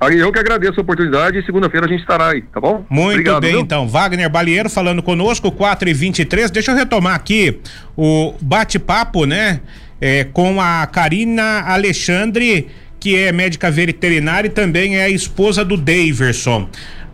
Eu 0.00 0.32
que 0.32 0.38
agradeço 0.38 0.78
a 0.78 0.82
oportunidade 0.82 1.38
e 1.38 1.44
segunda-feira 1.44 1.86
a 1.86 1.88
gente 1.88 2.00
estará 2.00 2.30
aí, 2.30 2.42
tá 2.42 2.60
bom? 2.60 2.84
Muito 2.88 3.14
Obrigado, 3.14 3.40
bem, 3.40 3.52
viu? 3.52 3.60
então. 3.60 3.88
Wagner 3.88 4.30
Balieiro 4.30 4.70
falando 4.70 5.02
conosco, 5.02 5.50
4 5.50 5.88
e 5.88 5.92
23 5.92 6.50
Deixa 6.50 6.70
eu 6.70 6.76
retomar 6.76 7.14
aqui 7.14 7.58
o 7.96 8.34
bate-papo, 8.40 9.24
né? 9.24 9.60
É, 10.00 10.22
com 10.22 10.60
a 10.60 10.86
Karina 10.86 11.62
Alexandre, 11.62 12.68
que 13.00 13.16
é 13.16 13.32
médica 13.32 13.68
veterinária 13.70 14.46
e 14.46 14.50
também 14.50 14.96
é 14.96 15.04
a 15.04 15.10
esposa 15.10 15.64
do 15.64 15.76
Daverson. 15.76 16.68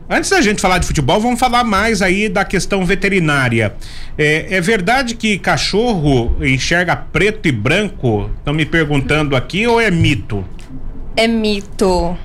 Antes 0.08 0.28
da 0.28 0.42
gente 0.42 0.60
falar 0.60 0.76
de 0.76 0.86
futebol, 0.86 1.18
vamos 1.18 1.40
falar 1.40 1.64
mais 1.64 2.02
aí 2.02 2.28
da 2.28 2.44
questão 2.44 2.84
veterinária. 2.84 3.74
É, 4.18 4.56
é 4.56 4.60
verdade 4.60 5.14
que 5.14 5.38
cachorro 5.38 6.36
enxerga 6.42 6.94
preto 6.94 7.48
e 7.48 7.52
branco? 7.52 8.30
Estão 8.36 8.52
me 8.52 8.66
perguntando 8.66 9.34
aqui 9.34 9.66
ou 9.66 9.80
é 9.80 9.90
mito? 9.90 10.44
É 11.16 11.26
mito. 11.26 12.18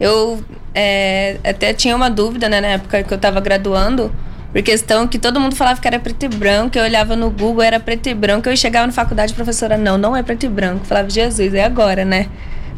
Eu 0.00 0.42
é, 0.74 1.36
até 1.44 1.72
tinha 1.72 1.94
uma 1.96 2.08
dúvida 2.08 2.48
né, 2.48 2.60
na 2.60 2.68
época 2.68 3.02
que 3.02 3.12
eu 3.12 3.16
estava 3.16 3.40
graduando, 3.40 4.12
por 4.52 4.62
questão 4.62 5.06
que 5.06 5.18
todo 5.18 5.38
mundo 5.38 5.54
falava 5.54 5.80
que 5.80 5.86
era 5.86 5.98
preto 5.98 6.24
e 6.24 6.28
branco, 6.28 6.78
eu 6.78 6.84
olhava 6.84 7.14
no 7.14 7.30
Google, 7.30 7.62
era 7.62 7.78
preto 7.78 8.08
e 8.08 8.14
branco, 8.14 8.48
eu 8.48 8.56
chegava 8.56 8.86
na 8.86 8.92
faculdade, 8.92 9.34
professora, 9.34 9.76
não, 9.76 9.98
não 9.98 10.16
é 10.16 10.22
preto 10.22 10.46
e 10.46 10.48
branco. 10.48 10.80
Eu 10.82 10.86
falava, 10.86 11.10
Jesus, 11.10 11.52
é 11.52 11.64
agora, 11.64 12.04
né? 12.04 12.28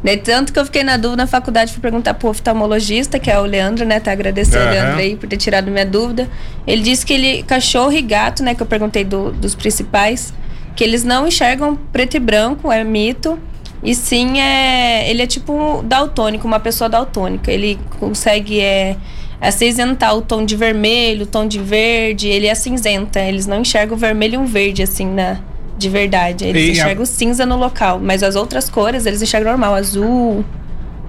Daí, 0.03 0.17
tanto 0.17 0.53
que 0.53 0.59
eu 0.59 0.65
fiquei 0.65 0.83
na 0.83 0.97
dúvida 0.97 1.23
na 1.23 1.27
faculdade, 1.27 1.73
fui 1.73 1.81
perguntar 1.81 2.15
pro 2.15 2.31
oftalmologista, 2.31 3.19
que 3.19 3.31
é 3.31 3.39
o 3.39 3.45
Leandro, 3.45 3.85
né? 3.85 4.01
Tá 4.01 4.13
agradecendo 4.13 4.65
uhum. 4.65 4.69
o 4.69 4.71
Leandro 4.71 4.99
aí 4.99 5.17
por 5.17 5.29
ter 5.29 5.37
tirado 5.37 5.71
minha 5.71 5.85
dúvida. 5.85 6.29
Ele 6.67 6.83
disse 6.83 7.05
que 7.05 7.13
ele, 7.13 7.43
cachorro 7.43 7.93
e 7.93 8.01
gato, 8.01 8.43
né? 8.43 8.55
Que 8.55 8.63
eu 8.63 8.67
perguntei 8.67 9.05
do, 9.05 9.31
dos 9.31 9.55
principais, 9.55 10.33
que 10.75 10.83
eles 10.83 11.05
não 11.05 11.27
enxergam 11.27 11.77
preto 11.93 12.17
e 12.17 12.21
branco, 12.21 12.73
é 12.73 12.83
mito. 12.83 13.39
E 13.83 13.95
sim, 13.95 14.41
é, 14.41 15.11
ele 15.11 15.23
é 15.23 15.27
tipo 15.27 15.83
daltônico, 15.85 16.47
uma 16.47 16.61
pessoa 16.61 16.89
daltônica. 16.89 17.51
Ele 17.51 17.79
consegue 17.99 18.61
é, 18.61 18.97
acinzentar 19.41 20.15
o 20.17 20.21
tom 20.21 20.45
de 20.45 20.55
vermelho, 20.55 21.23
o 21.23 21.27
tom 21.27 21.47
de 21.47 21.59
verde, 21.59 22.29
ele 22.29 22.47
é 22.47 22.55
cinzenta. 22.55 23.21
Eles 23.21 23.47
não 23.47 23.61
enxergam 23.61 23.97
o 23.97 23.99
vermelho 23.99 24.35
e 24.35 24.39
um 24.39 24.45
verde, 24.45 24.83
assim, 24.83 25.07
na, 25.07 25.39
de 25.79 25.89
verdade. 25.89 26.45
Eles 26.45 26.69
e 26.69 26.71
enxergam 26.73 27.03
a... 27.03 27.07
cinza 27.07 27.47
no 27.47 27.57
local, 27.57 27.99
mas 27.99 28.23
as 28.23 28.37
outras 28.37 28.69
cores 28.69 29.07
eles 29.07 29.23
enxergam 29.23 29.53
normal, 29.53 29.75
azul, 29.75 30.45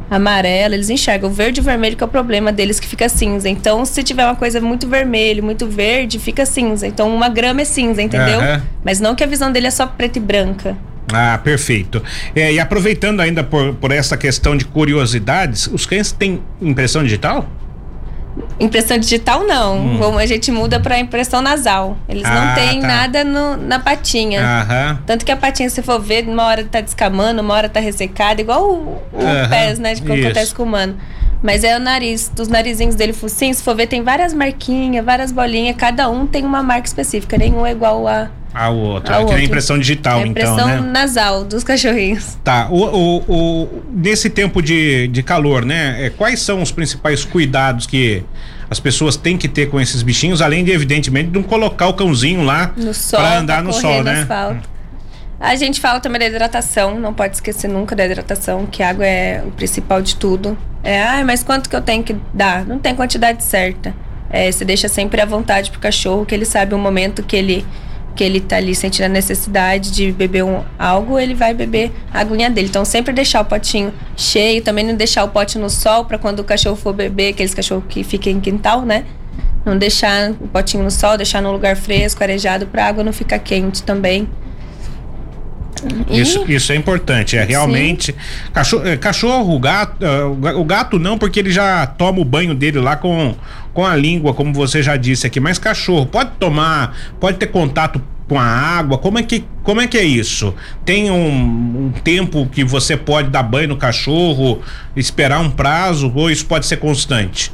amarelo, 0.09 0.73
eles 0.73 0.89
enxergam. 0.89 1.29
O 1.29 1.33
verde 1.33 1.59
e 1.59 1.61
o 1.61 1.63
vermelho 1.63 1.97
que 1.97 2.03
é 2.03 2.07
o 2.07 2.09
problema 2.09 2.53
deles 2.53 2.79
que 2.79 2.87
fica 2.87 3.09
cinza. 3.09 3.49
Então, 3.49 3.83
se 3.83 4.01
tiver 4.01 4.23
uma 4.23 4.35
coisa 4.35 4.61
muito 4.61 4.87
vermelho, 4.87 5.43
muito 5.43 5.67
verde, 5.67 6.19
fica 6.19 6.45
cinza. 6.45 6.87
Então, 6.87 7.13
uma 7.13 7.27
grama 7.27 7.61
é 7.61 7.65
cinza, 7.65 8.01
entendeu? 8.01 8.39
Uhum. 8.39 8.61
Mas 8.81 9.01
não 9.01 9.13
que 9.13 9.25
a 9.25 9.27
visão 9.27 9.51
dele 9.51 9.67
é 9.67 9.71
só 9.71 9.85
preta 9.85 10.19
e 10.19 10.21
branca. 10.21 10.77
Ah, 11.13 11.39
perfeito. 11.43 12.01
É, 12.35 12.53
e 12.53 12.59
aproveitando 12.59 13.19
ainda 13.19 13.43
por, 13.43 13.73
por 13.75 13.91
essa 13.91 14.17
questão 14.17 14.55
de 14.55 14.65
curiosidades, 14.65 15.67
os 15.67 15.85
cães 15.85 16.11
têm 16.11 16.41
impressão 16.61 17.03
digital? 17.03 17.47
Impressão 18.59 18.97
digital 18.97 19.43
não. 19.43 19.77
Hum. 19.77 20.17
a 20.17 20.25
gente 20.25 20.51
muda 20.51 20.79
para 20.79 20.97
impressão 20.97 21.41
nasal. 21.41 21.97
Eles 22.07 22.23
ah, 22.25 22.33
não 22.33 22.55
têm 22.55 22.81
tá. 22.81 22.87
nada 22.87 23.23
no, 23.23 23.57
na 23.57 23.79
patinha. 23.79 24.41
Aham. 24.41 24.99
Tanto 25.05 25.25
que 25.25 25.31
a 25.31 25.37
patinha, 25.37 25.69
se 25.69 25.81
for 25.81 25.99
ver, 25.99 26.27
uma 26.27 26.45
hora 26.45 26.63
tá 26.63 26.79
descamando, 26.79 27.41
uma 27.41 27.53
hora 27.53 27.67
tá 27.67 27.79
ressecada, 27.79 28.39
igual 28.39 28.71
o, 28.71 28.95
o 29.13 29.49
pés, 29.49 29.79
né? 29.79 29.95
De 29.95 30.01
que 30.01 30.11
acontece 30.11 30.55
com 30.55 30.63
o 30.63 30.65
humano. 30.65 30.95
Mas 31.43 31.63
é 31.63 31.75
o 31.75 31.79
nariz, 31.79 32.29
dos 32.29 32.47
narizinhos 32.47 32.93
dele, 32.93 33.13
focinho, 33.13 33.53
se 33.53 33.63
for 33.63 33.75
ver, 33.75 33.87
tem 33.87 34.03
várias 34.03 34.31
marquinhas, 34.31 35.03
várias 35.03 35.31
bolinhas, 35.31 35.75
cada 35.75 36.07
um 36.07 36.27
tem 36.27 36.45
uma 36.45 36.61
marca 36.61 36.87
específica, 36.87 37.35
nenhum 37.35 37.65
é 37.65 37.71
igual 37.71 38.07
a 38.07 38.29
a 38.53 38.69
outra. 38.69 39.17
A 39.17 39.25
que 39.25 39.33
é 39.33 39.35
a 39.35 39.43
impressão 39.43 39.77
digital, 39.77 40.19
é 40.19 40.23
a 40.23 40.27
impressão 40.27 40.69
então, 40.69 40.81
né? 40.83 40.91
nasal 40.91 41.43
dos 41.43 41.63
cachorrinhos. 41.63 42.37
Tá. 42.43 42.67
O, 42.69 42.83
o, 42.83 43.17
o, 43.27 43.83
nesse 43.91 44.29
tempo 44.29 44.61
de, 44.61 45.07
de 45.07 45.23
calor, 45.23 45.65
né? 45.65 46.05
É, 46.05 46.09
quais 46.09 46.41
são 46.41 46.61
os 46.61 46.71
principais 46.71 47.23
cuidados 47.23 47.87
que 47.87 48.23
as 48.69 48.79
pessoas 48.79 49.15
têm 49.15 49.37
que 49.37 49.47
ter 49.47 49.69
com 49.69 49.79
esses 49.79 50.01
bichinhos, 50.01 50.41
além 50.41 50.63
de, 50.63 50.71
evidentemente, 50.71 51.29
de 51.29 51.33
não 51.33 51.43
colocar 51.43 51.87
o 51.87 51.93
cãozinho 51.93 52.43
lá 52.43 52.73
para 53.09 53.39
andar 53.39 53.63
no 53.63 53.73
sol, 53.73 54.03
né? 54.03 54.21
Asfalto. 54.21 54.69
A 55.39 55.55
gente 55.55 55.81
fala 55.81 55.99
também 55.99 56.19
da 56.19 56.27
hidratação, 56.27 56.99
não 56.99 57.13
pode 57.13 57.35
esquecer 57.35 57.67
nunca 57.67 57.95
da 57.95 58.05
hidratação, 58.05 58.67
que 58.67 58.83
a 58.83 58.89
água 58.89 59.05
é 59.05 59.43
o 59.45 59.51
principal 59.51 60.01
de 60.01 60.15
tudo. 60.15 60.55
É, 60.83 61.01
ah, 61.01 61.23
mas 61.25 61.43
quanto 61.43 61.69
que 61.69 61.75
eu 61.75 61.81
tenho 61.81 62.03
que 62.03 62.15
dar? 62.33 62.65
Não 62.65 62.77
tem 62.77 62.95
quantidade 62.95 63.43
certa. 63.43 63.93
É, 64.29 64.51
você 64.51 64.63
deixa 64.63 64.87
sempre 64.87 65.19
à 65.19 65.25
vontade 65.25 65.71
pro 65.71 65.79
cachorro, 65.79 66.25
que 66.25 66.33
ele 66.33 66.45
sabe 66.45 66.75
o 66.75 66.77
momento 66.77 67.23
que 67.23 67.35
ele 67.35 67.65
que 68.15 68.23
ele 68.23 68.39
tá 68.39 68.57
ali 68.57 68.75
sentindo 68.75 69.05
a 69.05 69.09
necessidade 69.09 69.91
de 69.91 70.11
beber 70.11 70.43
um, 70.43 70.63
algo, 70.77 71.17
ele 71.17 71.33
vai 71.33 71.53
beber 71.53 71.91
a 72.13 72.19
aguinha 72.19 72.49
dele. 72.49 72.67
Então, 72.67 72.83
sempre 72.83 73.13
deixar 73.13 73.41
o 73.41 73.45
potinho 73.45 73.93
cheio, 74.15 74.61
também 74.61 74.85
não 74.85 74.95
deixar 74.95 75.23
o 75.23 75.29
pote 75.29 75.57
no 75.57 75.69
sol 75.69 76.05
para 76.05 76.17
quando 76.17 76.39
o 76.39 76.43
cachorro 76.43 76.75
for 76.75 76.93
beber, 76.93 77.29
aqueles 77.29 77.53
cachorros 77.53 77.85
que 77.87 78.03
ficam 78.03 78.33
em 78.33 78.39
quintal, 78.39 78.81
né? 78.81 79.05
Não 79.65 79.77
deixar 79.77 80.31
o 80.31 80.47
potinho 80.47 80.83
no 80.83 80.91
sol, 80.91 81.17
deixar 81.17 81.41
num 81.41 81.51
lugar 81.51 81.75
fresco, 81.75 82.21
arejado, 82.23 82.67
para 82.67 82.85
a 82.85 82.87
água 82.87 83.03
não 83.03 83.13
ficar 83.13 83.39
quente 83.39 83.83
também. 83.83 84.27
Isso, 86.09 86.45
isso 86.51 86.71
é 86.71 86.75
importante, 86.75 87.37
é 87.37 87.43
realmente 87.43 88.13
cachorro, 88.53 88.87
é, 88.87 88.97
cachorro, 88.97 89.59
gato, 89.59 90.05
uh, 90.05 90.59
o 90.59 90.63
gato 90.63 90.99
não, 90.99 91.17
porque 91.17 91.39
ele 91.39 91.51
já 91.51 91.85
toma 91.87 92.19
o 92.19 92.25
banho 92.25 92.53
dele 92.53 92.79
lá 92.79 92.95
com, 92.95 93.35
com 93.73 93.85
a 93.85 93.95
língua, 93.95 94.33
como 94.33 94.53
você 94.53 94.83
já 94.83 94.95
disse 94.95 95.25
aqui, 95.25 95.39
mas 95.39 95.57
cachorro 95.57 96.05
pode 96.05 96.31
tomar, 96.39 96.95
pode 97.19 97.37
ter 97.37 97.47
contato 97.47 98.01
com 98.27 98.39
a 98.39 98.45
água, 98.45 98.97
como 98.97 99.19
é 99.19 99.23
que, 99.23 99.43
como 99.63 99.81
é, 99.81 99.87
que 99.87 99.97
é 99.97 100.03
isso? 100.03 100.53
Tem 100.85 101.11
um, 101.11 101.87
um 101.87 101.91
tempo 102.03 102.47
que 102.47 102.63
você 102.63 102.95
pode 102.95 103.29
dar 103.29 103.43
banho 103.43 103.69
no 103.69 103.77
cachorro, 103.77 104.61
esperar 104.95 105.41
um 105.41 105.49
prazo, 105.49 106.11
ou 106.15 106.31
isso 106.31 106.45
pode 106.45 106.65
ser 106.65 106.77
constante? 106.77 107.51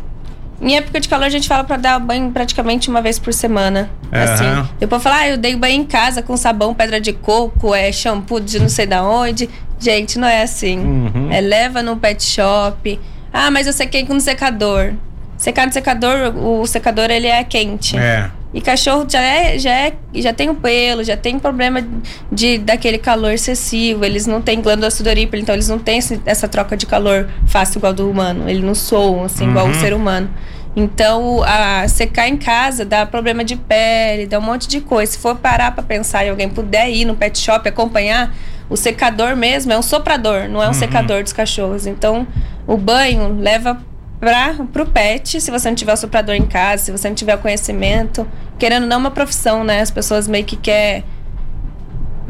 Em 0.60 0.76
época 0.76 1.00
de 1.00 1.08
calor, 1.08 1.26
a 1.26 1.30
gente 1.30 1.48
fala 1.48 1.63
para 1.63 1.78
dar 1.78 2.00
banho 2.00 2.32
praticamente 2.32 2.89
uma 2.89 3.02
vez 3.02 3.20
por 3.20 3.34
semana. 3.34 3.89
Uhum. 4.12 4.22
Assim. 4.22 4.70
Depois 4.80 5.04
falar, 5.04 5.17
ah, 5.20 5.30
eu 5.30 5.38
dei 5.38 5.56
banho 5.56 5.82
em 5.82 5.86
casa 5.86 6.22
com 6.22 6.36
sabão, 6.36 6.74
pedra 6.74 7.00
de 7.00 7.13
coco, 7.13 7.76
é 7.76 7.91
shampoo 7.91 8.39
de 8.39 8.60
não 8.60 8.70
sei 8.70 8.88
da 8.88 9.04
onde. 9.04 9.50
Gente, 9.80 10.17
não 10.17 10.28
é 10.28 10.41
assim. 10.41 10.80
Uhum. 10.80 11.32
É 11.32 11.39
leva 11.39 11.84
no 11.84 11.98
pet 11.98 12.24
shop. 12.24 13.00
Ah, 13.32 13.52
mas 13.52 13.67
eu 13.67 13.74
sequei 13.74 14.06
com 14.06 14.15
um 14.15 14.20
secador. 14.20 14.93
Secar 15.38 15.67
no 15.67 15.74
secador, 15.74 16.36
o 16.36 16.65
secador 16.65 17.12
ele 17.12 17.28
é 17.28 17.43
quente. 17.43 17.96
É. 17.96 18.32
E 18.54 18.62
cachorro 18.62 19.06
já 19.10 19.22
é, 19.22 19.60
já 19.60 19.72
é, 19.72 19.94
já 20.16 20.32
tem 20.32 20.50
o 20.50 20.56
pelo, 20.56 21.04
já 21.04 21.18
tem 21.18 21.38
problema 21.38 21.86
de 22.32 22.58
daquele 22.58 22.98
calor 22.98 23.32
excessivo. 23.32 24.06
Eles 24.06 24.26
não 24.26 24.42
têm 24.42 24.62
glândula 24.62 24.90
sudorípara, 24.90 25.42
então 25.42 25.54
eles 25.54 25.68
não 25.68 25.78
têm 25.78 26.00
essa 26.26 26.48
troca 26.48 26.78
de 26.78 26.86
calor 26.86 27.30
fácil 27.46 27.80
igual 27.80 27.94
do 27.94 28.10
humano. 28.10 28.50
Eles 28.50 28.64
não 28.64 28.74
soam 28.74 29.26
assim 29.26 29.44
uhum. 29.46 29.52
igual 29.52 29.68
o 29.68 29.74
ser 29.76 29.94
humano. 29.94 30.30
Então, 30.76 31.42
a 31.44 31.88
secar 31.88 32.28
em 32.28 32.38
casa 32.38 32.86
dá 32.86 33.04
problema 33.06 33.44
de 33.44 33.56
pele, 33.56 34.28
dá 34.28 34.38
um 34.38 34.44
monte 34.44 34.68
de 34.68 34.80
coisa. 34.80 35.12
Se 35.12 35.18
for 35.18 35.36
parar 35.36 35.72
para 35.72 35.84
pensar 35.84 36.24
e 36.24 36.30
alguém 36.30 36.48
puder 36.48 36.90
ir 36.90 37.04
no 37.04 37.16
pet 37.16 37.38
shop 37.38 37.68
acompanhar, 37.68 38.34
o 38.70 38.78
secador 38.78 39.36
mesmo 39.36 39.74
é 39.74 39.78
um 39.78 39.82
soprador, 39.82 40.48
não 40.48 40.62
é 40.62 40.66
um 40.66 40.68
uhum. 40.68 40.74
secador 40.74 41.24
dos 41.24 41.34
cachorros. 41.34 41.88
Então, 41.88 42.28
o 42.68 42.78
banho 42.78 43.40
leva 43.40 43.82
para 44.19 44.84
o 44.84 44.86
pet, 44.86 45.39
se 45.39 45.51
você 45.51 45.69
não 45.69 45.75
tiver 45.75 45.93
o 45.93 45.97
soprador 45.97 46.36
em 46.36 46.45
casa, 46.45 46.86
se 46.86 46.91
você 46.91 47.08
não 47.08 47.15
tiver 47.15 47.36
o 47.36 47.38
conhecimento, 47.38 48.27
querendo 48.58 48.88
não 48.88 48.97
uma 48.97 49.12
profissão, 49.12 49.63
né? 49.63 49.82
As 49.82 49.91
pessoas 49.91 50.27
meio 50.27 50.43
que 50.43 50.56
quer 50.56 51.03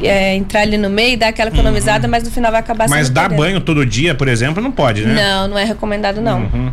é, 0.00 0.34
entrar 0.34 0.60
ali 0.60 0.76
no 0.76 0.90
meio, 0.90 1.18
dar 1.18 1.28
aquela 1.28 1.50
economizada, 1.50 2.06
uhum. 2.06 2.10
mas 2.10 2.22
no 2.22 2.30
final 2.30 2.50
vai 2.50 2.60
acabar 2.60 2.88
Mas 2.88 3.08
dar 3.08 3.28
banho 3.30 3.60
todo 3.60 3.84
dia, 3.86 4.14
por 4.14 4.28
exemplo, 4.28 4.62
não 4.62 4.70
pode, 4.70 5.04
né? 5.04 5.14
Não, 5.14 5.48
não 5.48 5.58
é 5.58 5.64
recomendado 5.64 6.20
não. 6.20 6.42
Uhum. 6.42 6.72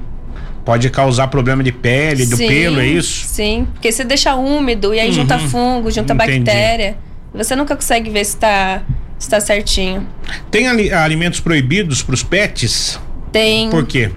Pode 0.66 0.90
causar 0.90 1.28
problema 1.28 1.64
de 1.64 1.72
pele, 1.72 2.26
do 2.26 2.36
sim, 2.36 2.48
pelo, 2.48 2.80
é 2.80 2.88
isso? 2.88 3.26
Sim, 3.28 3.68
porque 3.74 3.92
você 3.92 4.04
deixa 4.04 4.36
úmido 4.36 4.94
e 4.94 5.00
aí 5.00 5.08
uhum. 5.10 5.14
junta 5.14 5.38
fungo, 5.40 5.92
junta 5.92 6.14
Entendi. 6.14 6.40
bactéria. 6.40 6.98
Você 7.34 7.56
nunca 7.56 7.76
consegue 7.76 8.10
ver 8.10 8.26
se 8.26 8.36
está 8.36 8.82
se 9.18 9.30
tá 9.30 9.40
certinho. 9.40 10.08
Tem 10.52 10.68
ali, 10.68 10.92
alimentos 10.92 11.40
proibidos 11.40 12.02
para 12.02 12.16
os 12.16 12.24
pets? 12.24 13.00
Tem. 13.32 13.70
Por 13.70 13.86
quê? 13.86 14.12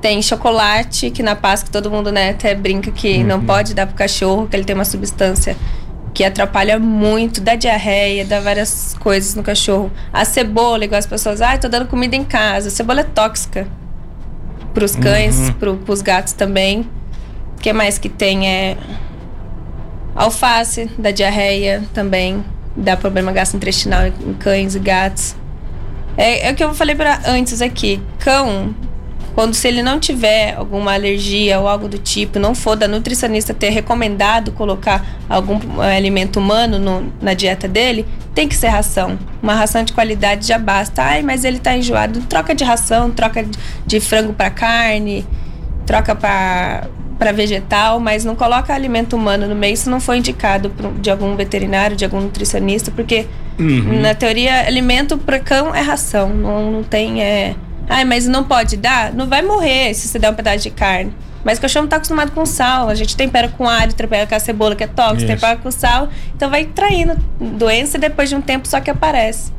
Tem 0.00 0.22
chocolate, 0.22 1.10
que 1.10 1.22
na 1.22 1.34
Páscoa 1.34 1.70
todo 1.72 1.90
mundo 1.90 2.12
né, 2.12 2.30
até 2.30 2.54
brinca 2.54 2.90
que 2.90 3.18
uhum. 3.18 3.24
não 3.24 3.44
pode 3.44 3.74
dar 3.74 3.86
pro 3.86 3.96
cachorro, 3.96 4.46
que 4.46 4.54
ele 4.54 4.64
tem 4.64 4.74
uma 4.74 4.84
substância 4.84 5.56
que 6.14 6.24
atrapalha 6.24 6.78
muito, 6.78 7.40
dá 7.40 7.54
diarreia, 7.54 8.24
dá 8.24 8.40
várias 8.40 8.96
coisas 8.98 9.34
no 9.34 9.42
cachorro. 9.42 9.90
A 10.12 10.24
cebola, 10.24 10.84
igual 10.84 10.98
as 10.98 11.06
pessoas, 11.06 11.40
ah, 11.40 11.56
tô 11.56 11.68
dando 11.68 11.86
comida 11.86 12.16
em 12.16 12.24
casa. 12.24 12.68
A 12.68 12.70
cebola 12.70 13.00
é 13.00 13.04
tóxica 13.04 13.66
pros 14.74 14.94
cães, 14.96 15.36
uhum. 15.38 15.52
pro, 15.54 15.76
pros 15.76 16.02
gatos 16.02 16.32
também. 16.32 16.80
O 17.56 17.60
que 17.60 17.72
mais 17.72 17.98
que 17.98 18.08
tem 18.08 18.48
é 18.48 18.76
alface, 20.14 20.90
dá 20.98 21.10
diarreia 21.10 21.84
também, 21.94 22.44
dá 22.76 22.96
problema 22.96 23.32
gastrointestinal 23.32 24.06
em 24.06 24.34
cães 24.34 24.74
e 24.74 24.78
gatos. 24.78 25.36
É, 26.16 26.48
é 26.48 26.52
o 26.52 26.54
que 26.54 26.64
eu 26.64 26.74
falei 26.74 26.94
para 26.94 27.20
antes 27.26 27.62
aqui. 27.62 28.02
Cão 28.18 28.74
quando 29.38 29.54
se 29.54 29.68
ele 29.68 29.84
não 29.84 30.00
tiver 30.00 30.56
alguma 30.56 30.94
alergia 30.94 31.60
ou 31.60 31.68
algo 31.68 31.86
do 31.86 31.96
tipo, 31.96 32.40
não 32.40 32.56
for 32.56 32.74
da 32.74 32.88
nutricionista 32.88 33.54
ter 33.54 33.68
recomendado 33.68 34.50
colocar 34.50 35.06
algum 35.28 35.80
eh, 35.80 35.96
alimento 35.96 36.40
humano 36.40 36.76
no, 36.76 37.12
na 37.22 37.34
dieta 37.34 37.68
dele, 37.68 38.04
tem 38.34 38.48
que 38.48 38.56
ser 38.56 38.66
ração. 38.66 39.16
Uma 39.40 39.54
ração 39.54 39.84
de 39.84 39.92
qualidade 39.92 40.44
já 40.44 40.58
basta. 40.58 41.04
Ai, 41.04 41.22
mas 41.22 41.44
ele 41.44 41.60
tá 41.60 41.76
enjoado. 41.76 42.20
Troca 42.22 42.52
de 42.52 42.64
ração, 42.64 43.12
troca 43.12 43.46
de 43.86 44.00
frango 44.00 44.32
para 44.32 44.50
carne, 44.50 45.24
troca 45.86 46.16
para 46.16 46.88
para 47.16 47.30
vegetal, 47.30 48.00
mas 48.00 48.24
não 48.24 48.34
coloca 48.34 48.74
alimento 48.74 49.14
humano 49.14 49.46
no 49.46 49.54
meio 49.54 49.76
se 49.76 49.88
não 49.88 50.00
for 50.00 50.14
indicado 50.14 50.72
de 51.00 51.10
algum 51.10 51.36
veterinário, 51.36 51.96
de 51.96 52.04
algum 52.04 52.20
nutricionista, 52.20 52.90
porque 52.92 53.26
uhum. 53.58 54.00
na 54.00 54.14
teoria 54.14 54.66
alimento 54.66 55.18
para 55.18 55.40
cão 55.40 55.74
é 55.74 55.80
ração, 55.80 56.28
não, 56.30 56.70
não 56.70 56.84
tem 56.84 57.20
é, 57.20 57.56
ai, 57.88 58.04
mas 58.04 58.26
não 58.26 58.44
pode 58.44 58.76
dar, 58.76 59.12
não 59.12 59.28
vai 59.28 59.42
morrer 59.42 59.94
se 59.94 60.08
você 60.08 60.18
der 60.18 60.30
um 60.30 60.34
pedaço 60.34 60.64
de 60.64 60.70
carne. 60.70 61.12
Mas 61.44 61.58
o 61.58 61.60
cachorro 61.60 61.84
não 61.84 61.88
tá 61.88 61.96
acostumado 61.96 62.32
com 62.32 62.44
sal. 62.44 62.88
A 62.88 62.94
gente 62.94 63.16
tempera 63.16 63.48
com 63.48 63.68
alho, 63.68 63.92
tempera 63.92 64.26
com 64.26 64.34
a 64.34 64.40
cebola 64.40 64.74
que 64.74 64.84
é 64.84 64.86
tóxica, 64.86 65.34
tempera 65.34 65.56
com 65.56 65.70
sal. 65.70 66.10
Então 66.34 66.50
vai 66.50 66.64
traindo 66.64 67.16
doença 67.40 67.96
e 67.96 68.00
depois 68.00 68.28
de 68.28 68.34
um 68.34 68.40
tempo 68.40 68.66
só 68.66 68.80
que 68.80 68.90
aparece. 68.90 69.52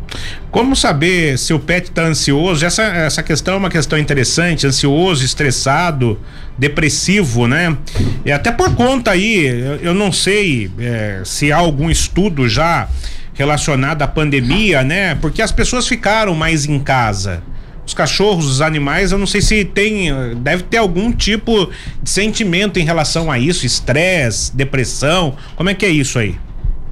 Como 0.52 0.76
saber 0.76 1.38
se 1.38 1.54
o 1.54 1.60
pet 1.60 1.90
está 1.90 2.04
ansioso? 2.04 2.66
Essa, 2.66 2.84
essa 2.84 3.24
questão 3.24 3.56
é 3.56 3.58
uma 3.58 3.70
questão 3.70 3.98
interessante, 3.98 4.68
ansioso, 4.68 5.24
estressado, 5.24 6.20
depressivo, 6.58 7.48
né? 7.48 7.78
E 8.26 8.32
até 8.32 8.52
por 8.52 8.76
conta 8.76 9.12
aí, 9.12 9.46
eu, 9.46 9.76
eu 9.78 9.94
não 9.94 10.12
sei 10.12 10.70
é, 10.80 11.22
se 11.24 11.52
há 11.52 11.58
algum 11.58 11.90
estudo 11.90 12.50
já 12.50 12.90
relacionado 13.34 14.02
à 14.02 14.08
pandemia, 14.08 14.84
né? 14.84 15.16
Porque 15.16 15.42
as 15.42 15.52
pessoas 15.52 15.88
ficaram 15.88 16.36
mais 16.36 16.66
em 16.66 16.80
casa 16.80 17.42
os 17.90 17.94
cachorros, 17.94 18.46
os 18.46 18.62
animais, 18.62 19.12
eu 19.12 19.18
não 19.18 19.28
sei 19.28 19.42
se 19.42 19.66
tem, 19.66 20.10
deve 20.38 20.64
ter 20.64 20.78
algum 20.78 21.12
tipo 21.12 21.70
de 22.02 22.10
sentimento 22.10 22.80
em 22.80 22.84
relação 22.84 23.32
a 23.32 23.40
isso, 23.40 23.66
estresse, 23.66 24.56
depressão, 24.56 25.36
como 25.56 25.70
é 25.70 25.74
que 25.74 25.86
é 25.86 25.90
isso 25.90 26.20
aí? 26.20 26.36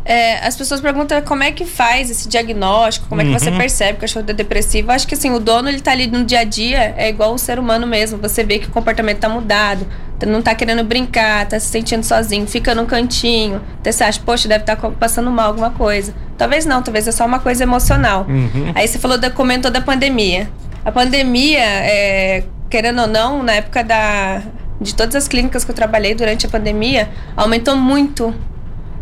É, 0.04 0.48
as 0.48 0.56
pessoas 0.56 0.80
perguntam 0.80 1.22
como 1.22 1.44
é 1.44 1.52
que 1.52 1.66
faz 1.66 2.10
esse 2.10 2.30
diagnóstico, 2.30 3.08
como 3.10 3.22
é 3.22 3.26
que 3.26 3.32
você 3.32 3.50
uhum. 3.50 3.58
percebe 3.58 3.92
que 3.92 3.98
o 3.98 4.02
cachorro 4.02 4.26
é 4.30 4.34
depressivo. 4.34 4.90
Acho 4.90 5.06
que 5.06 5.14
assim, 5.14 5.32
o 5.32 5.40
dono 5.40 5.68
ele 5.68 5.82
tá 5.82 5.92
ali 5.92 6.08
no 6.08 6.24
dia 6.24 6.40
a 6.40 6.44
dia, 6.46 6.96
é 6.96 7.10
igual 7.10 7.34
o 7.34 7.38
ser 7.38 7.60
humano 7.60 7.86
mesmo. 7.86 8.18
Você 8.20 8.42
vê 8.42 8.58
que 8.58 8.68
o 8.68 8.72
comportamento 8.72 9.20
tá 9.20 9.28
mudado, 9.28 9.86
não 10.26 10.42
tá 10.42 10.56
querendo 10.56 10.82
brincar, 10.82 11.46
tá 11.46 11.60
se 11.60 11.68
sentindo 11.68 12.04
sozinho, 12.04 12.48
fica 12.48 12.74
num 12.74 12.86
cantinho. 12.86 13.62
Até 13.82 13.92
você 13.92 14.06
acha, 14.06 14.22
poxa, 14.26 14.48
deve 14.48 14.64
estar 14.64 14.78
tá 14.78 14.90
passando 14.92 15.30
mal 15.30 15.48
alguma 15.48 15.72
coisa. 15.72 16.16
Talvez 16.38 16.66
não, 16.66 16.82
talvez 16.82 17.06
é 17.06 17.12
só 17.12 17.26
uma 17.26 17.40
coisa 17.40 17.64
emocional. 17.64 18.26
Uhum. 18.30 18.72
Aí 18.76 18.88
você 18.88 18.98
falou 18.98 19.18
da, 19.18 19.30
comentou 19.30 19.70
da 19.70 19.82
pandemia. 19.82 20.50
A 20.88 20.92
pandemia, 20.94 21.60
é, 21.60 22.46
querendo 22.70 23.02
ou 23.02 23.08
não, 23.08 23.44
na 23.44 23.56
época 23.56 23.84
da, 23.84 24.42
de 24.80 24.96
todas 24.96 25.18
as 25.18 25.28
clínicas 25.28 25.66
que 25.66 25.72
eu 25.72 25.76
trabalhei 25.76 26.16
durante 26.16 26.46
a 26.46 26.50
pandemia, 26.50 27.10
aumentou 27.36 27.76
muito 27.76 28.34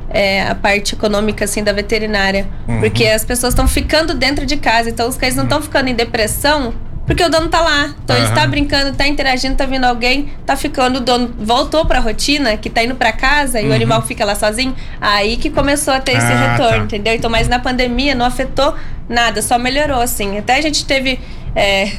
é, 0.09 0.47
a 0.47 0.55
parte 0.55 0.95
econômica 0.95 1.45
assim 1.45 1.63
da 1.63 1.71
veterinária, 1.71 2.47
uhum. 2.67 2.79
porque 2.79 3.05
as 3.05 3.23
pessoas 3.23 3.53
estão 3.53 3.67
ficando 3.67 4.15
dentro 4.15 4.47
de 4.47 4.57
casa, 4.57 4.89
então 4.89 5.07
os 5.07 5.15
cães 5.15 5.35
não 5.35 5.43
estão 5.43 5.61
ficando 5.61 5.87
em 5.87 5.93
depressão 5.93 6.73
porque 7.05 7.23
o 7.23 7.29
dono 7.29 7.49
tá 7.49 7.61
lá. 7.61 7.93
Então 8.03 8.15
uhum. 8.15 8.23
ele 8.23 8.31
está 8.31 8.47
brincando, 8.47 8.89
está 8.89 9.07
interagindo, 9.07 9.53
está 9.53 9.67
vindo 9.67 9.85
alguém, 9.85 10.31
tá 10.43 10.55
ficando, 10.55 10.97
o 10.97 11.01
dono 11.01 11.35
voltou 11.37 11.85
para 11.85 11.99
a 11.99 12.01
rotina, 12.01 12.57
que 12.57 12.67
está 12.67 12.83
indo 12.83 12.95
para 12.95 13.11
casa 13.11 13.61
e 13.61 13.65
uhum. 13.65 13.69
o 13.69 13.73
animal 13.75 14.01
fica 14.01 14.25
lá 14.25 14.33
sozinho. 14.33 14.75
Aí 14.99 15.37
que 15.37 15.51
começou 15.51 15.93
a 15.93 15.99
ter 15.99 16.13
esse 16.13 16.25
ah, 16.25 16.53
retorno, 16.53 16.79
tá. 16.79 16.83
entendeu? 16.83 17.13
Então, 17.13 17.29
mas 17.29 17.47
na 17.47 17.59
pandemia 17.59 18.15
não 18.15 18.25
afetou 18.25 18.73
nada, 19.07 19.39
só 19.43 19.59
melhorou 19.59 20.01
assim. 20.01 20.39
Até 20.39 20.55
a 20.55 20.61
gente 20.61 20.83
teve 20.83 21.19
é, 21.55 21.91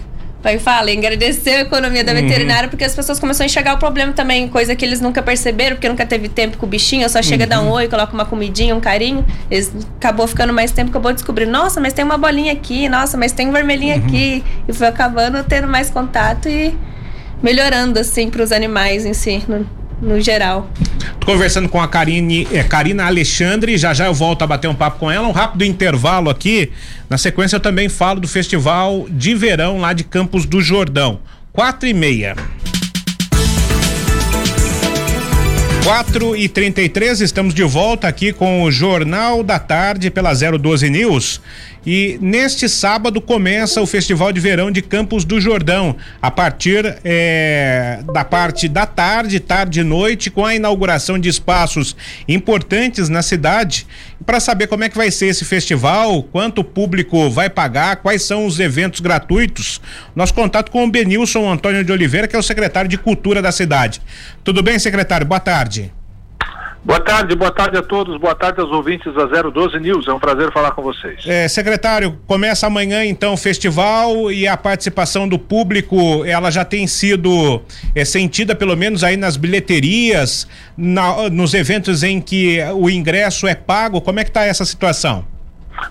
Pai 0.46 0.60
fala, 0.60 0.92
engrandeceu 0.92 1.56
a 1.56 1.60
economia 1.62 2.04
da 2.04 2.12
uhum. 2.12 2.20
veterinária 2.20 2.68
porque 2.68 2.84
as 2.84 2.94
pessoas 2.94 3.18
começaram 3.18 3.46
a 3.46 3.46
enxergar 3.46 3.74
o 3.74 3.78
problema 3.78 4.12
também, 4.12 4.46
coisa 4.46 4.76
que 4.76 4.84
eles 4.84 5.00
nunca 5.00 5.20
perceberam, 5.20 5.74
porque 5.74 5.88
nunca 5.88 6.06
teve 6.06 6.28
tempo 6.28 6.56
com 6.56 6.66
o 6.66 6.68
bichinho, 6.68 7.08
só 7.08 7.20
chega 7.20 7.42
uhum. 7.42 7.48
dar 7.48 7.60
um 7.62 7.70
oi, 7.70 7.88
coloca 7.88 8.14
uma 8.14 8.24
comidinha, 8.24 8.72
um 8.72 8.80
carinho. 8.80 9.24
Eles 9.50 9.72
acabou 9.96 10.24
ficando 10.28 10.52
mais 10.52 10.70
tempo, 10.70 10.90
acabou 10.90 11.12
descobrindo, 11.12 11.50
nossa, 11.50 11.80
mas 11.80 11.92
tem 11.92 12.04
uma 12.04 12.16
bolinha 12.16 12.52
aqui, 12.52 12.88
nossa, 12.88 13.16
mas 13.16 13.32
tem 13.32 13.48
um 13.48 13.52
vermelhinho 13.52 13.96
uhum. 13.96 14.06
aqui. 14.06 14.44
E 14.68 14.72
foi 14.72 14.86
acabando 14.86 15.42
tendo 15.42 15.66
mais 15.66 15.90
contato 15.90 16.48
e 16.48 16.72
melhorando, 17.42 17.98
assim, 17.98 18.30
para 18.30 18.44
os 18.44 18.52
animais 18.52 19.04
em 19.04 19.14
si. 19.14 19.42
No, 20.00 20.20
geral. 20.20 20.70
Tô 21.20 21.26
conversando 21.32 21.68
com 21.68 21.80
a 21.80 21.88
Karine, 21.88 22.46
é, 22.52 22.62
Karina 22.62 23.06
Alexandre, 23.06 23.78
já 23.78 23.94
já 23.94 24.06
eu 24.06 24.14
volto 24.14 24.42
a 24.42 24.46
bater 24.46 24.68
um 24.68 24.74
papo 24.74 24.98
com 24.98 25.10
ela, 25.10 25.26
um 25.26 25.32
rápido 25.32 25.64
intervalo 25.64 26.28
aqui. 26.28 26.70
Na 27.08 27.16
sequência 27.16 27.56
eu 27.56 27.60
também 27.60 27.88
falo 27.88 28.20
do 28.20 28.28
festival 28.28 29.06
de 29.08 29.34
verão 29.34 29.78
lá 29.78 29.92
de 29.92 30.04
Campos 30.04 30.44
do 30.44 30.60
Jordão. 30.60 31.20
Quatro 31.52 31.88
e 31.88 31.94
meia. 31.94 32.36
4 35.86 36.34
e 36.34 36.48
33 36.48 37.20
estamos 37.20 37.54
de 37.54 37.62
volta 37.62 38.08
aqui 38.08 38.32
com 38.32 38.64
o 38.64 38.72
Jornal 38.72 39.44
da 39.44 39.56
Tarde 39.60 40.10
pela 40.10 40.34
012 40.34 40.90
News. 40.90 41.40
E 41.86 42.18
neste 42.20 42.68
sábado 42.68 43.20
começa 43.20 43.80
o 43.80 43.86
Festival 43.86 44.32
de 44.32 44.40
Verão 44.40 44.72
de 44.72 44.82
Campos 44.82 45.24
do 45.24 45.40
Jordão, 45.40 45.94
a 46.20 46.32
partir 46.32 46.98
é, 47.04 48.00
da 48.12 48.24
parte 48.24 48.68
da 48.68 48.84
tarde, 48.84 49.38
tarde 49.38 49.80
e 49.80 49.84
noite, 49.84 50.28
com 50.28 50.44
a 50.44 50.52
inauguração 50.52 51.16
de 51.16 51.28
espaços 51.28 51.94
importantes 52.26 53.08
na 53.08 53.22
cidade. 53.22 53.86
Para 54.24 54.40
saber 54.40 54.66
como 54.66 54.82
é 54.82 54.88
que 54.88 54.96
vai 54.96 55.12
ser 55.12 55.26
esse 55.26 55.44
festival, 55.44 56.24
quanto 56.24 56.62
o 56.62 56.64
público 56.64 57.30
vai 57.30 57.48
pagar, 57.48 57.96
quais 57.96 58.22
são 58.22 58.46
os 58.46 58.58
eventos 58.58 58.98
gratuitos, 58.98 59.80
nosso 60.14 60.34
contato 60.34 60.72
com 60.72 60.82
o 60.82 60.90
Benilson 60.90 61.48
Antônio 61.48 61.84
de 61.84 61.92
Oliveira, 61.92 62.26
que 62.26 62.34
é 62.34 62.38
o 62.38 62.42
secretário 62.42 62.90
de 62.90 62.98
Cultura 62.98 63.40
da 63.40 63.52
cidade. 63.52 64.02
Tudo 64.42 64.60
bem, 64.60 64.76
secretário? 64.80 65.24
Boa 65.24 65.38
tarde. 65.38 65.92
Boa 66.86 67.00
tarde, 67.00 67.34
boa 67.34 67.50
tarde 67.50 67.76
a 67.76 67.82
todos, 67.82 68.16
boa 68.16 68.32
tarde 68.36 68.60
aos 68.60 68.70
ouvintes 68.70 69.12
da 69.12 69.24
012 69.24 69.80
News. 69.80 70.06
É 70.06 70.12
um 70.12 70.20
prazer 70.20 70.52
falar 70.52 70.70
com 70.70 70.82
vocês. 70.82 71.26
É, 71.26 71.48
secretário, 71.48 72.16
começa 72.28 72.68
amanhã 72.68 73.04
então 73.04 73.34
o 73.34 73.36
festival 73.36 74.30
e 74.30 74.46
a 74.46 74.56
participação 74.56 75.28
do 75.28 75.36
público, 75.36 76.24
ela 76.24 76.48
já 76.48 76.64
tem 76.64 76.86
sido 76.86 77.60
é, 77.92 78.04
sentida 78.04 78.54
pelo 78.54 78.76
menos 78.76 79.02
aí 79.02 79.16
nas 79.16 79.36
bilheterias, 79.36 80.46
na, 80.78 81.28
nos 81.28 81.54
eventos 81.54 82.04
em 82.04 82.20
que 82.20 82.60
o 82.72 82.88
ingresso 82.88 83.48
é 83.48 83.56
pago. 83.56 84.00
Como 84.00 84.20
é 84.20 84.22
que 84.22 84.30
está 84.30 84.44
essa 84.44 84.64
situação? 84.64 85.24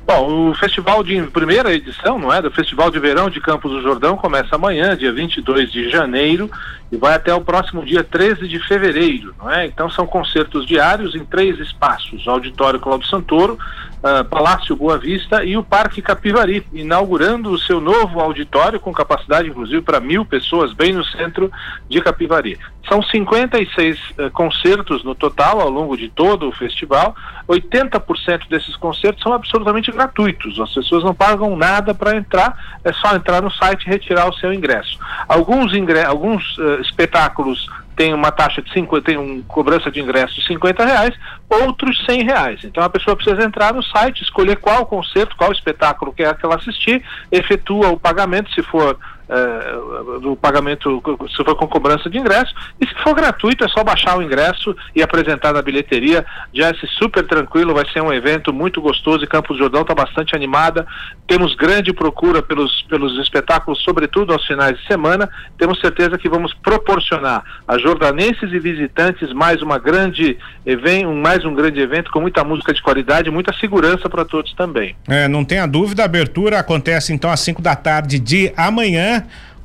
Bom, 0.06 0.50
o 0.50 0.56
festival 0.56 1.04
de 1.04 1.22
primeira 1.24 1.74
edição, 1.74 2.18
não 2.18 2.34
é, 2.34 2.42
do 2.42 2.52
Festival 2.52 2.90
de 2.90 3.00
Verão 3.00 3.30
de 3.30 3.40
Campos 3.40 3.72
do 3.72 3.82
Jordão 3.82 4.18
começa 4.18 4.56
amanhã, 4.56 4.96
dia 4.96 5.12
22 5.12 5.72
de 5.72 5.90
janeiro, 5.90 6.50
e 6.92 6.98
vai 6.98 7.16
até 7.16 7.34
o 7.34 7.42
próximo 7.42 7.84
dia 7.84 8.04
13 8.04 8.48
de 8.48 8.60
fevereiro, 8.60 9.34
não 9.38 9.52
é? 9.52 9.66
Então 9.66 9.90
são 9.90 10.06
concertos 10.06 10.66
diários 10.66 11.16
em 11.16 11.26
três 11.26 11.60
espaços: 11.60 12.28
Auditório 12.28 12.80
Cláudio 12.80 13.08
Santoro, 13.08 13.58
uh, 14.06 14.24
Palácio 14.26 14.76
Boa 14.76 14.98
Vista 14.98 15.44
e 15.44 15.58
o 15.58 15.64
Parque 15.64 16.02
Capivari, 16.02 16.66
inaugurando 16.72 17.50
o 17.52 17.60
seu 17.60 17.82
novo 17.82 18.20
auditório 18.20 18.80
com 18.80 18.94
capacidade 18.94 19.50
inclusive 19.50 19.82
para 19.82 20.00
mil 20.00 20.26
pessoas, 20.26 20.74
bem 20.74 20.94
no 20.94 21.04
centro 21.04 21.52
de 21.90 22.02
Capivari. 22.02 22.60
São 22.88 23.02
56 23.02 23.98
uh, 23.98 24.32
concertos 24.32 25.04
no 25.04 25.16
total 25.16 25.60
ao 25.60 25.70
longo 25.70 25.98
de 25.98 26.08
todo 26.08 26.48
o 26.48 26.52
festival. 26.52 27.16
80% 27.50 28.48
desses 28.48 28.76
concertos 28.76 29.24
são 29.24 29.34
absolutamente 29.34 29.92
gratuitos. 29.92 30.60
As 30.60 30.74
pessoas 30.74 31.04
não 31.04 31.14
pagam 31.14 31.56
nada 31.56 31.94
para 31.94 32.16
entrar, 32.16 32.56
é 32.84 32.94
só 32.94 33.16
entrar 33.16 33.42
no 33.42 33.52
site 33.52 33.86
e 33.86 33.90
retirar 33.90 34.30
o 34.30 34.34
seu 34.34 34.54
ingresso. 34.54 35.00
Alguns, 35.28 35.74
ingre 35.74 36.04
alguns 36.04 36.58
uh, 36.60 36.75
espetáculos 36.82 37.68
têm 37.96 38.14
uma 38.14 38.32
taxa 38.32 38.62
de 38.62 38.72
50, 38.74 39.06
tem 39.06 39.18
uma 39.18 39.42
cobrança 39.48 39.90
de 39.90 40.02
ingresso 40.02 40.36
de 40.36 40.46
50 40.48 40.86
reais, 40.86 41.16
outros 41.50 42.04
100 42.06 42.24
reais. 42.24 42.60
Então 42.64 42.84
a 42.84 42.90
pessoa 42.90 43.16
precisa 43.16 43.44
entrar 43.44 43.74
no 43.74 43.84
site, 43.84 44.22
escolher 44.22 44.58
qual 44.58 44.86
concerto, 44.86 45.36
qual 45.38 45.52
espetáculo 45.52 46.14
quer 46.14 46.36
que 46.36 46.46
ela 46.46 46.56
assistir, 46.56 47.04
efetua 47.32 47.90
o 47.90 48.00
pagamento, 48.00 48.52
se 48.54 48.62
for 48.64 48.98
é, 49.28 50.20
do 50.22 50.36
pagamento, 50.36 51.02
se 51.30 51.44
for 51.44 51.56
com 51.56 51.68
cobrança 51.68 52.10
de 52.10 52.18
ingresso, 52.18 52.54
e 52.80 52.88
se 52.88 52.94
for 53.04 53.16
gratuito 53.16 53.64
é 53.64 53.68
só 53.68 53.84
baixar 53.84 54.18
o 54.18 54.22
ingresso 54.22 54.76
e 54.96 55.02
apresentar 55.02 55.54
na 55.54 55.62
bilheteria, 55.62 56.26
já 56.54 56.70
é 56.70 56.74
super 57.00 57.26
tranquilo, 57.26 57.74
vai 57.74 57.90
ser 57.92 58.02
um 58.02 58.14
evento 58.14 58.54
muito 58.54 58.82
gostoso 58.82 59.24
e 59.24 59.28
Campos 59.28 59.58
Jordão 59.58 59.82
está 59.82 59.96
bastante 59.96 60.36
animada, 60.36 60.86
temos 61.28 61.56
grande 61.56 61.94
procura 61.94 62.42
pelos, 62.42 62.84
pelos 62.84 63.18
espetáculos, 63.20 63.82
sobretudo 63.84 64.34
aos 64.34 64.46
finais 64.46 64.78
de 64.78 64.86
semana, 64.86 65.30
temos 65.58 65.80
certeza 65.80 66.18
que 66.18 66.30
vamos 66.30 66.54
proporcionar 66.54 67.44
a 67.68 67.78
jordanenses 67.78 68.52
e 68.52 68.60
visitantes 68.60 69.34
mais 69.34 69.62
uma 69.62 69.80
grande 69.80 70.38
evento, 70.66 71.12
mais 71.14 71.44
um 71.46 71.54
grande 71.54 71.80
evento 71.80 72.12
com 72.12 72.22
muita 72.22 72.44
música 72.44 72.74
de 72.74 72.82
qualidade, 72.82 73.32
muita 73.32 73.54
segurança 73.54 74.10
para 74.10 74.24
todos 74.24 74.54
também. 74.54 74.96
É, 75.08 75.28
não 75.28 75.44
tenha 75.44 75.66
dúvida, 75.66 76.04
a 76.04 76.06
abertura 76.06 76.60
acontece 76.60 77.14
então 77.14 77.30
às 77.30 77.40
5 77.40 77.62
da 77.62 77.76
tarde 77.76 78.20
de 78.20 78.54
amanhã 78.56 79.15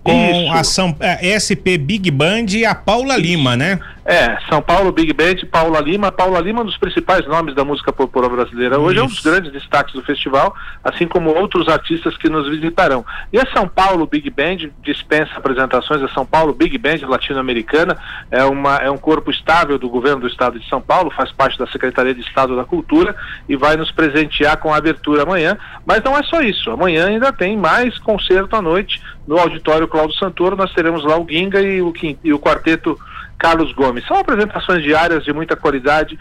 com 0.03 0.13
Isso. 0.13 0.53
a 0.53 0.65
São, 0.65 0.97
a 1.01 1.25
é, 1.25 1.39
SP 1.39 1.77
Big 1.77 2.11
Band 2.11 2.47
e 2.51 2.65
a 2.65 2.75
Paula 2.75 3.17
Lima, 3.17 3.57
né? 3.57 3.79
É, 4.05 4.39
São 4.49 4.63
Paulo 4.63 4.91
Big 4.91 5.13
Band, 5.13 5.47
Paula 5.53 5.79
Lima. 5.79 6.11
Paula 6.11 6.41
Lima 6.41 6.61
é 6.61 6.63
um 6.63 6.67
dos 6.67 6.79
principais 6.79 7.27
nomes 7.29 7.55
da 7.55 7.65
música 7.65 7.93
popular 7.93 8.29
brasileira. 8.29 8.79
Hoje 8.79 8.95
Isso. 8.97 9.01
é 9.01 9.05
um 9.05 9.07
dos 9.07 9.21
grandes 9.21 9.53
destaques 9.53 9.95
do 9.95 10.03
festival, 10.03 10.55
assim 10.83 11.07
como 11.07 11.31
outros 11.31 11.69
artistas 11.69 12.17
que 12.17 12.29
nos 12.29 12.49
visitarão. 12.49 13.05
E 13.33 13.39
a 13.39 13.47
São 13.53 13.69
Paulo 13.69 14.07
Big 14.07 14.29
Band 14.31 14.71
dispensa 14.83 15.33
apresentações. 15.37 16.03
A 16.03 16.09
São 16.09 16.25
Paulo 16.25 16.55
Big 16.55 16.77
Band 16.79 17.07
latino-americana 17.07 17.97
é, 18.31 18.43
uma, 18.45 18.77
é 18.79 18.91
um 18.91 18.99
corpo 18.99 19.31
estável 19.31 19.79
do 19.79 19.89
governo 19.89 20.23
do 20.23 20.27
estado 20.27 20.59
de 20.59 20.69
São 20.69 20.81
Paulo, 20.81 21.11
faz 21.11 21.31
parte 21.31 21.59
da 21.59 21.67
Secretaria 21.67 22.15
de 22.15 22.23
Estado 22.23 22.57
da 22.57 22.65
Cultura 22.65 23.15
e 23.49 23.55
vai 23.55 23.77
nos 23.77 23.93
presentear 23.93 24.57
com 24.57 24.73
a 24.73 24.79
abertura 24.79 25.23
amanhã. 25.23 25.57
Mas 25.87 26.03
não 26.03 26.19
é 26.19 26.23
só 26.23 26.41
isso. 26.41 26.71
Amanhã 26.71 27.07
ainda 27.07 27.33
tem 27.33 27.57
mais 27.57 27.97
concerto 27.99 28.57
à 28.57 28.63
noite 28.63 29.01
no 29.31 29.39
auditório 29.39 29.87
Cláudio 29.87 30.17
Santoro. 30.17 30.57
Nós 30.57 30.75
teremos 30.75 31.05
lá 31.05 31.17
o 31.17 31.25
Ginga 31.27 31.63
e 31.63 31.81
o, 31.81 31.93
e 32.25 32.33
o 32.33 32.39
quarteto 32.41 32.99
Carlos 33.39 33.73
Gomes. 33.73 34.05
São 34.05 34.17
apresentações 34.17 34.83
diárias 34.83 35.25
de 35.25 35.33
muita 35.33 35.55
qualidade 35.55 36.19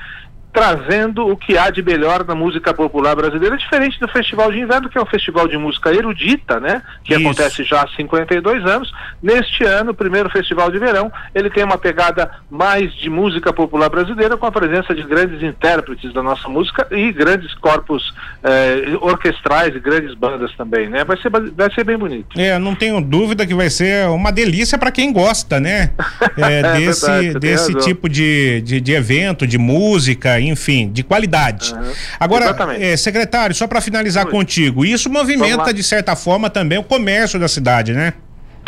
trazendo 0.51 1.27
o 1.27 1.37
que 1.37 1.57
há 1.57 1.69
de 1.69 1.81
melhor 1.81 2.25
na 2.25 2.33
música 2.33 2.73
popular 2.73 3.15
brasileira, 3.15 3.57
diferente 3.57 3.99
do 3.99 4.07
Festival 4.07 4.51
de 4.51 4.59
Inverno, 4.59 4.89
que 4.89 4.97
é 4.97 5.01
um 5.01 5.05
festival 5.05 5.47
de 5.47 5.57
música 5.57 5.93
erudita, 5.93 6.59
né? 6.59 6.81
Que 7.03 7.13
Isso. 7.13 7.21
acontece 7.21 7.63
já 7.63 7.83
há 7.83 7.87
52 7.87 8.65
anos. 8.65 8.91
Neste 9.21 9.63
ano, 9.63 9.91
o 9.91 9.93
primeiro 9.95 10.29
festival 10.29 10.71
de 10.71 10.79
verão, 10.79 11.11
ele 11.35 11.49
tem 11.49 11.63
uma 11.63 11.77
pegada 11.77 12.31
mais 12.49 12.93
de 12.95 13.09
música 13.09 13.53
popular 13.53 13.89
brasileira, 13.89 14.37
com 14.37 14.45
a 14.45 14.51
presença 14.51 14.95
de 14.95 15.03
grandes 15.03 15.43
intérpretes 15.43 16.11
da 16.13 16.23
nossa 16.23 16.49
música 16.49 16.87
e 16.91 17.11
grandes 17.11 17.53
corpos 17.55 18.13
eh, 18.43 18.97
orquestrais 19.01 19.75
e 19.75 19.79
grandes 19.79 20.15
bandas 20.15 20.51
também, 20.55 20.89
né? 20.89 21.03
Vai 21.03 21.17
ser, 21.21 21.29
vai 21.29 21.73
ser 21.73 21.83
bem 21.83 21.97
bonito. 21.97 22.39
É, 22.39 22.57
não 22.57 22.73
tenho 22.73 22.99
dúvida 23.01 23.45
que 23.45 23.53
vai 23.53 23.69
ser 23.69 24.07
uma 24.07 24.31
delícia 24.31 24.77
para 24.77 24.91
quem 24.91 25.13
gosta, 25.13 25.59
né? 25.59 25.91
É, 26.37 26.77
desse 26.77 27.09
é 27.09 27.19
verdade, 27.19 27.39
desse 27.39 27.73
tipo 27.75 28.07
de, 28.07 28.61
de, 28.61 28.79
de 28.79 28.93
evento, 28.93 29.45
de 29.45 29.57
música 29.57 30.38
enfim, 30.47 30.91
de 30.91 31.03
qualidade. 31.03 31.73
Uhum. 31.73 31.91
Agora, 32.19 32.55
é, 32.79 32.95
secretário, 32.95 33.55
só 33.55 33.67
para 33.67 33.81
finalizar 33.81 34.25
Oi. 34.25 34.31
contigo, 34.31 34.85
isso 34.85 35.09
movimenta 35.09 35.73
de 35.73 35.83
certa 35.83 36.15
forma 36.15 36.49
também 36.49 36.77
o 36.77 36.83
comércio 36.83 37.39
da 37.39 37.47
cidade, 37.47 37.93
né? 37.93 38.13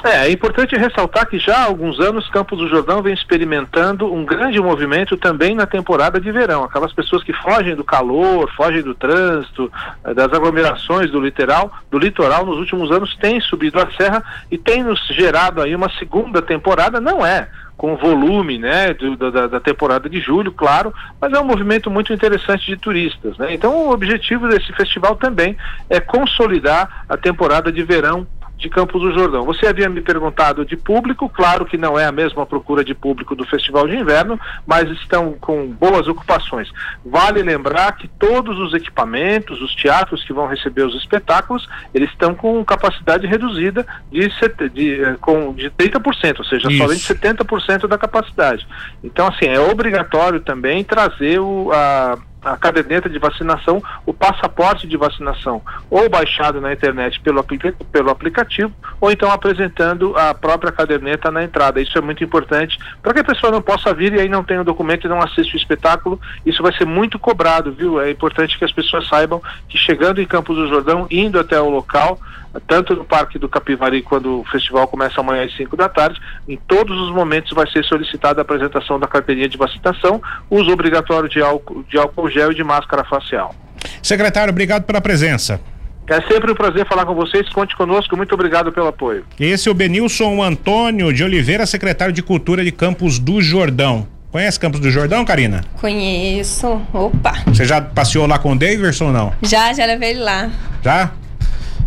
É, 0.03 0.27
é 0.27 0.31
importante 0.31 0.75
ressaltar 0.75 1.27
que 1.27 1.37
já 1.37 1.57
há 1.57 1.65
alguns 1.65 1.99
anos 1.99 2.27
Campos 2.29 2.57
do 2.57 2.67
Jordão 2.67 3.03
vem 3.03 3.13
experimentando 3.13 4.11
um 4.11 4.25
grande 4.25 4.59
movimento 4.59 5.15
também 5.15 5.53
na 5.53 5.67
temporada 5.67 6.19
de 6.19 6.31
verão. 6.31 6.63
Aquelas 6.63 6.91
pessoas 6.91 7.23
que 7.23 7.33
fogem 7.33 7.75
do 7.75 7.83
calor, 7.83 8.49
fogem 8.55 8.81
do 8.81 8.95
trânsito, 8.95 9.71
eh, 10.03 10.13
das 10.13 10.33
aglomerações 10.33 11.11
do 11.11 11.19
litoral, 11.19 11.71
do 11.91 11.99
litoral 11.99 12.45
nos 12.45 12.57
últimos 12.57 12.91
anos 12.91 13.15
têm 13.17 13.39
subido 13.41 13.79
a 13.79 13.91
serra 13.91 14.23
e 14.49 14.57
tem 14.57 14.81
nos 14.81 15.05
gerado 15.07 15.61
aí 15.61 15.75
uma 15.75 15.89
segunda 15.99 16.41
temporada, 16.41 16.99
não 16.99 17.23
é 17.23 17.47
com 17.81 17.95
volume 17.95 18.59
né, 18.59 18.93
do, 18.93 19.17
da, 19.17 19.47
da, 19.47 19.59
temporada 19.59 20.07
de 20.07 20.21
julho, 20.21 20.51
claro, 20.51 20.93
mas 21.19 21.33
é 21.33 21.39
um 21.39 21.43
movimento 21.43 21.89
muito 21.89 22.13
interessante 22.13 22.67
de 22.67 22.77
turistas. 22.77 23.35
Né? 23.39 23.55
Então, 23.55 23.73
o 23.73 23.91
objetivo 23.91 24.47
desse 24.47 24.71
festival 24.73 25.15
também 25.15 25.57
é 25.89 25.99
consolidar 25.99 27.05
a 27.09 27.17
temporada 27.17 27.71
de 27.71 27.81
verão 27.81 28.27
de 28.61 28.69
Campos 28.69 29.01
do 29.01 29.11
Jordão. 29.11 29.43
Você 29.43 29.65
havia 29.65 29.89
me 29.89 30.01
perguntado 30.01 30.63
de 30.63 30.77
público, 30.77 31.27
claro 31.27 31.65
que 31.65 31.77
não 31.77 31.97
é 31.97 32.05
a 32.05 32.11
mesma 32.11 32.45
procura 32.45 32.83
de 32.83 32.93
público 32.93 33.35
do 33.35 33.43
Festival 33.43 33.87
de 33.87 33.95
Inverno, 33.95 34.39
mas 34.67 34.89
estão 34.91 35.33
com 35.33 35.67
boas 35.67 36.07
ocupações. 36.07 36.71
Vale 37.03 37.41
lembrar 37.41 37.93
que 37.93 38.07
todos 38.07 38.59
os 38.59 38.73
equipamentos, 38.75 39.59
os 39.61 39.73
teatros 39.73 40.23
que 40.23 40.31
vão 40.31 40.47
receber 40.47 40.83
os 40.83 40.95
espetáculos, 40.95 41.67
eles 41.91 42.09
estão 42.11 42.35
com 42.35 42.63
capacidade 42.63 43.25
reduzida 43.25 43.85
de, 44.11 44.29
de, 44.71 45.03
eh, 45.03 45.15
com, 45.19 45.53
de 45.53 45.71
30%, 45.71 46.39
ou 46.39 46.45
seja, 46.45 46.67
Isso. 46.71 46.77
somente 46.77 47.01
70% 47.01 47.87
da 47.87 47.97
capacidade. 47.97 48.67
Então, 49.03 49.27
assim, 49.27 49.45
é 49.45 49.59
obrigatório 49.59 50.39
também 50.39 50.83
trazer 50.83 51.39
o, 51.39 51.71
a 51.73 52.19
a 52.43 52.57
caderneta 52.57 53.09
de 53.09 53.19
vacinação, 53.19 53.81
o 54.05 54.13
passaporte 54.13 54.87
de 54.87 54.97
vacinação, 54.97 55.61
ou 55.89 56.09
baixado 56.09 56.59
na 56.59 56.73
internet 56.73 57.19
pelo, 57.19 57.43
pelo 57.43 58.09
aplicativo, 58.09 58.73
ou 58.99 59.11
então 59.11 59.31
apresentando 59.31 60.17
a 60.17 60.33
própria 60.33 60.71
caderneta 60.71 61.29
na 61.29 61.43
entrada. 61.43 61.79
Isso 61.79 61.97
é 61.97 62.01
muito 62.01 62.23
importante 62.23 62.79
para 63.01 63.13
que 63.13 63.19
a 63.19 63.23
pessoa 63.23 63.51
não 63.51 63.61
possa 63.61 63.93
vir 63.93 64.13
e 64.13 64.19
aí 64.19 64.29
não 64.29 64.43
tenha 64.43 64.61
o 64.61 64.65
documento 64.65 65.05
e 65.05 65.09
não 65.09 65.21
assista 65.21 65.53
o 65.53 65.57
espetáculo. 65.57 66.19
Isso 66.45 66.63
vai 66.63 66.73
ser 66.73 66.85
muito 66.85 67.19
cobrado, 67.19 67.71
viu? 67.71 68.01
É 68.01 68.09
importante 68.09 68.57
que 68.57 68.65
as 68.65 68.71
pessoas 68.71 69.07
saibam 69.07 69.41
que 69.69 69.77
chegando 69.77 70.21
em 70.21 70.25
Campos 70.25 70.55
do 70.55 70.67
Jordão, 70.67 71.07
indo 71.11 71.39
até 71.39 71.59
o 71.59 71.69
local, 71.69 72.19
tanto 72.67 72.95
no 72.95 73.05
Parque 73.05 73.39
do 73.39 73.47
Capivari, 73.47 74.01
quando 74.01 74.41
o 74.41 74.45
festival 74.45 74.87
começa 74.87 75.21
amanhã 75.21 75.45
às 75.45 75.55
5 75.55 75.77
da 75.77 75.87
tarde, 75.87 76.19
em 76.47 76.57
todos 76.57 76.99
os 76.99 77.11
momentos 77.11 77.51
vai 77.53 77.69
ser 77.69 77.83
solicitada 77.85 78.41
a 78.41 78.43
apresentação 78.43 78.99
da 78.99 79.07
carteirinha 79.07 79.47
de 79.47 79.57
vacinação, 79.57 80.21
uso 80.49 80.71
obrigatório 80.71 81.29
de 81.29 81.41
álcool, 81.41 81.83
de 81.87 81.97
álcool 81.97 82.29
gel 82.31 82.51
e 82.51 82.55
de 82.55 82.63
máscara 82.63 83.03
facial. 83.03 83.53
Secretário, 84.01 84.51
obrigado 84.51 84.83
pela 84.83 85.01
presença. 85.01 85.59
É 86.07 86.19
sempre 86.23 86.51
um 86.51 86.55
prazer 86.55 86.85
falar 86.87 87.05
com 87.05 87.15
vocês. 87.15 87.47
Conte 87.49 87.75
conosco. 87.75 88.17
Muito 88.17 88.33
obrigado 88.33 88.71
pelo 88.71 88.87
apoio. 88.87 89.23
Esse 89.39 89.69
é 89.69 89.71
o 89.71 89.73
Benilson 89.73 90.43
Antônio 90.43 91.13
de 91.13 91.23
Oliveira, 91.23 91.65
secretário 91.65 92.13
de 92.13 92.21
Cultura 92.21 92.63
de 92.63 92.71
Campos 92.71 93.17
do 93.17 93.41
Jordão. 93.41 94.07
Conhece 94.31 94.59
Campos 94.59 94.79
do 94.79 94.89
Jordão, 94.89 95.23
Karina? 95.23 95.61
Conheço. 95.79 96.81
Opa. 96.93 97.33
Você 97.47 97.65
já 97.65 97.81
passeou 97.81 98.25
lá 98.27 98.39
com 98.39 98.53
o 98.53 98.57
Daverson 98.57 99.07
ou 99.07 99.13
não? 99.13 99.33
Já, 99.41 99.73
já 99.73 99.85
levei 99.85 100.11
ele 100.11 100.19
lá. 100.19 100.49
Já? 100.83 101.11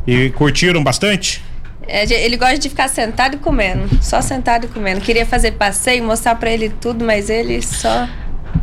E 0.07 0.31
curtiram 0.31 0.83
bastante? 0.83 1.43
É, 1.87 2.05
ele 2.25 2.37
gosta 2.37 2.59
de 2.59 2.69
ficar 2.69 2.89
sentado 2.89 3.37
e 3.37 3.39
comendo, 3.39 3.89
só 4.03 4.21
sentado 4.23 4.65
e 4.65 4.69
comendo. 4.69 5.01
Queria 5.01 5.27
fazer 5.27 5.53
passeio, 5.53 6.03
mostrar 6.03 6.35
para 6.37 6.51
ele 6.51 6.69
tudo, 6.69 7.05
mas 7.05 7.29
ele 7.29 7.61
só. 7.63 8.09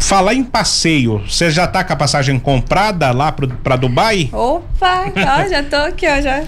Falar 0.02 0.34
em 0.34 0.44
passeio, 0.44 1.22
você 1.26 1.50
já 1.50 1.66
tá 1.68 1.84
com 1.84 1.94
a 1.94 1.96
passagem 1.96 2.38
comprada 2.38 3.12
lá 3.12 3.32
para 3.32 3.76
Dubai? 3.78 4.30
Opa, 4.34 5.06
ó, 5.16 5.48
já 5.48 5.64
tô 5.64 5.76
aqui, 5.78 6.06
ó, 6.06 6.20
já. 6.20 6.44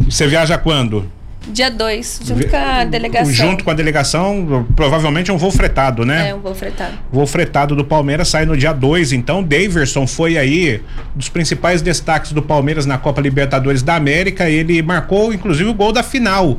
Você 0.00 0.26
viaja 0.26 0.56
quando? 0.56 1.10
Dia 1.48 1.70
2, 1.70 2.20
junto 2.24 2.48
com 2.48 2.56
a 2.56 2.84
delegação. 2.84 3.32
Junto 3.32 3.64
com 3.64 3.70
a 3.70 3.74
delegação, 3.74 4.66
provavelmente 4.76 5.30
é 5.30 5.34
um 5.34 5.38
voo 5.38 5.50
fretado, 5.50 6.04
né? 6.06 6.30
É, 6.30 6.34
um 6.34 6.40
voo 6.40 6.54
fretado. 6.54 6.92
Voo 7.10 7.26
fretado 7.26 7.74
do 7.74 7.84
Palmeiras 7.84 8.28
sai 8.28 8.46
no 8.46 8.56
dia 8.56 8.72
2, 8.72 9.12
então 9.12 9.42
Daverson 9.42 10.06
foi 10.06 10.38
aí 10.38 10.80
um 11.14 11.18
dos 11.18 11.28
principais 11.28 11.82
destaques 11.82 12.32
do 12.32 12.40
Palmeiras 12.40 12.86
na 12.86 12.96
Copa 12.96 13.20
Libertadores 13.20 13.82
da 13.82 13.96
América, 13.96 14.48
ele 14.48 14.80
marcou 14.82 15.32
inclusive 15.34 15.68
o 15.68 15.74
gol 15.74 15.92
da 15.92 16.02
final. 16.02 16.58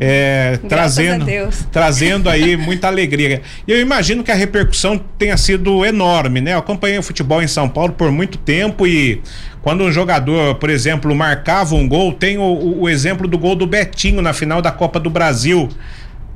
É, 0.00 0.58
trazendo, 0.68 1.26
trazendo 1.72 2.28
aí 2.28 2.56
muita 2.58 2.86
alegria. 2.86 3.42
E 3.66 3.72
eu 3.72 3.80
imagino 3.80 4.22
que 4.22 4.30
a 4.30 4.34
repercussão 4.34 4.98
tenha 5.18 5.36
sido 5.36 5.84
enorme, 5.84 6.40
né? 6.40 6.54
Eu 6.54 6.58
acompanhei 6.58 6.98
o 6.98 7.02
futebol 7.02 7.42
em 7.42 7.48
São 7.48 7.68
Paulo 7.68 7.92
por 7.92 8.10
muito 8.12 8.38
tempo 8.38 8.86
e 8.86 9.20
quando 9.62 9.84
um 9.84 9.92
jogador, 9.92 10.54
por 10.56 10.70
exemplo, 10.70 11.14
marcava 11.14 11.74
um 11.74 11.88
gol, 11.88 12.12
tem 12.12 12.38
o, 12.38 12.80
o 12.80 12.88
exemplo 12.88 13.26
do 13.26 13.38
gol 13.38 13.54
do 13.54 13.66
Betinho 13.66 14.22
na 14.22 14.32
final 14.32 14.62
da 14.62 14.70
Copa 14.70 15.00
do 15.00 15.10
Brasil. 15.10 15.68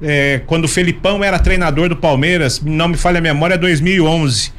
É, 0.02 0.40
quando 0.46 0.64
o 0.64 0.68
Felipão 0.68 1.22
era 1.22 1.38
treinador 1.38 1.88
do 1.88 1.96
Palmeiras, 1.96 2.60
não 2.60 2.88
me 2.88 2.96
falha 2.96 3.18
a 3.18 3.22
memória, 3.22 3.56
2011. 3.56 4.52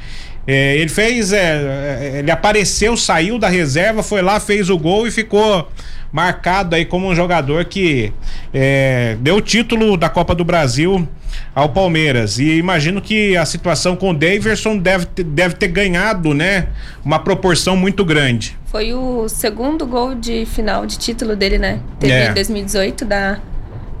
É, 0.46 0.76
ele 0.76 0.90
fez, 0.90 1.32
é, 1.32 1.38
é, 1.38 2.18
ele 2.18 2.30
apareceu, 2.30 2.96
saiu 2.96 3.38
da 3.38 3.48
reserva, 3.48 4.02
foi 4.02 4.20
lá, 4.20 4.38
fez 4.38 4.68
o 4.68 4.78
gol 4.78 5.06
e 5.06 5.10
ficou 5.10 5.68
marcado 6.12 6.76
aí 6.76 6.84
como 6.84 7.08
um 7.08 7.14
jogador 7.14 7.64
que 7.64 8.12
é, 8.52 9.16
deu 9.20 9.36
o 9.36 9.40
título 9.40 9.96
da 9.96 10.08
Copa 10.08 10.34
do 10.34 10.44
Brasil 10.44 11.08
ao 11.54 11.70
Palmeiras. 11.70 12.38
E 12.38 12.56
imagino 12.56 13.00
que 13.00 13.36
a 13.36 13.44
situação 13.44 13.96
com 13.96 14.10
o 14.10 14.14
Daverson 14.14 14.76
deve 14.76 15.06
ter, 15.06 15.24
deve 15.24 15.54
ter 15.54 15.68
ganhado, 15.68 16.32
né? 16.32 16.68
Uma 17.04 17.18
proporção 17.18 17.76
muito 17.76 18.04
grande. 18.04 18.56
Foi 18.66 18.92
o 18.94 19.28
segundo 19.28 19.86
gol 19.86 20.14
de 20.14 20.46
final 20.46 20.86
de 20.86 20.98
título 20.98 21.34
dele, 21.34 21.58
né? 21.58 21.80
Teve 21.98 22.12
é. 22.12 22.30
em 22.30 22.34
2018 22.34 23.04
da, 23.04 23.40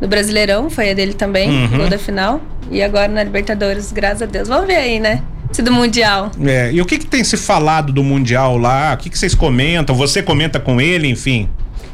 do 0.00 0.06
Brasileirão, 0.06 0.70
foi 0.70 0.90
a 0.90 0.94
dele 0.94 1.14
também, 1.14 1.48
uhum. 1.48 1.78
gol 1.78 1.88
da 1.88 1.98
final. 1.98 2.40
E 2.70 2.82
agora 2.82 3.08
na 3.08 3.24
Libertadores, 3.24 3.90
graças 3.90 4.22
a 4.22 4.26
Deus. 4.26 4.46
Vamos 4.46 4.66
ver 4.66 4.76
aí, 4.76 5.00
né? 5.00 5.22
Do 5.62 5.72
Mundial. 5.72 6.30
É, 6.44 6.72
e 6.72 6.80
o 6.80 6.84
que, 6.84 6.98
que 6.98 7.06
tem 7.06 7.22
se 7.24 7.36
falado 7.36 7.92
do 7.92 8.02
Mundial 8.02 8.56
lá? 8.58 8.94
O 8.94 8.96
que, 8.96 9.10
que 9.10 9.18
vocês 9.18 9.34
comentam? 9.34 9.94
Você 9.94 10.22
comenta 10.22 10.58
com 10.60 10.80
ele, 10.80 11.08
enfim? 11.08 11.48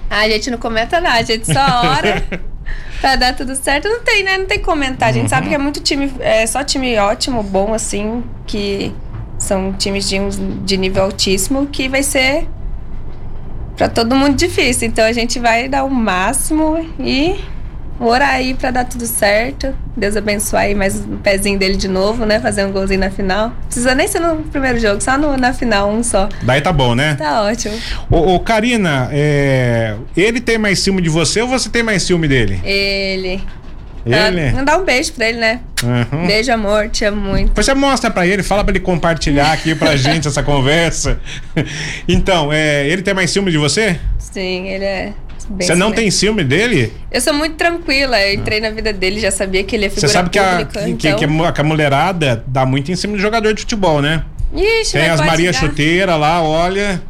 Ah, 0.09 0.21
a 0.21 0.29
gente 0.29 0.51
não 0.51 0.59
comenta 0.59 1.01
nada, 1.01 1.19
a 1.19 1.23
gente 1.23 1.47
só 1.47 1.61
ora 1.85 2.23
pra 3.01 3.17
dar 3.17 3.35
tudo 3.35 3.55
certo. 3.55 3.89
Não 3.89 4.01
tem, 4.01 4.25
né? 4.25 4.39
Não 4.39 4.47
tem 4.47 4.59
comentar. 4.59 5.09
A 5.09 5.13
gente 5.13 5.25
uhum. 5.25 5.29
sabe 5.29 5.49
que 5.49 5.55
é 5.55 5.59
muito 5.59 5.81
time, 5.81 6.13
é 6.21 6.47
só 6.47 6.65
time 6.65 6.97
ótimo, 6.99 7.43
bom, 7.43 7.73
assim, 7.73 8.23
que 8.47 8.93
são 9.39 9.73
times 9.73 10.09
de, 10.09 10.19
de 10.65 10.77
nível 10.77 11.05
altíssimo, 11.05 11.67
que 11.67 11.89
vai 11.89 12.03
ser 12.03 12.47
para 13.77 13.89
todo 13.89 14.15
mundo 14.15 14.37
difícil. 14.37 14.89
Então 14.89 15.05
a 15.05 15.13
gente 15.13 15.39
vai 15.39 15.69
dar 15.69 15.85
o 15.85 15.91
máximo 15.91 16.79
e 16.99 17.41
orar 18.01 18.31
aí 18.31 18.55
pra 18.55 18.71
dar 18.71 18.85
tudo 18.85 19.07
certo. 19.07 19.75
Deus 19.97 20.17
abençoar 20.17 20.63
aí 20.63 20.75
mais 20.75 21.01
o 21.01 21.19
pezinho 21.19 21.59
dele 21.59 21.77
de 21.77 21.87
novo, 21.87 22.25
né? 22.25 22.41
Fazer 22.41 22.65
um 22.65 22.73
golzinho 22.73 23.01
na 23.01 23.11
final. 23.11 23.53
Precisa 23.67 23.95
nem 23.95 24.09
ser 24.09 24.21
no 24.21 24.37
primeiro 24.45 24.79
jogo, 24.81 25.01
só 25.01 25.19
no, 25.19 25.37
na 25.37 25.53
final, 25.53 25.91
um 25.91 26.03
só. 26.03 26.29
Daí 26.43 26.61
tá 26.61 26.73
bom, 26.73 26.95
né? 26.95 27.15
Tá 27.17 27.43
ótimo. 27.43 27.79
Ô, 28.11 28.35
ô 28.35 28.41
Karina, 28.41 29.09
é... 29.13 29.95
ele 30.17 30.41
tem 30.41 30.57
mais 30.57 30.79
ciúme 30.81 31.03
de 31.03 31.11
você 31.11 31.43
ou 31.43 31.49
você 31.49 31.69
tem 31.69 31.83
mais 31.83 32.03
ciúme 32.03 32.27
dele? 32.27 32.61
Ele. 32.65 33.43
Ele? 34.07 34.49
Ah, 34.49 34.53
mandar 34.55 34.79
um 34.79 34.85
beijo 34.85 35.13
pra 35.13 35.29
ele, 35.29 35.39
né? 35.39 35.61
Uhum. 35.83 36.27
Beijo, 36.27 36.51
amor, 36.51 36.89
te 36.89 37.05
amo 37.05 37.21
muito. 37.21 37.53
Você 37.55 37.75
mostra 37.75 38.11
pra 38.11 38.27
ele, 38.27 38.43
fala 38.43 38.65
pra 38.65 38.73
ele 38.73 38.81
compartilhar 38.81 39.53
aqui 39.53 39.75
pra 39.75 39.95
gente 39.97 40.27
essa 40.27 40.43
conversa. 40.43 41.21
Então, 42.09 42.51
é, 42.51 42.89
ele 42.89 43.03
tem 43.03 43.13
mais 43.13 43.31
ciúme 43.31 43.51
de 43.51 43.59
você? 43.59 44.01
Sim, 44.19 44.69
ele 44.69 44.85
é 44.85 45.13
você 45.59 45.75
não 45.75 45.91
tem 45.91 46.11
ciúme 46.11 46.45
dele? 46.45 46.93
Eu 47.11 47.21
sou 47.21 47.35
muito 47.35 47.57
tranquila. 47.57 48.21
Eu 48.21 48.35
entrei 48.35 48.61
na 48.61 48.71
vida 48.71 48.93
dele, 48.93 49.19
já 49.19 49.31
sabia 49.31 49.65
que 49.65 49.75
ele 49.75 49.85
ia 49.85 49.91
figura 49.91 50.09
Você 50.09 50.13
sabe 50.13 50.31
que, 50.31 50.39
pública, 50.39 50.81
a, 50.81 50.83
que, 50.85 50.91
então... 50.91 51.53
que, 51.53 51.61
a, 51.61 51.65
mulherada 51.65 52.45
dá 52.47 52.65
muito 52.65 52.93
em 52.93 52.97
cima 52.97 53.17
do 53.17 53.19
jogador 53.19 53.53
de 53.53 53.61
futebol, 53.63 54.01
né? 54.01 54.25
Ixi, 54.55 54.93
tem 54.93 55.09
as 55.09 55.21
Maria 55.21 55.53
dar. 55.53 55.59
Chuteira 55.59 56.17
lá, 56.17 56.43
olha. 56.43 57.03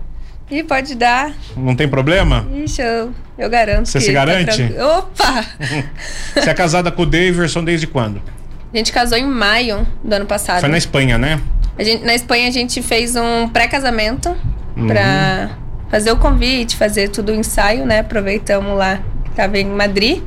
Ih, 0.51 0.63
pode 0.63 0.95
dar. 0.95 1.33
Não 1.57 1.77
tem 1.77 1.87
problema? 1.87 2.47
Ixi, 2.65 2.81
eu, 2.81 3.13
eu 3.39 3.51
garanto. 3.51 3.87
Você 3.87 4.01
se 4.01 4.07
tá 4.07 4.13
garante? 4.13 4.69
Tá 4.69 4.99
Opa! 4.99 5.47
Você 6.35 6.51
é 6.51 6.55
casada 6.55 6.91
com 6.91 7.03
o 7.03 7.07
Daverson 7.07 7.63
desde 7.63 7.87
quando? 7.87 8.23
A 8.73 8.77
gente 8.77 8.93
casou 8.93 9.19
em 9.19 9.27
maio 9.27 9.87
do 10.03 10.15
ano 10.15 10.27
passado. 10.27 10.61
Foi 10.61 10.69
na 10.69 10.79
Espanha, 10.79 11.19
né? 11.19 11.41
Gente, 11.79 12.05
na 12.05 12.15
Espanha 12.15 12.49
a 12.49 12.51
gente 12.51 12.83
fez 12.83 13.17
um 13.17 13.49
pré-casamento 13.49 14.35
uhum. 14.77 14.87
pra 14.87 15.51
fazer 15.91 16.13
o 16.13 16.17
convite, 16.17 16.77
fazer 16.77 17.09
tudo 17.09 17.33
o 17.33 17.35
ensaio, 17.35 17.85
né? 17.85 17.99
Aproveitamos 17.99 18.79
lá, 18.79 19.01
tava 19.35 19.59
em 19.59 19.67
Madrid. 19.67 20.23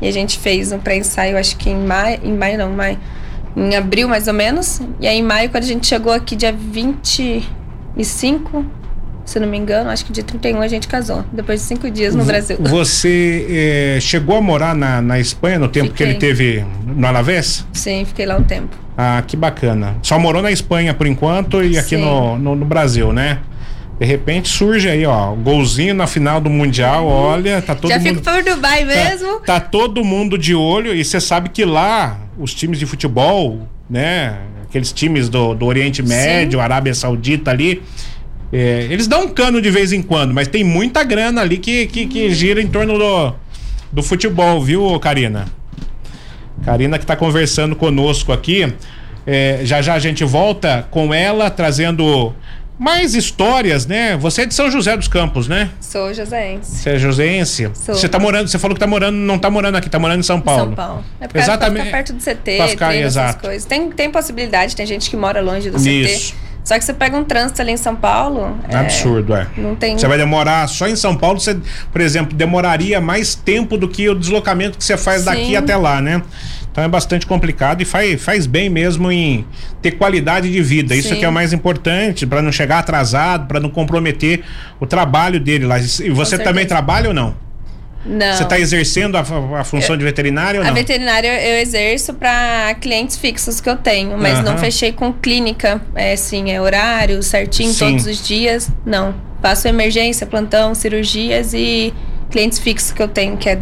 E 0.00 0.06
a 0.06 0.12
gente 0.12 0.38
fez 0.38 0.70
um 0.72 0.78
pré-ensaio, 0.78 1.38
acho 1.38 1.56
que 1.56 1.70
em 1.70 1.86
maio, 1.86 2.20
em 2.22 2.34
maio 2.34 2.58
não, 2.58 2.70
maio, 2.70 2.98
em 3.56 3.74
abril 3.74 4.08
mais 4.08 4.28
ou 4.28 4.34
menos. 4.34 4.82
E 5.00 5.06
aí 5.06 5.18
em 5.18 5.22
maio, 5.22 5.48
quando 5.48 5.64
a 5.64 5.66
gente 5.66 5.86
chegou 5.86 6.12
aqui 6.12 6.36
dia 6.36 6.52
25, 6.52 8.62
se 9.24 9.40
não 9.40 9.48
me 9.48 9.56
engano, 9.56 9.88
acho 9.88 10.04
que 10.04 10.12
dia 10.12 10.22
31 10.22 10.60
a 10.60 10.68
gente 10.68 10.86
casou, 10.86 11.24
depois 11.32 11.60
de 11.60 11.66
cinco 11.66 11.90
dias 11.90 12.14
no 12.14 12.26
Brasil. 12.26 12.58
Você 12.60 13.46
eh, 13.48 13.98
chegou 14.02 14.36
a 14.36 14.42
morar 14.42 14.74
na, 14.74 15.00
na 15.00 15.18
Espanha 15.18 15.58
no 15.58 15.68
tempo 15.68 15.88
fiquei. 15.88 16.06
que 16.06 16.12
ele 16.12 16.18
teve 16.18 16.62
no 16.84 17.06
Alavés? 17.06 17.66
Sim, 17.72 18.04
fiquei 18.04 18.26
lá 18.26 18.36
um 18.36 18.44
tempo. 18.44 18.76
Ah, 18.98 19.24
que 19.26 19.34
bacana. 19.34 19.96
Só 20.02 20.18
morou 20.18 20.42
na 20.42 20.50
Espanha 20.50 20.92
por 20.92 21.06
enquanto 21.06 21.62
e 21.62 21.78
aqui 21.78 21.96
no, 21.96 22.38
no, 22.38 22.54
no 22.54 22.66
Brasil, 22.66 23.14
né? 23.14 23.38
De 23.98 24.04
repente 24.04 24.48
surge 24.48 24.88
aí, 24.88 25.06
ó, 25.06 25.32
golzinho 25.34 25.94
na 25.94 26.06
final 26.06 26.38
do 26.38 26.50
Mundial, 26.50 27.06
olha, 27.06 27.62
tá 27.62 27.74
todo 27.74 27.90
Já 27.90 27.98
mundo. 27.98 28.08
Já 28.08 28.14
fico 28.14 28.22
por 28.22 28.54
Dubai 28.54 28.80
tá, 28.80 28.86
mesmo. 28.86 29.40
Tá, 29.40 29.58
tá 29.58 29.60
todo 29.60 30.04
mundo 30.04 30.36
de 30.36 30.54
olho 30.54 30.94
e 30.94 31.02
você 31.02 31.18
sabe 31.18 31.48
que 31.48 31.64
lá 31.64 32.18
os 32.38 32.52
times 32.52 32.78
de 32.78 32.84
futebol, 32.84 33.66
né? 33.88 34.36
Aqueles 34.64 34.92
times 34.92 35.30
do, 35.30 35.54
do 35.54 35.64
Oriente 35.64 36.02
Médio, 36.02 36.58
Sim. 36.58 36.62
Arábia 36.62 36.92
Saudita 36.92 37.50
ali, 37.50 37.82
é, 38.52 38.86
eles 38.90 39.06
dão 39.06 39.24
um 39.24 39.28
cano 39.28 39.62
de 39.62 39.70
vez 39.70 39.92
em 39.92 40.02
quando, 40.02 40.34
mas 40.34 40.46
tem 40.46 40.62
muita 40.62 41.02
grana 41.02 41.40
ali 41.40 41.56
que, 41.56 41.86
que, 41.86 42.06
que 42.06 42.30
gira 42.34 42.60
em 42.60 42.68
torno 42.68 42.98
do, 42.98 43.34
do 43.90 44.02
futebol, 44.02 44.62
viu, 44.62 44.98
Karina? 45.00 45.46
Karina 46.64 46.98
que 46.98 47.06
tá 47.06 47.16
conversando 47.16 47.74
conosco 47.74 48.32
aqui. 48.32 48.72
É, 49.26 49.60
já 49.64 49.82
já 49.82 49.94
a 49.94 49.98
gente 49.98 50.22
volta 50.24 50.86
com 50.90 51.12
ela 51.12 51.50
trazendo 51.50 52.32
mais 52.78 53.14
histórias, 53.14 53.86
né? 53.86 54.16
Você 54.16 54.42
é 54.42 54.46
de 54.46 54.54
São 54.54 54.70
José 54.70 54.96
dos 54.96 55.08
Campos, 55.08 55.48
né? 55.48 55.70
Sou 55.80 56.12
joséense. 56.12 56.76
Você 56.76 56.90
é 56.90 56.98
joséense? 56.98 57.70
Sou. 57.74 57.94
Você 57.94 58.08
tá 58.08 58.18
morando, 58.18 58.48
você 58.48 58.58
falou 58.58 58.74
que 58.74 58.80
tá 58.80 58.86
morando, 58.86 59.16
não 59.16 59.38
tá 59.38 59.50
morando 59.50 59.76
aqui, 59.76 59.88
tá 59.88 59.98
morando 59.98 60.20
em 60.20 60.24
São 60.24 60.40
Paulo. 60.40 60.66
São 60.66 60.74
Paulo. 60.74 61.04
É 61.20 61.26
porque 61.26 61.38
Exatamente. 61.38 61.74
Pra 61.74 61.84
ficar 61.84 61.96
perto 61.96 62.12
do 62.12 62.22
CT, 62.22 62.56
pra 62.56 62.68
ficar, 62.68 62.96
exato. 62.96 63.46
coisas. 63.46 63.64
Tem, 63.64 63.90
tem 63.90 64.10
possibilidade, 64.10 64.76
tem 64.76 64.86
gente 64.86 65.08
que 65.08 65.16
mora 65.16 65.40
longe 65.40 65.70
do 65.70 65.76
Isso. 65.78 66.32
CT. 66.32 66.46
Só 66.66 66.76
que 66.76 66.84
você 66.84 66.92
pega 66.92 67.16
um 67.16 67.22
trânsito 67.22 67.62
ali 67.62 67.70
em 67.70 67.76
São 67.76 67.94
Paulo. 67.94 68.58
É, 68.68 68.74
absurdo, 68.74 69.36
é. 69.36 69.46
Não 69.56 69.76
tem. 69.76 69.96
Você 69.96 70.08
vai 70.08 70.18
demorar 70.18 70.68
só 70.68 70.88
em 70.88 70.96
São 70.96 71.16
Paulo, 71.16 71.38
você, 71.38 71.56
por 71.92 72.00
exemplo, 72.00 72.36
demoraria 72.36 73.00
mais 73.00 73.36
tempo 73.36 73.78
do 73.78 73.86
que 73.86 74.08
o 74.08 74.16
deslocamento 74.16 74.76
que 74.76 74.84
você 74.84 74.96
faz 74.96 75.20
Sim. 75.20 75.26
daqui 75.26 75.56
até 75.56 75.76
lá, 75.76 76.02
né? 76.02 76.20
Então 76.76 76.84
é 76.84 76.88
bastante 76.88 77.26
complicado 77.26 77.80
e 77.80 77.86
faz, 77.86 78.22
faz 78.22 78.46
bem 78.46 78.68
mesmo 78.68 79.10
em 79.10 79.46
ter 79.80 79.92
qualidade 79.92 80.52
de 80.52 80.62
vida. 80.62 80.92
Sim. 80.92 81.00
Isso 81.00 81.16
que 81.16 81.24
é 81.24 81.28
o 81.28 81.32
mais 81.32 81.54
importante, 81.54 82.26
para 82.26 82.42
não 82.42 82.52
chegar 82.52 82.80
atrasado, 82.80 83.46
para 83.48 83.58
não 83.58 83.70
comprometer 83.70 84.44
o 84.78 84.86
trabalho 84.86 85.40
dele 85.40 85.64
lá. 85.64 85.78
E 85.78 86.10
você 86.10 86.36
também 86.36 86.66
trabalha 86.66 87.08
ou 87.08 87.14
não? 87.14 87.34
Não. 88.04 88.36
Você 88.36 88.42
está 88.42 88.60
exercendo 88.60 89.16
a, 89.16 89.20
a 89.20 89.64
função 89.64 89.94
eu, 89.94 89.96
de 89.96 90.04
veterinário 90.04 90.60
ou 90.60 90.64
não? 90.64 90.70
A 90.70 90.74
veterinária 90.74 91.42
eu 91.48 91.62
exerço 91.62 92.12
para 92.12 92.74
clientes 92.74 93.16
fixos 93.16 93.58
que 93.58 93.70
eu 93.70 93.76
tenho, 93.78 94.18
mas 94.18 94.44
não 94.44 94.58
fechei 94.58 94.92
com 94.92 95.14
clínica, 95.14 95.80
é 95.94 96.12
assim, 96.12 96.50
é 96.50 96.60
horário 96.60 97.22
certinho 97.22 97.72
Sim. 97.72 97.86
todos 97.86 98.06
os 98.06 98.22
dias. 98.22 98.70
Não. 98.84 99.14
Faço 99.40 99.66
emergência, 99.66 100.26
plantão, 100.26 100.74
cirurgias 100.74 101.54
e 101.54 101.94
clientes 102.30 102.58
fixos 102.58 102.92
que 102.92 103.02
eu 103.02 103.08
tenho, 103.08 103.38
que 103.38 103.48
é 103.48 103.58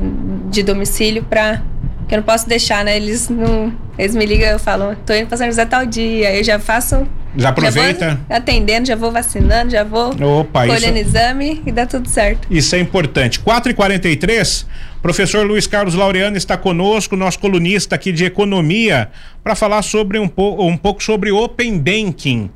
de 0.51 0.65
domicílio 0.65 1.23
para 1.23 1.63
que 2.09 2.15
eu 2.15 2.19
não 2.19 2.25
posso 2.25 2.49
deixar, 2.49 2.85
né? 2.85 2.97
Eles 2.97 3.29
não. 3.29 3.73
Eles 3.99 4.15
me 4.15 4.27
ligam, 4.27 4.49
eu 4.49 4.59
falo, 4.59 4.97
tô 5.07 5.15
indo 5.15 5.27
pra 5.27 5.37
São 5.37 5.47
José 5.47 5.65
tal 5.65 5.87
dia. 5.87 6.37
Eu 6.37 6.45
já 6.45 6.59
faço. 6.59 7.07
Já 7.37 7.49
aproveita? 7.49 8.11
Já 8.11 8.15
vou 8.15 8.37
atendendo, 8.37 8.87
já 8.87 8.97
vou 8.97 9.11
vacinando, 9.11 9.71
já 9.71 9.83
vou 9.83 10.11
Opa, 10.41 10.67
colhendo 10.67 10.99
isso... 10.99 11.09
exame 11.09 11.63
e 11.67 11.73
dá 11.73 11.85
tudo 11.85 12.09
certo. 12.09 12.47
Isso 12.49 12.77
é 12.77 12.79
importante. 12.79 13.41
4h43, 13.41 14.67
professor 15.03 15.45
Luiz 15.45 15.67
Carlos 15.67 15.95
Laureano 15.95 16.37
está 16.37 16.57
conosco, 16.57 17.17
nosso 17.17 17.41
colunista 17.41 17.97
aqui 17.97 18.13
de 18.13 18.25
economia, 18.25 19.11
para 19.43 19.57
falar 19.57 19.83
sobre 19.83 20.19
um, 20.19 20.29
po 20.29 20.65
um 20.65 20.77
pouco 20.77 21.03
sobre 21.03 21.33
Open 21.33 21.77
Banking. 21.79 22.51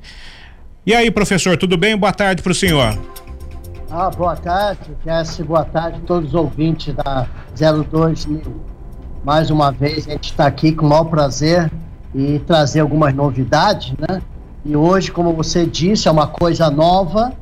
E 0.87 0.95
aí, 0.95 1.11
professor, 1.11 1.57
tudo 1.57 1.77
bem? 1.77 1.97
Boa 1.97 2.13
tarde 2.13 2.41
para 2.41 2.53
o 2.53 2.55
senhor. 2.55 2.97
Ah, 3.91 4.11
boa 4.11 4.37
tarde, 4.37 4.91
Jesse, 5.05 5.43
boa 5.43 5.65
tarde 5.65 5.99
a 6.03 6.07
todos 6.07 6.29
os 6.29 6.35
ouvintes 6.35 6.95
da 6.95 7.27
02 7.91 8.27
Mil. 8.27 8.68
Mais 9.29 9.51
uma 9.51 9.71
vez, 9.71 10.09
a 10.09 10.13
gente 10.13 10.31
está 10.31 10.47
aqui 10.47 10.73
com 10.73 10.87
o 10.87 10.89
maior 10.89 11.05
prazer 11.05 11.71
e 12.15 12.39
trazer 12.47 12.81
algumas 12.81 13.13
novidades, 13.15 13.93
né? 13.99 14.23
E 14.65 14.75
hoje, 14.75 15.13
como 15.13 15.35
você 15.35 15.67
disse, 15.67 16.09
é 16.09 16.11
uma 16.11 16.27
coisa 16.27 16.71
nova 16.71 17.35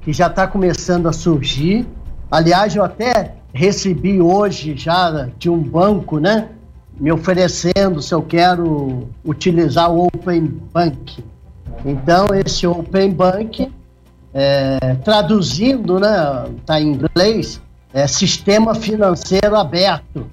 que 0.00 0.12
já 0.12 0.26
está 0.26 0.48
começando 0.48 1.06
a 1.06 1.12
surgir. 1.12 1.86
Aliás, 2.28 2.74
eu 2.74 2.82
até 2.82 3.36
recebi 3.52 4.20
hoje 4.20 4.76
já 4.76 5.28
de 5.38 5.48
um 5.48 5.62
banco, 5.62 6.18
né? 6.18 6.48
Me 6.98 7.12
oferecendo 7.12 8.02
se 8.02 8.12
eu 8.12 8.20
quero 8.20 9.06
utilizar 9.24 9.92
o 9.92 10.08
Open 10.08 10.60
Bank. 10.74 11.24
Então, 11.84 12.34
esse 12.34 12.66
Open 12.66 13.12
Bank, 13.12 13.70
é, 14.34 14.96
traduzindo, 15.04 16.00
né? 16.00 16.46
Está 16.58 16.80
em 16.80 16.94
inglês, 16.94 17.62
é 17.94 18.08
Sistema 18.08 18.74
Financeiro 18.74 19.54
Aberto 19.54 20.26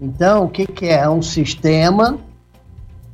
então, 0.00 0.44
o 0.44 0.48
que, 0.48 0.66
que 0.66 0.86
é? 0.86 1.00
É 1.00 1.08
um 1.08 1.22
sistema, 1.22 2.18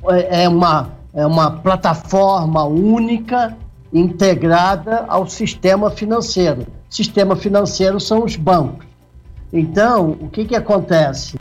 é, 0.09 0.43
é 0.43 0.49
uma, 0.49 0.91
é 1.13 1.25
uma 1.25 1.51
plataforma 1.51 2.63
única 2.63 3.55
integrada 3.93 5.05
ao 5.07 5.27
sistema 5.27 5.91
financeiro. 5.91 6.65
Sistema 6.89 7.35
financeiro 7.35 7.99
são 7.99 8.23
os 8.23 8.35
bancos. 8.35 8.85
Então, 9.51 10.11
o 10.19 10.29
que, 10.29 10.45
que 10.45 10.55
acontece? 10.55 11.37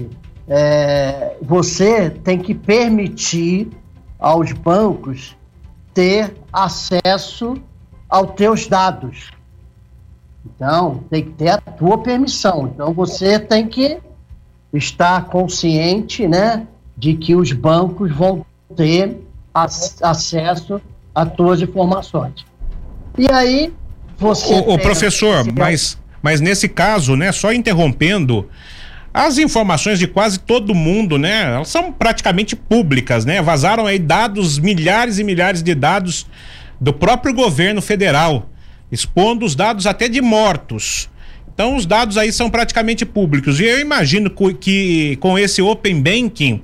É, 0.46 1.36
você 1.40 2.10
tem 2.10 2.38
que 2.38 2.54
permitir 2.54 3.70
aos 4.18 4.52
bancos 4.52 5.36
ter 5.94 6.34
acesso 6.52 7.54
aos 8.08 8.32
teus 8.32 8.66
dados. 8.66 9.30
Então, 10.44 11.02
tem 11.08 11.24
que 11.24 11.30
ter 11.30 11.48
a 11.48 11.58
tua 11.58 11.98
permissão. 11.98 12.70
Então, 12.72 12.92
você 12.92 13.38
tem 13.38 13.66
que 13.66 13.98
está 14.72 15.20
consciente 15.20 16.26
né, 16.26 16.66
de 16.96 17.14
que 17.14 17.34
os 17.34 17.52
bancos 17.52 18.14
vão 18.14 18.44
ter 18.76 19.18
acesso 20.00 20.80
a 21.14 21.26
todas 21.26 21.62
as 21.62 21.68
informações. 21.68 22.44
E 23.18 23.30
aí 23.30 23.72
você. 24.18 24.54
O, 24.54 24.74
o 24.74 24.78
professor, 24.78 25.44
mas, 25.52 25.98
mas 26.22 26.40
nesse 26.40 26.68
caso, 26.68 27.16
né, 27.16 27.32
só 27.32 27.52
interrompendo. 27.52 28.48
As 29.14 29.36
informações 29.36 29.98
de 29.98 30.06
quase 30.06 30.38
todo 30.38 30.74
mundo, 30.74 31.18
né? 31.18 31.42
Elas 31.42 31.68
são 31.68 31.92
praticamente 31.92 32.56
públicas, 32.56 33.26
né? 33.26 33.42
Vazaram 33.42 33.84
aí 33.84 33.98
dados, 33.98 34.58
milhares 34.58 35.18
e 35.18 35.24
milhares 35.24 35.62
de 35.62 35.74
dados 35.74 36.26
do 36.80 36.94
próprio 36.94 37.34
governo 37.34 37.82
federal, 37.82 38.48
expondo 38.90 39.44
os 39.44 39.54
dados 39.54 39.86
até 39.86 40.08
de 40.08 40.22
mortos. 40.22 41.10
Então 41.54 41.76
os 41.76 41.86
dados 41.86 42.16
aí 42.16 42.32
são 42.32 42.50
praticamente 42.50 43.04
públicos. 43.04 43.60
E 43.60 43.64
eu 43.64 43.80
imagino 43.80 44.30
que 44.58 45.16
com 45.16 45.38
esse 45.38 45.60
Open 45.60 46.00
Banking 46.00 46.60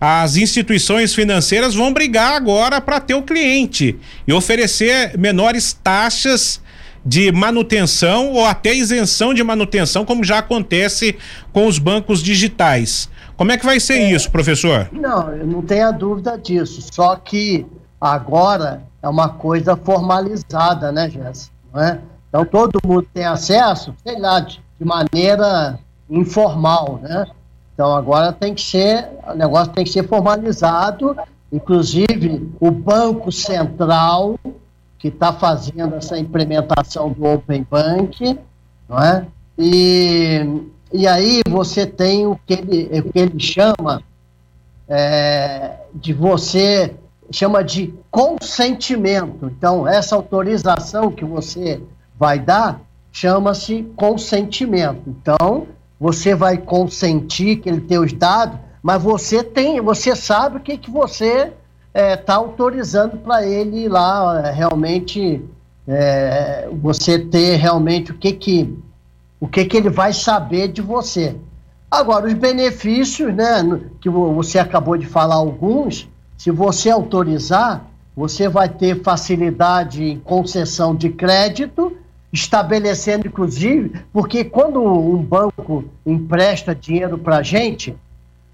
as 0.00 0.36
instituições 0.36 1.14
financeiras 1.14 1.74
vão 1.74 1.92
brigar 1.92 2.34
agora 2.34 2.80
para 2.80 2.98
ter 2.98 3.14
o 3.14 3.22
cliente 3.22 3.96
e 4.26 4.32
oferecer 4.32 5.16
menores 5.16 5.72
taxas 5.72 6.60
de 7.04 7.30
manutenção 7.30 8.32
ou 8.32 8.44
até 8.44 8.74
isenção 8.74 9.32
de 9.32 9.42
manutenção, 9.42 10.04
como 10.04 10.24
já 10.24 10.38
acontece 10.38 11.16
com 11.52 11.66
os 11.66 11.78
bancos 11.78 12.22
digitais. 12.22 13.08
Como 13.36 13.50
é 13.50 13.56
que 13.56 13.64
vai 13.64 13.80
ser 13.80 13.94
é, 13.94 14.12
isso, 14.12 14.30
professor? 14.30 14.88
Não, 14.92 15.32
eu 15.32 15.46
não 15.46 15.62
tenho 15.62 15.88
a 15.88 15.90
dúvida 15.90 16.36
disso. 16.36 16.80
Só 16.92 17.16
que 17.16 17.66
agora 18.00 18.82
é 19.02 19.08
uma 19.08 19.28
coisa 19.28 19.76
formalizada, 19.76 20.92
né, 20.92 21.10
Jéssica? 21.10 21.52
Não 21.72 21.82
é? 21.82 21.98
Então 22.32 22.46
todo 22.46 22.80
mundo 22.82 23.06
tem 23.12 23.26
acesso, 23.26 23.94
sei 24.02 24.18
lá, 24.18 24.40
de, 24.40 24.58
de 24.80 24.86
maneira 24.86 25.78
informal, 26.08 26.98
né? 27.02 27.26
Então 27.74 27.94
agora 27.94 28.32
tem 28.32 28.54
que 28.54 28.62
ser, 28.62 29.06
o 29.28 29.34
negócio 29.34 29.70
tem 29.74 29.84
que 29.84 29.90
ser 29.90 30.08
formalizado, 30.08 31.14
inclusive 31.52 32.50
o 32.58 32.70
Banco 32.70 33.30
Central, 33.30 34.38
que 34.98 35.08
está 35.08 35.30
fazendo 35.30 35.94
essa 35.96 36.18
implementação 36.18 37.10
do 37.10 37.22
Open 37.26 37.66
Bank, 37.70 38.38
não 38.88 38.98
é? 38.98 39.26
E, 39.58 40.70
e 40.90 41.06
aí 41.06 41.42
você 41.46 41.84
tem 41.84 42.26
o 42.26 42.40
que 42.46 42.54
ele, 42.54 43.00
o 43.00 43.12
que 43.12 43.18
ele 43.18 43.38
chama 43.38 44.02
é, 44.88 45.80
de 45.94 46.14
você 46.14 46.94
chama 47.30 47.62
de 47.62 47.94
consentimento. 48.10 49.46
Então, 49.46 49.86
essa 49.86 50.14
autorização 50.14 51.10
que 51.10 51.24
você 51.24 51.80
vai 52.22 52.38
dar 52.38 52.80
chama-se 53.10 53.82
consentimento. 53.96 55.02
Então, 55.08 55.66
você 55.98 56.36
vai 56.36 56.56
consentir 56.56 57.56
que 57.56 57.68
ele 57.68 57.80
tenha 57.80 58.00
os 58.00 58.12
dados 58.12 58.58
Mas 58.80 59.02
você 59.02 59.42
tem, 59.42 59.80
você 59.80 60.14
sabe 60.14 60.56
o 60.56 60.60
que, 60.60 60.78
que 60.78 60.90
você 60.90 61.52
está 61.92 62.34
é, 62.34 62.36
autorizando 62.36 63.16
para 63.18 63.44
ele 63.44 63.84
ir 63.84 63.88
lá 63.88 64.40
realmente 64.50 65.44
é, 65.86 66.68
você 66.80 67.18
ter 67.18 67.56
realmente 67.56 68.12
o 68.12 68.14
que 68.14 68.32
que 68.32 68.78
o 69.40 69.48
que 69.48 69.64
que 69.64 69.76
ele 69.76 69.90
vai 69.90 70.12
saber 70.12 70.68
de 70.68 70.80
você. 70.80 71.34
Agora 71.90 72.28
os 72.28 72.34
benefícios, 72.34 73.34
né, 73.34 73.80
que 74.00 74.08
você 74.08 74.60
acabou 74.60 74.96
de 74.96 75.06
falar 75.06 75.34
alguns, 75.34 76.08
se 76.38 76.52
você 76.52 76.88
autorizar, 76.88 77.84
você 78.16 78.48
vai 78.48 78.68
ter 78.68 79.02
facilidade 79.02 80.04
em 80.04 80.18
concessão 80.20 80.94
de 80.94 81.08
crédito, 81.10 81.96
estabelecendo 82.32 83.26
inclusive, 83.26 83.92
porque 84.12 84.44
quando 84.44 84.82
um 84.82 85.18
banco 85.18 85.84
empresta 86.06 86.74
dinheiro 86.74 87.18
para 87.18 87.38
a 87.38 87.42
gente, 87.42 87.94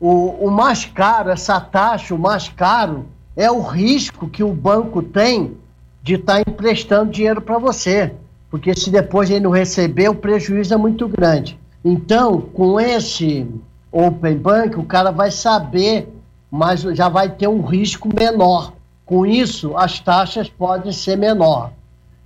o, 0.01 0.47
o 0.47 0.51
mais 0.51 0.85
caro, 0.85 1.31
essa 1.31 1.61
taxa, 1.61 2.15
o 2.15 2.19
mais 2.19 2.49
caro 2.49 3.07
é 3.37 3.51
o 3.51 3.61
risco 3.61 4.29
que 4.29 4.43
o 4.43 4.53
banco 4.53 5.03
tem 5.03 5.57
de 6.03 6.15
estar 6.15 6.43
tá 6.43 6.51
emprestando 6.51 7.13
dinheiro 7.13 7.41
para 7.41 7.59
você. 7.59 8.13
Porque 8.51 8.75
se 8.75 8.91
depois 8.91 9.31
ele 9.31 9.41
não 9.41 9.51
receber, 9.51 10.09
o 10.09 10.15
prejuízo 10.15 10.75
é 10.75 10.77
muito 10.77 11.07
grande. 11.07 11.59
Então, 11.85 12.41
com 12.41 12.81
esse 12.81 13.47
Open 13.93 14.37
Bank, 14.39 14.79
o 14.79 14.85
cara 14.85 15.11
vai 15.11 15.31
saber, 15.31 16.09
mas 16.51 16.81
já 16.81 17.09
vai 17.09 17.29
ter 17.29 17.47
um 17.47 17.61
risco 17.61 18.09
menor. 18.13 18.73
Com 19.05 19.25
isso, 19.25 19.77
as 19.77 20.01
taxas 20.01 20.49
podem 20.49 20.93
ser 20.93 21.17
menor. 21.17 21.73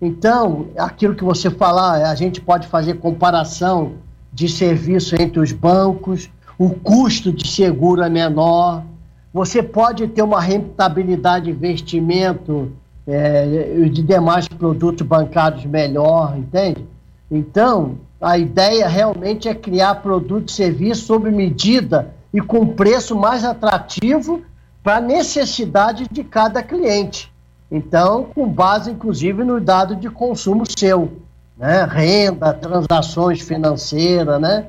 Então, 0.04 0.66
aquilo 0.76 1.14
que 1.14 1.22
você 1.22 1.48
falar, 1.48 2.10
a 2.10 2.14
gente 2.16 2.40
pode 2.40 2.66
fazer 2.66 2.94
comparação 2.94 3.92
de 4.32 4.48
serviço 4.48 5.14
entre 5.14 5.38
os 5.38 5.52
bancos, 5.52 6.28
o 6.58 6.70
custo 6.70 7.32
de 7.32 7.46
seguro 7.46 8.02
é 8.02 8.10
menor, 8.10 8.82
você 9.32 9.62
pode 9.62 10.08
ter 10.08 10.22
uma 10.22 10.40
rentabilidade 10.40 11.44
de 11.44 11.50
investimento 11.52 12.72
é, 13.06 13.88
de 13.88 14.02
demais 14.02 14.48
produtos 14.48 15.06
bancários 15.06 15.64
melhor, 15.66 16.36
entende? 16.36 16.84
Então, 17.30 17.98
a 18.20 18.36
ideia 18.36 18.88
realmente 18.88 19.48
é 19.48 19.54
criar 19.54 19.96
produtos 19.96 20.54
e 20.54 20.56
serviços 20.56 21.04
sob 21.04 21.30
medida 21.30 22.12
e 22.34 22.40
com 22.40 22.66
preço 22.66 23.16
mais 23.16 23.44
atrativo 23.44 24.42
para 24.82 24.96
a 24.96 25.00
necessidade 25.00 26.08
de 26.10 26.24
cada 26.24 26.60
cliente. 26.60 27.31
Então, 27.72 28.24
com 28.24 28.46
base 28.46 28.90
inclusive 28.90 29.42
no 29.42 29.58
dado 29.58 29.96
de 29.96 30.10
consumo 30.10 30.64
seu, 30.78 31.10
né? 31.56 31.88
renda, 31.90 32.52
transações 32.52 33.40
financeiras, 33.40 34.38
né? 34.38 34.66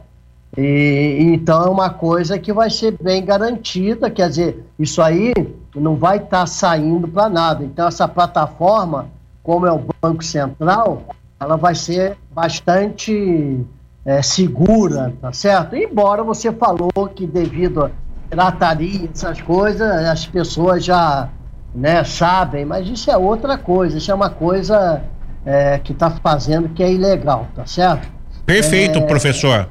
E, 0.57 1.17
então 1.33 1.65
é 1.65 1.69
uma 1.69 1.89
coisa 1.89 2.39
que 2.39 2.53
vai 2.53 2.69
ser 2.69 2.95
bem 3.01 3.25
garantida, 3.25 4.09
quer 4.09 4.29
dizer, 4.29 4.65
isso 4.79 5.01
aí 5.01 5.33
não 5.75 5.97
vai 5.97 6.15
estar 6.15 6.29
tá 6.29 6.45
saindo 6.45 7.05
para 7.05 7.27
nada. 7.27 7.65
Então 7.65 7.89
essa 7.89 8.07
plataforma, 8.07 9.07
como 9.43 9.67
é 9.67 9.71
o 9.73 9.83
Banco 10.01 10.23
Central, 10.23 11.03
ela 11.37 11.57
vai 11.57 11.75
ser 11.75 12.15
bastante 12.31 13.59
é, 14.05 14.21
segura, 14.21 15.13
tá 15.19 15.33
certo? 15.33 15.75
Embora 15.75 16.23
você 16.23 16.53
falou 16.53 17.09
que 17.13 17.27
devido 17.27 17.83
a 17.83 17.91
pirataria, 18.29 19.09
essas 19.13 19.41
coisas, 19.41 19.91
as 20.05 20.25
pessoas 20.25 20.85
já 20.85 21.27
né, 21.73 22.03
sabem, 22.03 22.65
mas 22.65 22.87
isso 22.87 23.09
é 23.09 23.17
outra 23.17 23.57
coisa, 23.57 23.97
isso 23.97 24.11
é 24.11 24.13
uma 24.13 24.29
coisa 24.29 25.03
é, 25.45 25.79
que 25.79 25.91
está 25.91 26.11
fazendo 26.11 26.69
que 26.69 26.83
é 26.83 26.91
ilegal, 26.91 27.47
tá 27.55 27.65
certo? 27.65 28.07
Perfeito, 28.45 28.99
é, 28.99 29.01
professor. 29.01 29.69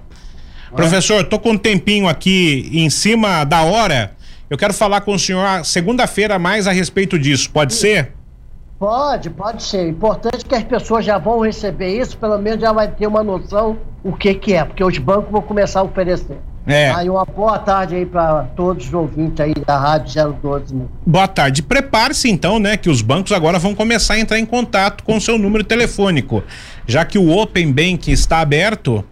Professor, 0.74 1.22
tô 1.24 1.38
com 1.38 1.50
um 1.50 1.58
tempinho 1.58 2.08
aqui 2.08 2.70
em 2.72 2.88
cima 2.88 3.44
da 3.44 3.62
hora. 3.62 4.12
Eu 4.48 4.56
quero 4.56 4.72
falar 4.72 5.02
com 5.02 5.14
o 5.14 5.18
senhor 5.18 5.64
segunda-feira 5.64 6.38
mais 6.38 6.66
a 6.66 6.72
respeito 6.72 7.18
disso. 7.18 7.50
Pode 7.50 7.74
ser? 7.74 8.12
Pode, 8.78 9.30
pode 9.30 9.62
ser. 9.62 9.88
Importante 9.88 10.44
que 10.44 10.54
as 10.54 10.64
pessoas 10.64 11.04
já 11.04 11.18
vão 11.18 11.40
receber 11.40 12.00
isso, 12.00 12.16
pelo 12.16 12.38
menos 12.38 12.60
já 12.60 12.72
vai 12.72 12.88
ter 12.88 13.06
uma 13.06 13.22
noção 13.22 13.78
o 14.02 14.12
que 14.12 14.34
que 14.34 14.54
é, 14.54 14.64
porque 14.64 14.82
os 14.82 14.98
bancos 14.98 15.30
vão 15.30 15.42
começar 15.42 15.80
a 15.80 15.82
oferecer. 15.84 16.38
É. 16.66 16.90
Aí 16.90 17.10
uma 17.10 17.24
boa 17.24 17.58
tarde 17.58 17.96
aí 17.96 18.06
para 18.06 18.44
todos 18.56 18.86
os 18.86 18.94
ouvintes 18.94 19.40
aí 19.40 19.52
da 19.66 19.78
Rádio 19.78 20.32
012. 20.40 20.74
Né? 20.74 20.84
Boa 21.04 21.26
tarde. 21.26 21.62
Prepare-se 21.62 22.30
então, 22.30 22.58
né, 22.58 22.76
que 22.76 22.88
os 22.88 23.02
bancos 23.02 23.32
agora 23.32 23.58
vão 23.58 23.74
começar 23.74 24.14
a 24.14 24.20
entrar 24.20 24.38
em 24.38 24.46
contato 24.46 25.02
com 25.02 25.16
o 25.16 25.20
seu 25.20 25.38
número 25.38 25.64
telefônico. 25.64 26.42
Já 26.86 27.04
que 27.04 27.18
o 27.18 27.30
Open 27.36 27.72
Bank 27.72 28.10
está 28.10 28.38
aberto, 28.38 29.04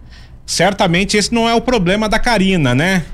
certamente 0.47 1.17
esse 1.17 1.35
não 1.35 1.49
é 1.49 1.55
o 1.55 1.61
problema 1.61 2.09
da 2.09 2.19
Karina, 2.19 2.75
né? 2.75 3.05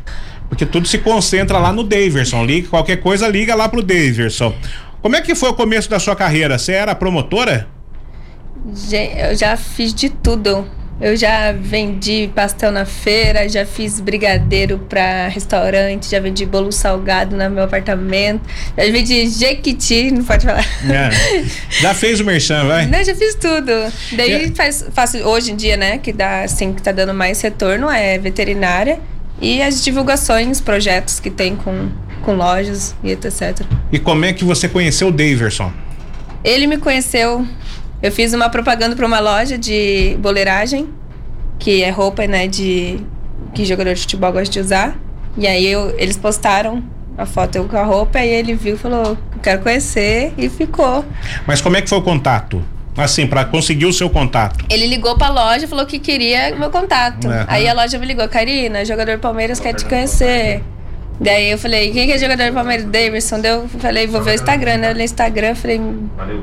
Porque 0.48 0.66
tudo 0.66 0.86
se 0.86 0.98
concentra 0.98 1.58
lá 1.58 1.72
no 1.72 1.82
Daverson. 1.82 2.44
Liga, 2.44 2.68
qualquer 2.68 2.96
coisa, 2.98 3.26
liga 3.26 3.54
lá 3.54 3.68
pro 3.68 3.82
Daverson. 3.82 4.54
Como 5.00 5.16
é 5.16 5.20
que 5.20 5.34
foi 5.34 5.50
o 5.50 5.54
começo 5.54 5.88
da 5.88 5.98
sua 5.98 6.14
carreira? 6.14 6.58
Você 6.58 6.72
era 6.72 6.94
promotora? 6.94 7.66
Eu 9.18 9.34
já 9.34 9.56
fiz 9.56 9.94
de 9.94 10.10
tudo. 10.10 10.66
Eu 10.98 11.14
já 11.14 11.52
vendi 11.52 12.30
pastel 12.34 12.72
na 12.72 12.86
feira, 12.86 13.46
já 13.46 13.66
fiz 13.66 14.00
brigadeiro 14.00 14.78
para 14.78 15.28
restaurante, 15.28 16.10
já 16.10 16.18
vendi 16.18 16.46
bolo 16.46 16.72
salgado 16.72 17.36
no 17.36 17.50
meu 17.50 17.64
apartamento, 17.64 18.40
já 18.76 18.84
vendi 18.84 19.28
jequiti, 19.28 20.10
não 20.10 20.24
pode 20.24 20.46
falar. 20.46 20.64
É. 20.88 21.44
Já 21.82 21.92
fez 21.92 22.20
o 22.20 22.24
merchan, 22.24 22.64
vai? 22.66 22.86
Não, 22.86 23.02
já 23.04 23.14
fiz 23.14 23.34
tudo. 23.34 23.70
Daí 24.12 24.50
faz, 24.54 24.86
faço, 24.92 25.18
hoje 25.18 25.52
em 25.52 25.56
dia, 25.56 25.76
né, 25.76 25.98
que 25.98 26.12
dá 26.12 26.42
assim, 26.42 26.72
que 26.72 26.80
tá 26.80 26.92
dando 26.92 27.12
mais 27.12 27.40
retorno 27.40 27.90
é 27.90 28.18
veterinária 28.18 28.98
e 29.40 29.60
as 29.60 29.84
divulgações, 29.84 30.60
projetos 30.60 31.20
que 31.20 31.30
tem 31.30 31.54
com, 31.56 31.90
com 32.22 32.34
lojas 32.34 32.94
e 33.04 33.10
etc. 33.10 33.60
E 33.92 33.98
como 33.98 34.24
é 34.24 34.32
que 34.32 34.44
você 34.44 34.68
conheceu 34.68 35.08
o 35.08 35.12
Daverson? 35.12 35.70
Ele 36.42 36.66
me 36.66 36.78
conheceu 36.78 37.46
eu 38.06 38.12
fiz 38.12 38.32
uma 38.32 38.48
propaganda 38.48 38.94
para 38.94 39.06
uma 39.06 39.18
loja 39.18 39.58
de 39.58 40.16
boleiragem, 40.20 40.88
que 41.58 41.82
é 41.82 41.90
roupa, 41.90 42.26
né, 42.26 42.46
de 42.46 43.00
que 43.54 43.64
jogador 43.64 43.94
de 43.94 44.00
futebol 44.00 44.32
gosta 44.32 44.52
de 44.52 44.60
usar. 44.60 44.96
E 45.36 45.46
aí 45.46 45.66
eu, 45.66 45.94
eles 45.98 46.16
postaram 46.16 46.82
a 47.18 47.26
foto 47.26 47.56
eu 47.56 47.64
com 47.64 47.76
a 47.76 47.82
roupa 47.82 48.20
e 48.20 48.28
ele 48.28 48.54
viu 48.54 48.74
e 48.74 48.78
falou: 48.78 49.18
"Quero 49.42 49.62
conhecer" 49.62 50.32
e 50.38 50.48
ficou. 50.48 51.04
Mas 51.46 51.60
como 51.60 51.76
é 51.76 51.82
que 51.82 51.88
foi 51.88 51.98
o 51.98 52.02
contato? 52.02 52.62
Assim, 52.96 53.26
para 53.26 53.44
conseguir 53.44 53.84
o 53.84 53.92
seu 53.92 54.08
contato. 54.08 54.64
Ele 54.70 54.86
ligou 54.86 55.18
pra 55.18 55.28
loja 55.28 55.64
e 55.64 55.68
falou 55.68 55.84
que 55.84 55.98
queria 55.98 56.54
meu 56.56 56.70
contato. 56.70 57.26
Uhum. 57.26 57.44
Aí 57.46 57.68
a 57.68 57.74
loja 57.74 57.98
me 57.98 58.06
ligou, 58.06 58.26
Karina, 58.26 58.84
jogador 58.86 59.18
Palmeiras 59.18 59.60
quer 59.60 59.74
te 59.74 59.84
conhecer. 59.84 60.62
Daí 61.20 61.50
eu 61.50 61.58
falei, 61.58 61.92
quem 61.92 62.06
que 62.06 62.12
é 62.12 62.18
jogador 62.18 62.46
do 62.46 62.54
Palmeiras? 62.54 62.86
Davidson. 62.86 63.40
Daí 63.40 63.52
eu 63.52 63.68
falei, 63.68 64.06
vou 64.06 64.22
ver 64.22 64.30
o 64.30 64.34
Instagram, 64.34 64.78
né? 64.78 64.92
Eu 64.92 65.00
Instagram, 65.00 65.54
falei. 65.54 65.80
Valeu. 66.16 66.42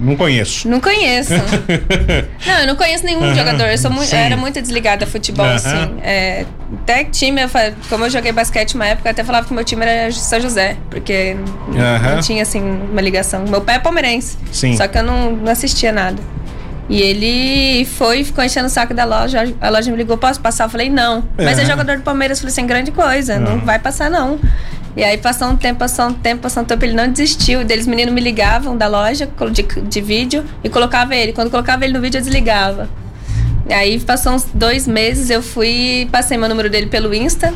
Não 0.00 0.16
conheço. 0.16 0.68
Não 0.68 0.80
conheço. 0.80 1.32
não, 2.46 2.58
eu 2.60 2.66
não 2.66 2.76
conheço 2.76 3.04
nenhum 3.04 3.34
jogador. 3.34 3.68
Eu, 3.68 3.90
muito, 3.90 4.12
eu 4.12 4.18
era 4.18 4.36
muito 4.36 4.60
desligada 4.60 5.04
a 5.04 5.08
futebol, 5.08 5.46
assim. 5.46 5.98
É, 6.02 6.46
até 6.82 7.04
time, 7.04 7.42
eu, 7.42 7.50
como 7.88 8.06
eu 8.06 8.10
joguei 8.10 8.32
basquete 8.32 8.74
uma 8.74 8.86
época, 8.86 9.08
eu 9.08 9.12
até 9.12 9.22
falava 9.22 9.46
que 9.46 9.52
meu 9.52 9.64
time 9.64 9.84
era 9.84 10.10
São 10.12 10.40
José, 10.40 10.76
porque 10.88 11.36
não 11.68 12.20
tinha, 12.20 12.42
assim, 12.42 12.60
uma 12.60 13.00
ligação. 13.00 13.44
Meu 13.46 13.60
pai 13.60 13.76
é 13.76 13.78
palmeirense. 13.78 14.38
Sim. 14.50 14.76
Só 14.76 14.88
que 14.88 14.98
eu 14.98 15.02
não, 15.02 15.32
não 15.32 15.52
assistia 15.52 15.92
nada. 15.92 16.20
E 16.90 17.00
ele 17.00 17.84
foi, 17.84 18.24
ficou 18.24 18.42
enchendo 18.42 18.66
o 18.66 18.68
saco 18.68 18.92
da 18.92 19.04
loja. 19.04 19.54
A 19.60 19.68
loja 19.68 19.92
me 19.92 19.96
ligou, 19.96 20.18
posso 20.18 20.40
passar? 20.40 20.64
Eu 20.64 20.68
falei, 20.68 20.90
não. 20.90 21.22
Mas 21.38 21.56
é 21.56 21.64
jogador 21.64 21.96
do 21.98 22.02
Palmeiras. 22.02 22.38
Eu 22.38 22.42
falei, 22.42 22.54
sem 22.54 22.66
grande 22.66 22.90
coisa, 22.90 23.38
não. 23.38 23.58
não 23.58 23.64
vai 23.64 23.78
passar, 23.78 24.10
não. 24.10 24.40
E 24.96 25.04
aí 25.04 25.16
passou 25.16 25.48
um 25.48 25.56
tempo, 25.56 25.78
passou 25.78 26.06
um 26.06 26.12
tempo, 26.12 26.42
passou 26.42 26.64
um 26.64 26.66
tempo, 26.66 26.84
ele 26.84 26.94
não 26.94 27.08
desistiu. 27.08 27.64
Deles 27.64 27.86
meninos 27.86 28.12
me 28.12 28.20
ligavam 28.20 28.76
da 28.76 28.88
loja 28.88 29.30
de, 29.52 29.62
de 29.62 30.00
vídeo 30.00 30.44
e 30.64 30.68
colocava 30.68 31.14
ele. 31.14 31.32
Quando 31.32 31.48
colocava 31.48 31.84
ele 31.84 31.92
no 31.92 32.00
vídeo, 32.00 32.18
eu 32.18 32.22
desligava. 32.22 32.88
E 33.68 33.72
aí 33.72 34.00
passou 34.00 34.32
uns 34.32 34.48
dois 34.52 34.88
meses, 34.88 35.30
eu 35.30 35.40
fui, 35.40 36.08
passei 36.10 36.36
meu 36.36 36.48
número 36.48 36.68
dele 36.68 36.88
pelo 36.88 37.14
Insta. 37.14 37.54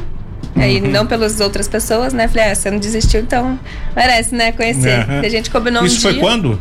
Uhum. 0.54 0.62
Aí 0.62 0.80
não 0.80 1.06
pelas 1.06 1.40
outras 1.40 1.66
pessoas, 1.66 2.12
né? 2.12 2.28
Falei, 2.28 2.52
ah, 2.52 2.54
você 2.54 2.70
não 2.70 2.78
desistiu, 2.78 3.20
então 3.20 3.58
merece, 3.96 4.32
né? 4.32 4.52
Conhecer. 4.52 5.08
Uhum. 5.08 5.18
A 5.18 5.28
gente 5.28 5.50
combinou 5.50 5.84
Isso 5.84 5.98
um 5.98 6.02
foi 6.02 6.12
dia. 6.12 6.22
quando? 6.22 6.60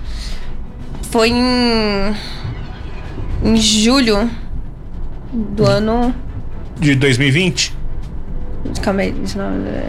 Foi 1.11 1.29
em. 1.29 2.15
Em 3.43 3.57
julho 3.57 4.29
do 5.31 5.65
ano. 5.65 6.13
De 6.79 6.95
2020? 6.95 7.75
Calma 8.81 9.01
aí, 9.01 9.13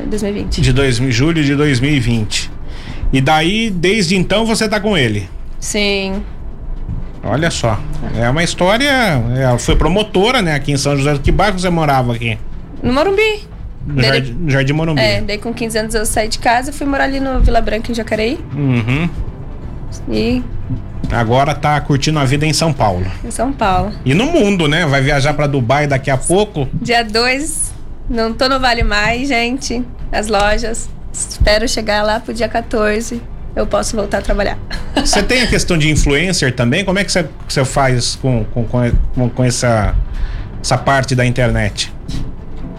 2020. 0.07 0.61
De 0.61 0.73
dois, 0.73 0.97
julho 0.97 1.43
de 1.45 1.55
2020. 1.55 2.51
E 3.13 3.21
daí, 3.21 3.71
desde 3.71 4.17
então, 4.17 4.45
você 4.45 4.69
tá 4.69 4.81
com 4.81 4.97
ele? 4.97 5.29
Sim. 5.61 6.23
Olha 7.23 7.51
só. 7.51 7.79
É 8.17 8.29
uma 8.29 8.43
história. 8.43 8.91
Ela 9.37 9.59
foi 9.59 9.77
promotora, 9.77 10.43
né, 10.43 10.55
aqui 10.55 10.73
em 10.73 10.77
São 10.77 10.97
José. 10.97 11.19
Que 11.23 11.33
bairro 11.33 11.59
você 11.59 11.71
morava 11.71 12.15
aqui? 12.15 12.37
No 12.83 12.93
Morumbi. 12.93 13.49
No 13.87 13.97
daí, 13.97 14.09
Jardim, 14.09 14.49
Jardim 14.49 14.73
Morumbi. 14.73 15.01
É, 15.01 15.21
daí 15.21 15.39
com 15.39 15.53
15 15.53 15.79
anos 15.79 15.95
eu 15.95 16.05
saí 16.05 16.29
de 16.29 16.39
casa 16.39 16.71
e 16.71 16.73
fui 16.73 16.87
morar 16.87 17.05
ali 17.05 17.21
no 17.21 17.41
Vila 17.41 17.61
Branca, 17.61 17.91
em 17.91 17.95
Jacareí. 17.95 18.39
Uhum. 18.55 19.09
E. 20.11 20.43
Agora 21.11 21.55
tá 21.55 21.81
curtindo 21.81 22.19
a 22.19 22.25
vida 22.25 22.47
em 22.47 22.53
São 22.53 22.73
Paulo. 22.73 23.07
Em 23.25 23.31
São 23.31 23.53
Paulo. 23.53 23.93
E 24.05 24.15
no 24.15 24.27
mundo, 24.27 24.69
né? 24.69 24.87
Vai 24.87 25.01
viajar 25.01 25.35
para 25.35 25.47
Dubai 25.47 25.87
daqui 25.87 26.11
a 26.11 26.17
pouco. 26.17 26.69
Dia 26.75 27.05
2 27.05 27.73
Não 28.09 28.33
tô 28.33 28.49
no 28.49 28.61
Vale 28.61 28.83
Mais, 28.83 29.29
gente. 29.29 29.85
As 30.13 30.29
lojas. 30.29 30.89
Espero 31.13 31.69
chegar 31.69 32.03
lá 32.03 32.21
pro 32.21 32.35
dia 32.35 32.49
14. 32.49 33.21
Eu 33.55 33.67
posso 33.67 33.95
voltar 33.95 34.19
a 34.19 34.23
trabalhar. 34.23 34.59
Você 34.97 35.23
tem 35.23 35.43
a 35.43 35.47
questão 35.47 35.79
de 35.79 35.89
influencer 35.89 36.55
também? 36.55 36.85
Como 36.85 36.99
é 36.99 37.05
que 37.05 37.13
você, 37.13 37.27
você 37.49 37.65
faz 37.65 38.17
com, 38.17 38.45
com, 38.45 38.65
com, 38.65 39.31
com 39.31 39.45
essa, 39.45 39.95
essa 40.61 40.79
parte 40.79 41.15
da 41.15 41.25
internet? 41.25 41.93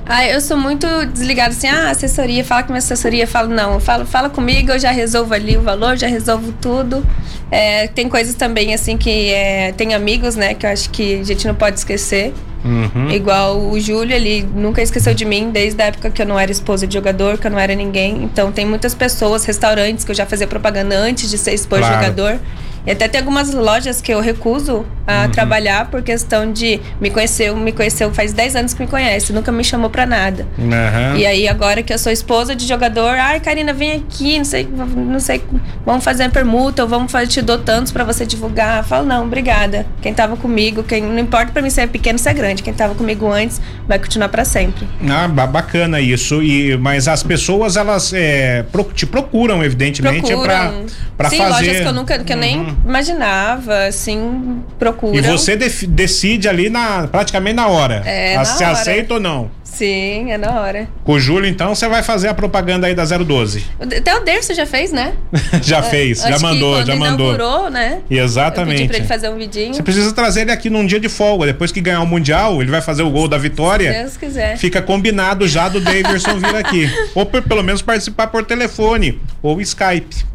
Ah, 0.08 0.26
eu 0.28 0.40
sou 0.40 0.56
muito 0.56 0.88
desligada 1.08 1.50
assim, 1.50 1.68
ah, 1.68 1.90
assessoria, 1.90 2.44
fala 2.44 2.62
com 2.62 2.70
minha 2.70 2.80
assessoria, 2.80 3.26
falo, 3.26 3.50
não, 3.50 3.74
eu 3.74 3.80
falo, 3.80 4.06
fala 4.06 4.30
comigo, 4.30 4.72
eu 4.72 4.80
já 4.80 4.92
resolvo 4.92 5.34
ali 5.34 5.58
o 5.58 5.62
valor, 5.62 5.98
já 5.98 6.08
resolvo 6.08 6.54
tudo. 6.62 7.06
É, 7.50 7.88
tem 7.88 8.08
coisas 8.08 8.36
também 8.36 8.74
assim 8.74 8.98
que 8.98 9.32
é, 9.32 9.72
tem 9.72 9.96
amigos, 9.96 10.36
né, 10.36 10.54
que 10.54 10.66
eu 10.66 10.70
acho 10.70 10.90
que 10.92 11.20
a 11.20 11.24
gente 11.24 11.48
não 11.48 11.56
pode 11.56 11.80
esquecer. 11.80 12.34
Uhum. 12.64 13.12
Igual 13.12 13.60
o 13.60 13.80
Júlio, 13.80 14.16
ele 14.16 14.48
nunca 14.56 14.82
esqueceu 14.82 15.14
de 15.14 15.26
mim 15.26 15.52
desde 15.52 15.82
a 15.82 15.86
época 15.86 16.10
que 16.10 16.22
eu 16.22 16.26
não 16.26 16.40
era 16.40 16.52
esposa 16.52 16.86
de 16.88 16.94
jogador, 16.96 17.38
que 17.38 17.46
eu 17.46 17.52
não 17.52 17.60
era 17.60 17.74
ninguém. 17.76 18.24
Então 18.24 18.52
tem 18.52 18.66
muitas 18.66 18.94
pessoas, 18.94 19.46
restaurantes 19.46 20.04
que 20.04 20.12
eu 20.12 20.16
já 20.16 20.26
fazia 20.26 20.48
propaganda 20.48 20.96
antes 20.96 21.30
de 21.30 21.38
ser 21.38 21.54
esposa 21.54 21.82
claro. 21.82 21.98
de 21.98 22.06
jogador 22.06 22.40
e 22.86 22.92
até 22.92 23.08
tem 23.08 23.20
algumas 23.20 23.54
lojas 23.54 24.00
que 24.00 24.14
eu 24.14 24.20
recuso 24.22 24.86
a 25.08 25.24
uhum. 25.24 25.32
trabalhar 25.32 25.90
por 25.90 26.02
questão 26.02 26.52
de 26.52 26.80
me 27.00 27.10
conheceu, 27.10 27.56
me 27.56 27.72
conheceu 27.72 28.12
faz 28.14 28.34
10 28.34 28.56
anos 28.56 28.74
que 28.74 28.82
me 28.82 28.88
conhece, 28.88 29.34
nunca 29.34 29.52
me 29.52 29.64
chamou 29.64 29.90
para 29.90 30.06
nada. 30.06 30.48
Uhum. 30.58 31.18
E 31.18 31.26
aí 31.26 31.48
agora 31.48 31.84
que 31.84 31.94
eu 31.94 31.98
sou 31.98 32.12
esposa 32.12 32.56
de 32.56 32.66
jogador, 32.66 33.10
ai, 33.10 33.40
Karina, 33.40 33.74
vem 33.74 33.94
aqui, 33.94 34.38
não 34.38 34.46
sei, 34.46 34.68
não 34.68 35.20
sei, 35.20 35.44
vamos 35.86 36.04
fazer 36.04 36.24
uma 36.24 36.30
permuta 36.30 36.84
ou 36.84 36.90
vamos 36.90 37.12
fazer 37.12 37.28
te 37.28 37.42
dou 37.42 37.58
tantos 37.58 37.92
para 37.92 38.04
você 38.04 38.26
divulgar. 38.26 38.80
Eu 38.80 38.84
falo, 38.84 39.06
não, 39.06 39.26
obrigada. 39.26 39.86
Quem 40.02 40.14
tava 40.14 40.38
comigo, 40.38 40.84
quem 40.84 41.02
não 41.02 41.20
importa 41.20 41.52
para 41.52 41.62
mim 41.62 41.70
se 41.70 41.82
é 41.82 41.88
pequeno, 41.88 42.20
se 42.20 42.30
é 42.30 42.34
grande, 42.34 42.64
quem 42.64 42.74
tava 42.74 42.96
comigo 42.96 43.32
antes 43.32 43.62
vai 43.88 44.00
continuar 44.00 44.30
para 44.30 44.46
sempre. 44.46 44.88
Ah, 45.10 45.28
bacana 45.28 46.00
isso. 46.00 46.42
E 46.42 46.78
mas 46.78 47.08
as 47.08 47.24
pessoas 47.24 47.78
elas 47.78 48.14
é, 48.14 48.66
te 48.94 49.06
procuram 49.06 49.64
evidentemente 49.64 50.36
para 50.36 50.74
para 51.18 51.30
fazer. 51.30 51.44
Sim, 51.44 51.50
lojas 51.50 51.78
que 51.78 51.88
eu 51.88 51.94
nunca 51.94 52.20
que 52.20 52.34
eu 52.34 52.38
nem 52.38 52.60
uhum 52.60 52.75
imaginava, 52.84 53.86
assim, 53.86 54.64
procura. 54.78 55.18
E 55.18 55.22
você 55.22 55.56
decide 55.56 56.50
ali 56.50 56.70
na, 56.70 57.08
praticamente 57.08 57.56
na 57.56 57.68
hora. 57.68 58.02
É, 58.06 58.44
se 58.44 58.64
hora. 58.64 58.74
aceita 58.74 59.16
ou 59.16 59.20
não. 59.20 59.52
Sim, 59.76 60.32
é 60.32 60.38
na 60.38 60.62
hora. 60.62 60.88
Com 61.04 61.14
o 61.14 61.20
Júlio, 61.20 61.50
então, 61.50 61.76
você 61.76 61.86
vai 61.90 62.02
fazer 62.02 62.30
a 62.30 62.34
propaganda 62.34 62.88
aí 62.88 62.96
da 62.96 63.04
012. 63.04 63.66
Até 63.78 64.16
o 64.16 64.24
Derso 64.24 64.54
já 64.54 64.66
fez, 64.66 64.94
né? 64.94 65.14
já 65.62 65.84
fez, 65.84 66.22
já 66.22 66.40
mandou, 66.40 66.86
já 66.86 66.96
mandou. 66.96 67.34
Inaugurou, 67.34 67.70
né? 67.70 68.00
Exatamente. 68.10 68.72
Eu 68.72 68.78
pedi 68.78 68.88
pra 68.88 68.98
ele 69.00 69.08
fazer 69.08 69.30
um 69.30 69.38
vidinho. 69.38 69.74
Você 69.74 69.84
precisa 69.84 70.14
trazer 70.14 70.42
ele 70.42 70.52
aqui 70.52 70.70
num 70.70 70.86
dia 70.86 71.00
de 71.00 71.10
folga. 71.10 71.46
Depois 71.48 71.74
que 71.74 71.82
ganhar 71.82 72.00
o 72.00 72.06
Mundial, 72.06 72.62
ele 72.62 72.72
vai 72.72 72.82
fazer 72.82 73.04
o 73.04 73.10
gol 73.10 73.28
da 73.28 73.38
vitória. 73.38 73.92
Se 73.92 74.00
Deus 74.00 74.18
quiser. 74.18 74.58
Fica 74.58 74.82
combinado 74.82 75.46
já 75.46 75.68
do 75.68 75.82
Davidson 75.82 76.40
vir 76.40 76.56
aqui. 76.56 76.90
ou 77.14 77.26
pelo 77.26 77.62
menos 77.62 77.82
participar 77.82 78.28
por 78.28 78.46
telefone 78.46 79.20
ou 79.44 79.60
Skype. 79.60 80.35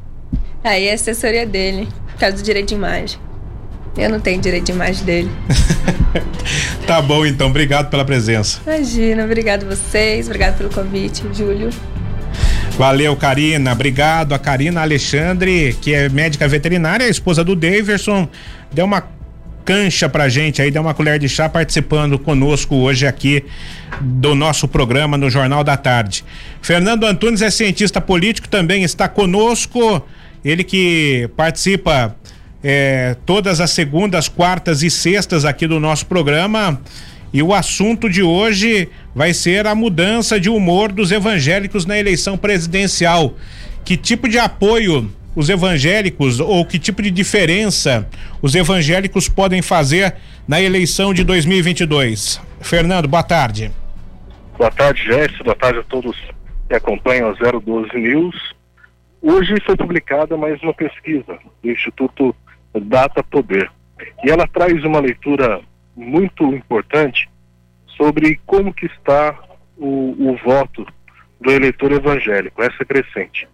Aí 0.62 0.86
é 0.86 0.92
a 0.92 0.94
assessoria 0.94 1.46
dele 1.46 1.88
causa 2.20 2.36
do 2.36 2.42
direito 2.42 2.68
de 2.68 2.74
imagem. 2.74 3.18
Eu 3.96 4.10
não 4.10 4.20
tenho 4.20 4.40
direito 4.40 4.66
de 4.66 4.72
imagem 4.72 5.04
dele. 5.04 5.30
tá 6.86 7.00
bom, 7.00 7.24
então. 7.26 7.48
Obrigado 7.48 7.88
pela 7.90 8.04
presença. 8.04 8.60
Imagina, 8.64 9.24
obrigado 9.24 9.66
vocês, 9.66 10.26
obrigado 10.26 10.58
pelo 10.58 10.70
convite, 10.70 11.22
Júlio. 11.32 11.70
Valeu, 12.78 13.16
Karina. 13.16 13.72
Obrigado 13.72 14.32
a 14.32 14.38
Karina 14.38 14.82
Alexandre, 14.82 15.76
que 15.80 15.92
é 15.92 16.08
médica 16.08 16.46
veterinária, 16.46 17.08
esposa 17.08 17.42
do 17.42 17.56
Daverson. 17.56 18.28
Deu 18.70 18.84
uma 18.84 19.02
cancha 19.64 20.08
pra 20.08 20.28
gente 20.28 20.62
aí, 20.62 20.70
deu 20.70 20.82
uma 20.82 20.94
colher 20.94 21.18
de 21.18 21.28
chá 21.28 21.48
participando 21.48 22.18
conosco 22.18 22.76
hoje 22.76 23.06
aqui 23.06 23.44
do 24.00 24.34
nosso 24.34 24.68
programa 24.68 25.16
no 25.16 25.28
Jornal 25.28 25.64
da 25.64 25.76
Tarde. 25.76 26.24
Fernando 26.62 27.04
Antunes 27.04 27.42
é 27.42 27.50
cientista 27.50 28.00
político, 28.00 28.48
também 28.48 28.82
está 28.82 29.08
conosco. 29.08 30.02
Ele 30.44 30.64
que 30.64 31.28
participa 31.36 32.16
é, 32.62 33.16
todas 33.26 33.60
as 33.60 33.70
segundas, 33.70 34.28
quartas 34.28 34.82
e 34.82 34.90
sextas 34.90 35.44
aqui 35.44 35.66
do 35.66 35.80
nosso 35.80 36.06
programa. 36.06 36.80
E 37.32 37.42
o 37.42 37.54
assunto 37.54 38.10
de 38.10 38.22
hoje 38.22 38.88
vai 39.14 39.32
ser 39.32 39.66
a 39.66 39.74
mudança 39.74 40.40
de 40.40 40.50
humor 40.50 40.90
dos 40.90 41.12
evangélicos 41.12 41.86
na 41.86 41.98
eleição 41.98 42.36
presidencial. 42.36 43.34
Que 43.84 43.96
tipo 43.96 44.28
de 44.28 44.38
apoio 44.38 45.10
os 45.34 45.48
evangélicos 45.48 46.40
ou 46.40 46.64
que 46.64 46.78
tipo 46.78 47.00
de 47.00 47.10
diferença 47.10 48.08
os 48.42 48.54
evangélicos 48.54 49.28
podem 49.28 49.62
fazer 49.62 50.14
na 50.46 50.60
eleição 50.60 51.14
de 51.14 51.22
2022? 51.22 52.40
Fernando, 52.60 53.06
boa 53.06 53.22
tarde. 53.22 53.70
Boa 54.58 54.70
tarde, 54.70 55.04
Jéssica. 55.04 55.44
Boa 55.44 55.56
tarde 55.56 55.78
a 55.78 55.84
todos 55.84 56.16
que 56.68 56.74
acompanham 56.74 57.30
a 57.30 57.32
012 57.32 57.96
News. 57.96 58.59
Hoje 59.22 59.54
foi 59.66 59.76
publicada 59.76 60.34
mais 60.34 60.62
uma 60.62 60.72
pesquisa 60.72 61.38
do 61.62 61.70
Instituto 61.70 62.34
Data 62.74 63.22
Poder 63.22 63.70
e 64.24 64.30
ela 64.30 64.48
traz 64.48 64.82
uma 64.82 64.98
leitura 64.98 65.60
muito 65.94 66.42
importante 66.54 67.28
sobre 67.98 68.40
como 68.46 68.72
que 68.72 68.86
está 68.86 69.38
o, 69.76 70.16
o 70.18 70.36
voto 70.42 70.86
do 71.38 71.50
eleitor 71.50 71.92
evangélico, 71.92 72.62
essa 72.62 72.82
crescente. 72.82 73.46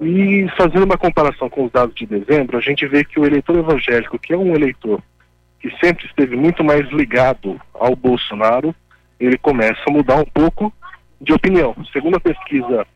E 0.00 0.46
fazendo 0.56 0.84
uma 0.84 0.96
comparação 0.96 1.50
com 1.50 1.64
os 1.64 1.72
dados 1.72 1.96
de 1.96 2.06
dezembro, 2.06 2.56
a 2.56 2.60
gente 2.60 2.86
vê 2.86 3.04
que 3.04 3.18
o 3.18 3.26
eleitor 3.26 3.56
evangélico, 3.56 4.20
que 4.20 4.32
é 4.32 4.36
um 4.36 4.54
eleitor 4.54 5.02
que 5.58 5.68
sempre 5.84 6.06
esteve 6.06 6.36
muito 6.36 6.62
mais 6.62 6.88
ligado 6.90 7.60
ao 7.74 7.96
Bolsonaro, 7.96 8.72
ele 9.18 9.36
começa 9.36 9.80
a 9.84 9.90
mudar 9.92 10.16
um 10.18 10.26
pouco 10.26 10.72
de 11.20 11.32
opinião. 11.32 11.74
Segundo 11.92 12.18
a 12.18 12.20
pesquisa 12.20 12.86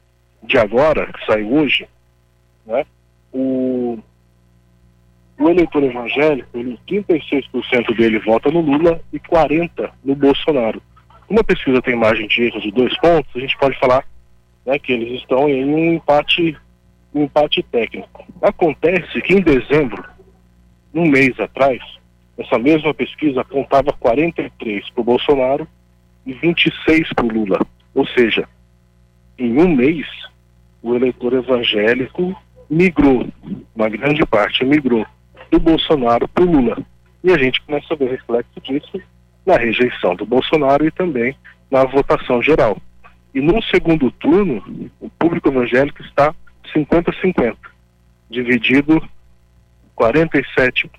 de 0.45 0.57
agora, 0.57 1.13
que 1.13 1.27
saiu 1.27 1.53
hoje, 1.53 1.89
né? 2.67 2.85
O, 3.33 3.99
o 5.39 5.49
eleitor 5.49 5.85
evangélico, 5.85 6.49
ele, 6.59 6.79
36% 6.89 7.97
dele 7.97 8.19
vota 8.19 8.51
no 8.51 8.61
Lula 8.61 9.01
e 9.13 9.21
40% 9.21 9.91
no 10.05 10.15
Bolsonaro. 10.15 10.83
Uma 11.29 11.45
pesquisa 11.45 11.83
tem 11.83 11.97
margem 11.97 12.27
de 12.29 12.43
erro 12.43 12.61
de 12.61 12.71
dois 12.71 12.97
pontos, 12.99 13.31
a 13.35 13.41
gente 13.41 13.57
pode 13.59 13.79
falar 13.79 14.05
né, 14.65 14.79
que 14.79 14.93
eles 14.93 15.21
estão 15.21 15.49
em 15.49 15.65
um 15.65 15.95
empate, 15.95 16.57
um 17.15 17.25
empate 17.25 17.63
técnico. 17.63 18.25
Acontece 18.41 19.21
que 19.23 19.35
em 19.35 19.41
dezembro, 19.41 20.05
um 20.95 21.07
mês 21.09 21.39
atrás, 21.39 21.81
essa 22.39 22.59
mesma 22.59 22.95
pesquisa 22.95 23.41
apontava 23.41 23.93
43 23.93 24.91
para 24.91 25.01
o 25.01 25.05
Bolsonaro 25.05 25.69
e 26.25 26.33
26 26.33 27.13
para 27.13 27.27
o 27.27 27.33
Lula. 27.33 27.61
Ou 27.95 28.07
seja, 28.07 28.49
em 29.39 29.59
um 29.59 29.69
mês, 29.69 30.07
o 30.83 30.95
eleitor 30.95 31.33
evangélico 31.35 32.37
migrou, 32.69 33.27
uma 33.75 33.89
grande 33.89 34.25
parte 34.27 34.65
migrou 34.65 35.07
do 35.51 35.59
Bolsonaro 35.59 36.29
para 36.29 36.45
o 36.45 36.51
Lula. 36.51 36.79
E 37.23 37.33
a 37.33 37.39
gente 37.39 37.61
começa 37.63 37.93
a 37.93 37.97
ver 37.97 38.11
reflexo 38.11 38.61
disso 38.63 39.01
na 39.45 39.57
rejeição 39.57 40.15
do 40.15 40.27
Bolsonaro 40.27 40.87
e 40.87 40.91
também 40.91 41.37
na 41.71 41.85
votação 41.85 42.43
geral. 42.43 42.77
E 43.35 43.41
no 43.41 43.63
segundo 43.65 44.11
turno, 44.13 44.91
o 45.01 45.11
público 45.11 45.49
evangélico 45.49 46.03
está 46.03 46.35
50-50, 46.75 47.57
dividido 48.31 49.03
47% 49.97 50.91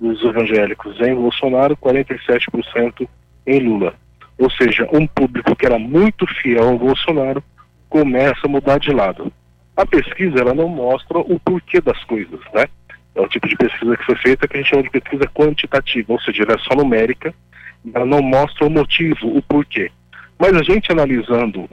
dos 0.00 0.22
evangélicos 0.22 1.00
em 1.00 1.14
Bolsonaro, 1.14 1.76
47% 1.76 3.08
em 3.46 3.60
Lula. 3.60 3.94
Ou 4.38 4.50
seja, 4.50 4.86
um 4.92 5.06
público 5.06 5.56
que 5.56 5.64
era 5.64 5.78
muito 5.78 6.26
fiel 6.26 6.68
ao 6.68 6.78
Bolsonaro 6.78 7.42
começa 7.88 8.40
a 8.44 8.48
mudar 8.48 8.78
de 8.78 8.92
lado. 8.92 9.32
A 9.76 9.84
pesquisa 9.84 10.38
ela 10.40 10.54
não 10.54 10.68
mostra 10.68 11.18
o 11.18 11.38
porquê 11.38 11.80
das 11.80 12.02
coisas, 12.04 12.40
né? 12.54 12.66
É 13.14 13.20
o 13.20 13.28
tipo 13.28 13.48
de 13.48 13.56
pesquisa 13.56 13.96
que 13.96 14.04
foi 14.04 14.16
feita 14.16 14.48
que 14.48 14.56
a 14.56 14.60
gente 14.60 14.70
chama 14.70 14.82
de 14.82 14.90
pesquisa 14.90 15.24
quantitativa, 15.34 16.12
ou 16.12 16.20
seja, 16.20 16.42
ela 16.42 16.54
é 16.54 16.58
só 16.58 16.74
numérica, 16.74 17.34
ela 17.94 18.04
não 18.04 18.22
mostra 18.22 18.66
o 18.66 18.70
motivo, 18.70 19.36
o 19.36 19.42
porquê. 19.42 19.90
Mas 20.38 20.54
a 20.54 20.62
gente 20.62 20.92
analisando 20.92 21.68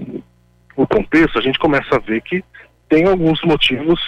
o 0.76 0.88
contexto, 0.88 1.38
a 1.38 1.42
gente 1.42 1.60
começa 1.60 1.96
a 1.96 2.00
ver 2.00 2.22
que 2.22 2.44
tem 2.90 3.08
alguns 3.08 3.42
motivos 3.44 4.00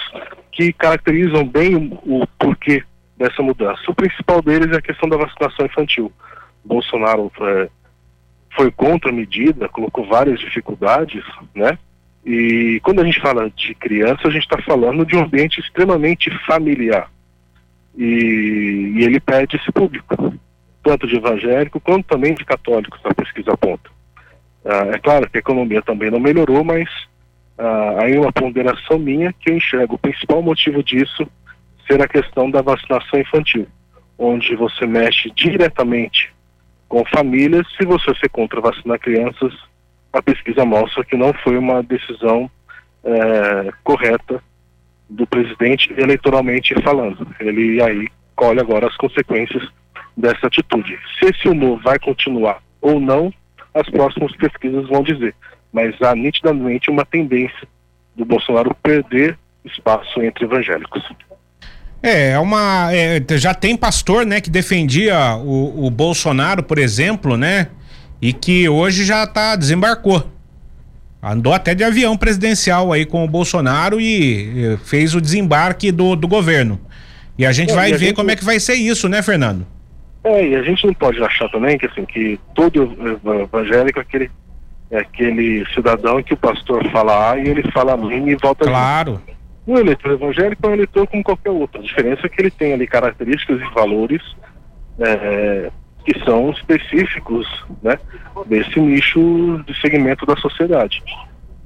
que 0.52 0.72
caracterizam 0.72 1.46
bem 1.46 1.98
o, 2.04 2.26
porquê 2.38 2.82
dessa 3.16 3.42
mudança. 3.42 3.82
O 3.88 3.94
principal 3.94 4.40
deles 4.40 4.70
é 4.72 4.76
a 4.76 4.82
questão 4.82 5.08
da 5.08 5.16
vacinação 5.16 5.66
infantil. 5.66 6.12
Bolsonaro 6.64 7.30
é, 7.40 7.68
foi 8.54 8.70
contra 8.70 9.10
a 9.10 9.14
medida, 9.14 9.68
colocou 9.68 10.06
várias 10.06 10.40
dificuldades, 10.40 11.24
né? 11.54 11.78
E 12.26 12.80
quando 12.82 13.00
a 13.00 13.04
gente 13.04 13.20
fala 13.20 13.48
de 13.50 13.72
criança, 13.76 14.26
a 14.26 14.30
gente 14.32 14.42
está 14.42 14.60
falando 14.62 15.06
de 15.06 15.14
um 15.14 15.22
ambiente 15.22 15.60
extremamente 15.60 16.28
familiar. 16.44 17.08
E, 17.96 18.94
e, 18.96 19.04
ele 19.04 19.20
perde 19.20 19.56
esse 19.56 19.70
público, 19.70 20.34
tanto 20.82 21.06
de 21.06 21.16
evangélico 21.16 21.78
quanto 21.78 22.04
também 22.08 22.34
de 22.34 22.44
católicos, 22.44 23.00
a 23.04 23.14
pesquisa 23.14 23.52
aponta. 23.52 23.88
Ah, 24.64 24.88
é 24.92 24.98
claro 24.98 25.30
que 25.30 25.38
a 25.38 25.40
economia 25.40 25.80
também 25.80 26.10
não 26.10 26.18
melhorou, 26.18 26.64
mas 26.64 26.88
ah, 27.56 27.98
aí 28.02 28.18
uma 28.18 28.32
ponderação 28.32 28.98
minha 28.98 29.32
que 29.32 29.48
eu 29.48 29.56
enxergo 29.56 29.94
o 29.94 29.98
principal 29.98 30.42
motivo 30.42 30.82
disso 30.82 31.26
ser 31.86 32.02
a 32.02 32.08
questão 32.08 32.50
da 32.50 32.60
vacinação 32.60 33.20
infantil, 33.20 33.68
onde 34.18 34.56
você 34.56 34.84
mexe 34.84 35.30
diretamente 35.30 36.34
com 36.88 37.04
famílias. 37.04 37.64
Se 37.76 37.86
você 37.86 38.12
ser 38.16 38.28
contra 38.30 38.60
vacinar 38.60 38.98
crianças, 38.98 39.54
a 40.16 40.22
pesquisa 40.22 40.64
mostra 40.64 41.04
que 41.04 41.16
não 41.16 41.32
foi 41.34 41.58
uma 41.58 41.82
decisão 41.82 42.50
é, 43.04 43.70
correta 43.84 44.42
do 45.08 45.26
presidente 45.26 45.92
eleitoralmente 45.96 46.74
falando. 46.82 47.26
Ele 47.38 47.82
aí 47.82 48.08
colhe 48.34 48.60
agora 48.60 48.86
as 48.86 48.96
consequências 48.96 49.62
dessa 50.16 50.46
atitude. 50.46 50.98
Se 51.18 51.26
esse 51.26 51.48
humor 51.48 51.80
vai 51.82 51.98
continuar 51.98 52.62
ou 52.80 52.98
não, 52.98 53.32
as 53.74 53.88
próximas 53.90 54.34
pesquisas 54.36 54.88
vão 54.88 55.02
dizer. 55.02 55.34
Mas 55.72 55.94
há 56.00 56.14
nitidamente 56.14 56.90
uma 56.90 57.04
tendência 57.04 57.68
do 58.16 58.24
Bolsonaro 58.24 58.74
perder 58.82 59.38
espaço 59.64 60.22
entre 60.22 60.44
evangélicos. 60.44 61.02
É, 62.02 62.30
é 62.30 62.38
uma. 62.38 62.88
É, 62.92 63.20
já 63.36 63.52
tem 63.52 63.76
pastor, 63.76 64.24
né, 64.24 64.40
que 64.40 64.48
defendia 64.48 65.36
o, 65.36 65.86
o 65.86 65.90
Bolsonaro, 65.90 66.62
por 66.62 66.78
exemplo, 66.78 67.36
né? 67.36 67.68
E 68.20 68.32
que 68.32 68.68
hoje 68.68 69.04
já 69.04 69.26
tá, 69.26 69.56
desembarcou. 69.56 70.30
Andou 71.22 71.52
até 71.52 71.74
de 71.74 71.82
avião 71.82 72.16
presidencial 72.16 72.92
aí 72.92 73.04
com 73.04 73.24
o 73.24 73.28
Bolsonaro 73.28 74.00
e, 74.00 74.78
fez 74.84 75.14
o 75.14 75.20
desembarque 75.20 75.90
do, 75.90 76.14
do 76.14 76.28
governo. 76.28 76.80
E 77.38 77.44
a 77.44 77.52
gente 77.52 77.72
é, 77.72 77.74
vai 77.74 77.92
ver 77.92 77.98
gente... 77.98 78.14
como 78.14 78.30
é 78.30 78.36
que 78.36 78.44
vai 78.44 78.60
ser 78.60 78.74
isso, 78.74 79.08
né, 79.08 79.22
Fernando? 79.22 79.66
É, 80.24 80.48
e 80.48 80.56
a 80.56 80.62
gente 80.62 80.86
não 80.86 80.94
pode 80.94 81.22
achar 81.22 81.48
também 81.50 81.78
que 81.78 81.86
assim, 81.86 82.04
que 82.04 82.38
todo 82.54 82.96
evangélico 83.44 83.98
é 83.98 84.02
aquele, 84.02 84.30
é 84.90 84.98
aquele 84.98 85.64
cidadão 85.74 86.22
que 86.22 86.34
o 86.34 86.36
pastor 86.36 86.88
fala 86.90 87.32
A 87.32 87.38
e 87.38 87.48
ele 87.48 87.70
fala 87.70 87.92
amém 87.92 88.28
e 88.28 88.36
volta 88.36 88.64
Claro. 88.64 89.12
Junto. 89.12 89.36
O 89.66 89.78
eleitor 89.78 90.12
evangélico 90.12 90.64
é 90.64 90.70
um 90.70 90.74
eleitor 90.74 91.06
como 91.08 91.24
qualquer 91.24 91.50
outro. 91.50 91.80
A 91.80 91.84
diferença 91.84 92.26
é 92.26 92.28
que 92.28 92.40
ele 92.40 92.50
tem 92.50 92.72
ali 92.72 92.86
características 92.86 93.60
e 93.60 93.74
valores 93.74 94.22
é, 94.98 95.70
que 96.06 96.24
são 96.24 96.50
específicos 96.50 97.46
né, 97.82 97.98
desse 98.46 98.78
nicho 98.78 99.60
de 99.66 99.78
segmento 99.80 100.24
da 100.24 100.36
sociedade. 100.36 101.02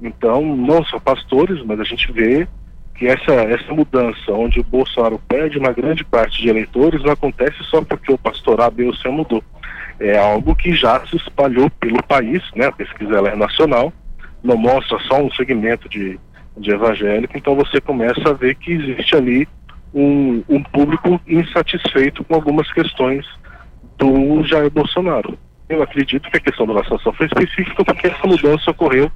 Então, 0.01 0.43
não 0.55 0.83
só 0.83 0.99
pastores, 0.99 1.63
mas 1.63 1.79
a 1.79 1.83
gente 1.83 2.11
vê 2.11 2.47
que 2.95 3.07
essa, 3.07 3.31
essa 3.31 3.71
mudança, 3.71 4.31
onde 4.31 4.59
o 4.59 4.63
Bolsonaro 4.63 5.21
perde 5.27 5.59
uma 5.59 5.71
grande 5.71 6.03
parte 6.03 6.41
de 6.41 6.49
eleitores, 6.49 7.03
não 7.03 7.13
acontece 7.13 7.63
só 7.65 7.83
porque 7.83 8.11
o 8.11 8.17
pastor 8.17 8.59
A, 8.61 8.69
B 8.69 8.85
ou 8.85 8.95
C 8.95 9.07
mudou. 9.09 9.43
É 9.99 10.17
algo 10.17 10.55
que 10.55 10.73
já 10.73 11.05
se 11.05 11.17
espalhou 11.17 11.69
pelo 11.79 12.01
país, 12.01 12.41
né? 12.55 12.65
a 12.65 12.71
pesquisa 12.71 13.19
é 13.19 13.35
nacional, 13.35 13.93
não 14.43 14.57
mostra 14.57 14.97
só 15.07 15.21
um 15.21 15.31
segmento 15.33 15.87
de, 15.87 16.19
de 16.57 16.71
evangélico, 16.71 17.37
então 17.37 17.55
você 17.55 17.79
começa 17.79 18.27
a 18.27 18.33
ver 18.33 18.55
que 18.55 18.71
existe 18.71 19.15
ali 19.15 19.47
um, 19.93 20.43
um 20.49 20.63
público 20.63 21.21
insatisfeito 21.27 22.23
com 22.23 22.33
algumas 22.33 22.71
questões 22.73 23.23
do 24.01 24.43
Jair 24.43 24.71
Bolsonaro. 24.71 25.37
Eu 25.69 25.83
acredito 25.83 26.29
que 26.29 26.37
a 26.37 26.39
questão 26.39 26.65
da 26.65 26.73
vacinação 26.73 27.13
foi 27.13 27.27
específica 27.27 27.85
porque 27.85 28.07
essa 28.07 28.27
mudança 28.27 28.71
ocorreu 28.71 29.11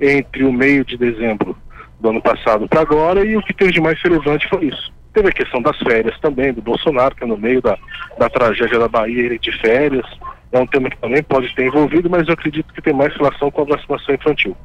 entre 0.00 0.44
o 0.44 0.52
meio 0.52 0.84
de 0.84 0.98
dezembro 0.98 1.56
do 2.00 2.10
ano 2.10 2.20
passado 2.20 2.68
para 2.68 2.80
agora 2.80 3.24
e 3.24 3.36
o 3.36 3.42
que 3.42 3.54
teve 3.54 3.72
de 3.72 3.80
mais 3.80 3.98
relevante 4.02 4.48
foi 4.48 4.66
isso. 4.66 4.92
Teve 5.14 5.28
a 5.28 5.32
questão 5.32 5.62
das 5.62 5.78
férias 5.78 6.18
também, 6.20 6.52
do 6.52 6.60
Bolsonaro, 6.60 7.14
que 7.14 7.22
é 7.22 7.26
no 7.26 7.36
meio 7.36 7.62
da, 7.62 7.78
da 8.18 8.28
tragédia 8.28 8.80
da 8.80 8.88
Bahia, 8.88 9.38
de 9.38 9.52
férias. 9.60 10.04
É 10.50 10.58
um 10.58 10.66
tema 10.66 10.90
que 10.90 10.98
também 10.98 11.22
pode 11.22 11.54
ter 11.54 11.66
envolvido, 11.66 12.10
mas 12.10 12.26
eu 12.26 12.34
acredito 12.34 12.74
que 12.74 12.82
tem 12.82 12.92
mais 12.92 13.14
relação 13.14 13.48
com 13.52 13.62
a 13.62 13.76
vacinação 13.76 14.14
infantil. 14.14 14.56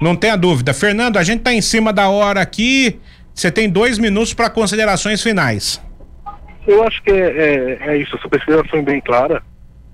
Não 0.00 0.14
tenha 0.14 0.36
dúvida. 0.36 0.72
Fernando, 0.72 1.16
a 1.16 1.24
gente 1.24 1.40
está 1.40 1.52
em 1.52 1.60
cima 1.60 1.92
da 1.92 2.08
hora 2.08 2.40
aqui. 2.40 3.00
Você 3.34 3.50
tem 3.50 3.68
dois 3.68 3.98
minutos 3.98 4.32
para 4.32 4.48
considerações 4.48 5.20
finais. 5.20 5.82
Eu 6.66 6.82
acho 6.84 7.02
que 7.02 7.10
é, 7.10 7.14
é, 7.14 7.78
é 7.90 7.96
isso. 7.96 8.16
Essa 8.16 8.28
pesquisa 8.28 8.64
foi 8.64 8.82
bem 8.82 9.00
clara. 9.00 9.42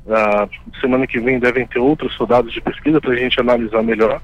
Uh, 0.07 0.79
semana 0.81 1.07
que 1.07 1.19
vem 1.19 1.39
devem 1.39 1.67
ter 1.67 1.79
outros 1.79 2.15
soldados 2.15 2.53
de 2.53 2.61
pesquisa 2.61 3.01
para 3.01 3.12
a 3.12 3.17
gente 3.17 3.41
analisar 3.41 3.83
melhor. 3.83 4.21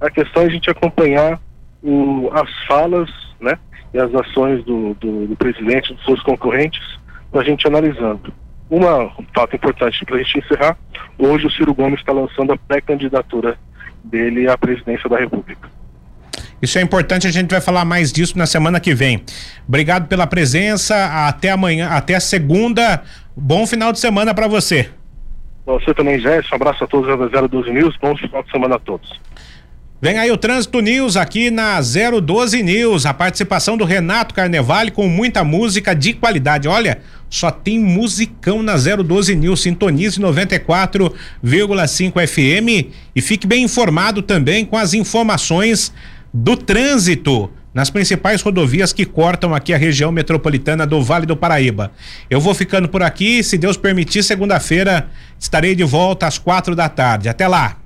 A 0.00 0.10
questão 0.10 0.42
é 0.42 0.46
a 0.46 0.50
gente 0.50 0.68
acompanhar 0.68 1.40
o, 1.82 2.28
as 2.32 2.50
falas 2.66 3.08
né, 3.40 3.56
e 3.94 3.98
as 3.98 4.12
ações 4.14 4.64
do, 4.64 4.94
do, 4.94 5.28
do 5.28 5.36
presidente, 5.36 5.94
dos 5.94 6.04
seus 6.04 6.22
concorrentes, 6.22 6.98
para 7.30 7.42
a 7.42 7.44
gente 7.44 7.66
analisando. 7.66 8.32
Uma, 8.68 9.04
um 9.04 9.26
fato 9.34 9.54
importante 9.54 10.04
para 10.04 10.16
a 10.16 10.18
gente 10.22 10.38
encerrar: 10.38 10.76
hoje 11.18 11.46
o 11.46 11.50
Ciro 11.50 11.74
Gomes 11.74 12.00
está 12.00 12.12
lançando 12.12 12.52
a 12.52 12.56
pré-candidatura 12.56 13.56
dele 14.02 14.48
à 14.48 14.58
presidência 14.58 15.08
da 15.08 15.18
República. 15.18 15.70
Isso 16.62 16.78
é 16.78 16.82
importante, 16.82 17.26
a 17.26 17.32
gente 17.32 17.50
vai 17.50 17.60
falar 17.60 17.84
mais 17.84 18.12
disso 18.12 18.38
na 18.38 18.46
semana 18.46 18.78
que 18.78 18.94
vem. 18.94 19.24
Obrigado 19.66 20.06
pela 20.06 20.28
presença, 20.28 21.26
até 21.26 21.50
amanhã, 21.50 21.88
até 21.88 22.20
segunda. 22.20 23.02
Bom 23.36 23.66
final 23.66 23.92
de 23.92 23.98
semana 23.98 24.32
para 24.32 24.46
você. 24.46 24.88
Você 25.66 25.92
também, 25.92 26.20
Jéssica. 26.20 26.54
Um 26.54 26.56
abraço 26.56 26.84
a 26.84 26.86
todos 26.86 27.08
da 27.30 27.46
012 27.46 27.72
News. 27.72 27.96
Bom 28.00 28.16
final 28.16 28.44
de 28.44 28.50
semana 28.50 28.76
a 28.76 28.78
todos. 28.78 29.20
Vem 30.00 30.18
aí 30.18 30.30
o 30.32 30.36
Trânsito 30.36 30.80
News 30.80 31.16
aqui 31.16 31.50
na 31.50 31.80
012 31.80 32.62
News. 32.62 33.06
A 33.06 33.14
participação 33.14 33.76
do 33.76 33.84
Renato 33.84 34.34
Carnevale 34.34 34.90
com 34.90 35.08
muita 35.08 35.44
música 35.44 35.94
de 35.94 36.12
qualidade. 36.12 36.66
Olha, 36.66 36.98
só 37.30 37.52
tem 37.52 37.78
musicão 37.78 38.64
na 38.64 38.74
012 38.76 39.36
News. 39.36 39.62
Sintonize 39.62 40.20
94,5 40.20 42.26
FM 42.26 42.90
e 43.14 43.22
fique 43.22 43.46
bem 43.46 43.62
informado 43.62 44.22
também 44.22 44.64
com 44.64 44.76
as 44.76 44.92
informações 44.92 45.92
do 46.32 46.56
trânsito 46.56 47.50
nas 47.74 47.90
principais 47.90 48.42
rodovias 48.42 48.92
que 48.92 49.04
cortam 49.04 49.54
aqui 49.54 49.72
a 49.72 49.78
região 49.78 50.12
metropolitana 50.12 50.86
do 50.86 51.02
Vale 51.02 51.26
do 51.26 51.36
Paraíba. 51.36 51.92
Eu 52.28 52.40
vou 52.40 52.54
ficando 52.54 52.88
por 52.88 53.02
aqui, 53.02 53.42
se 53.42 53.56
Deus 53.56 53.76
permitir, 53.76 54.22
segunda-feira 54.22 55.08
estarei 55.38 55.74
de 55.74 55.84
volta 55.84 56.26
às 56.26 56.38
quatro 56.38 56.74
da 56.74 56.88
tarde. 56.88 57.28
Até 57.28 57.48
lá. 57.48 57.76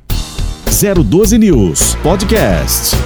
012 0.67 1.39
News 1.39 1.95
Podcast. 2.03 2.97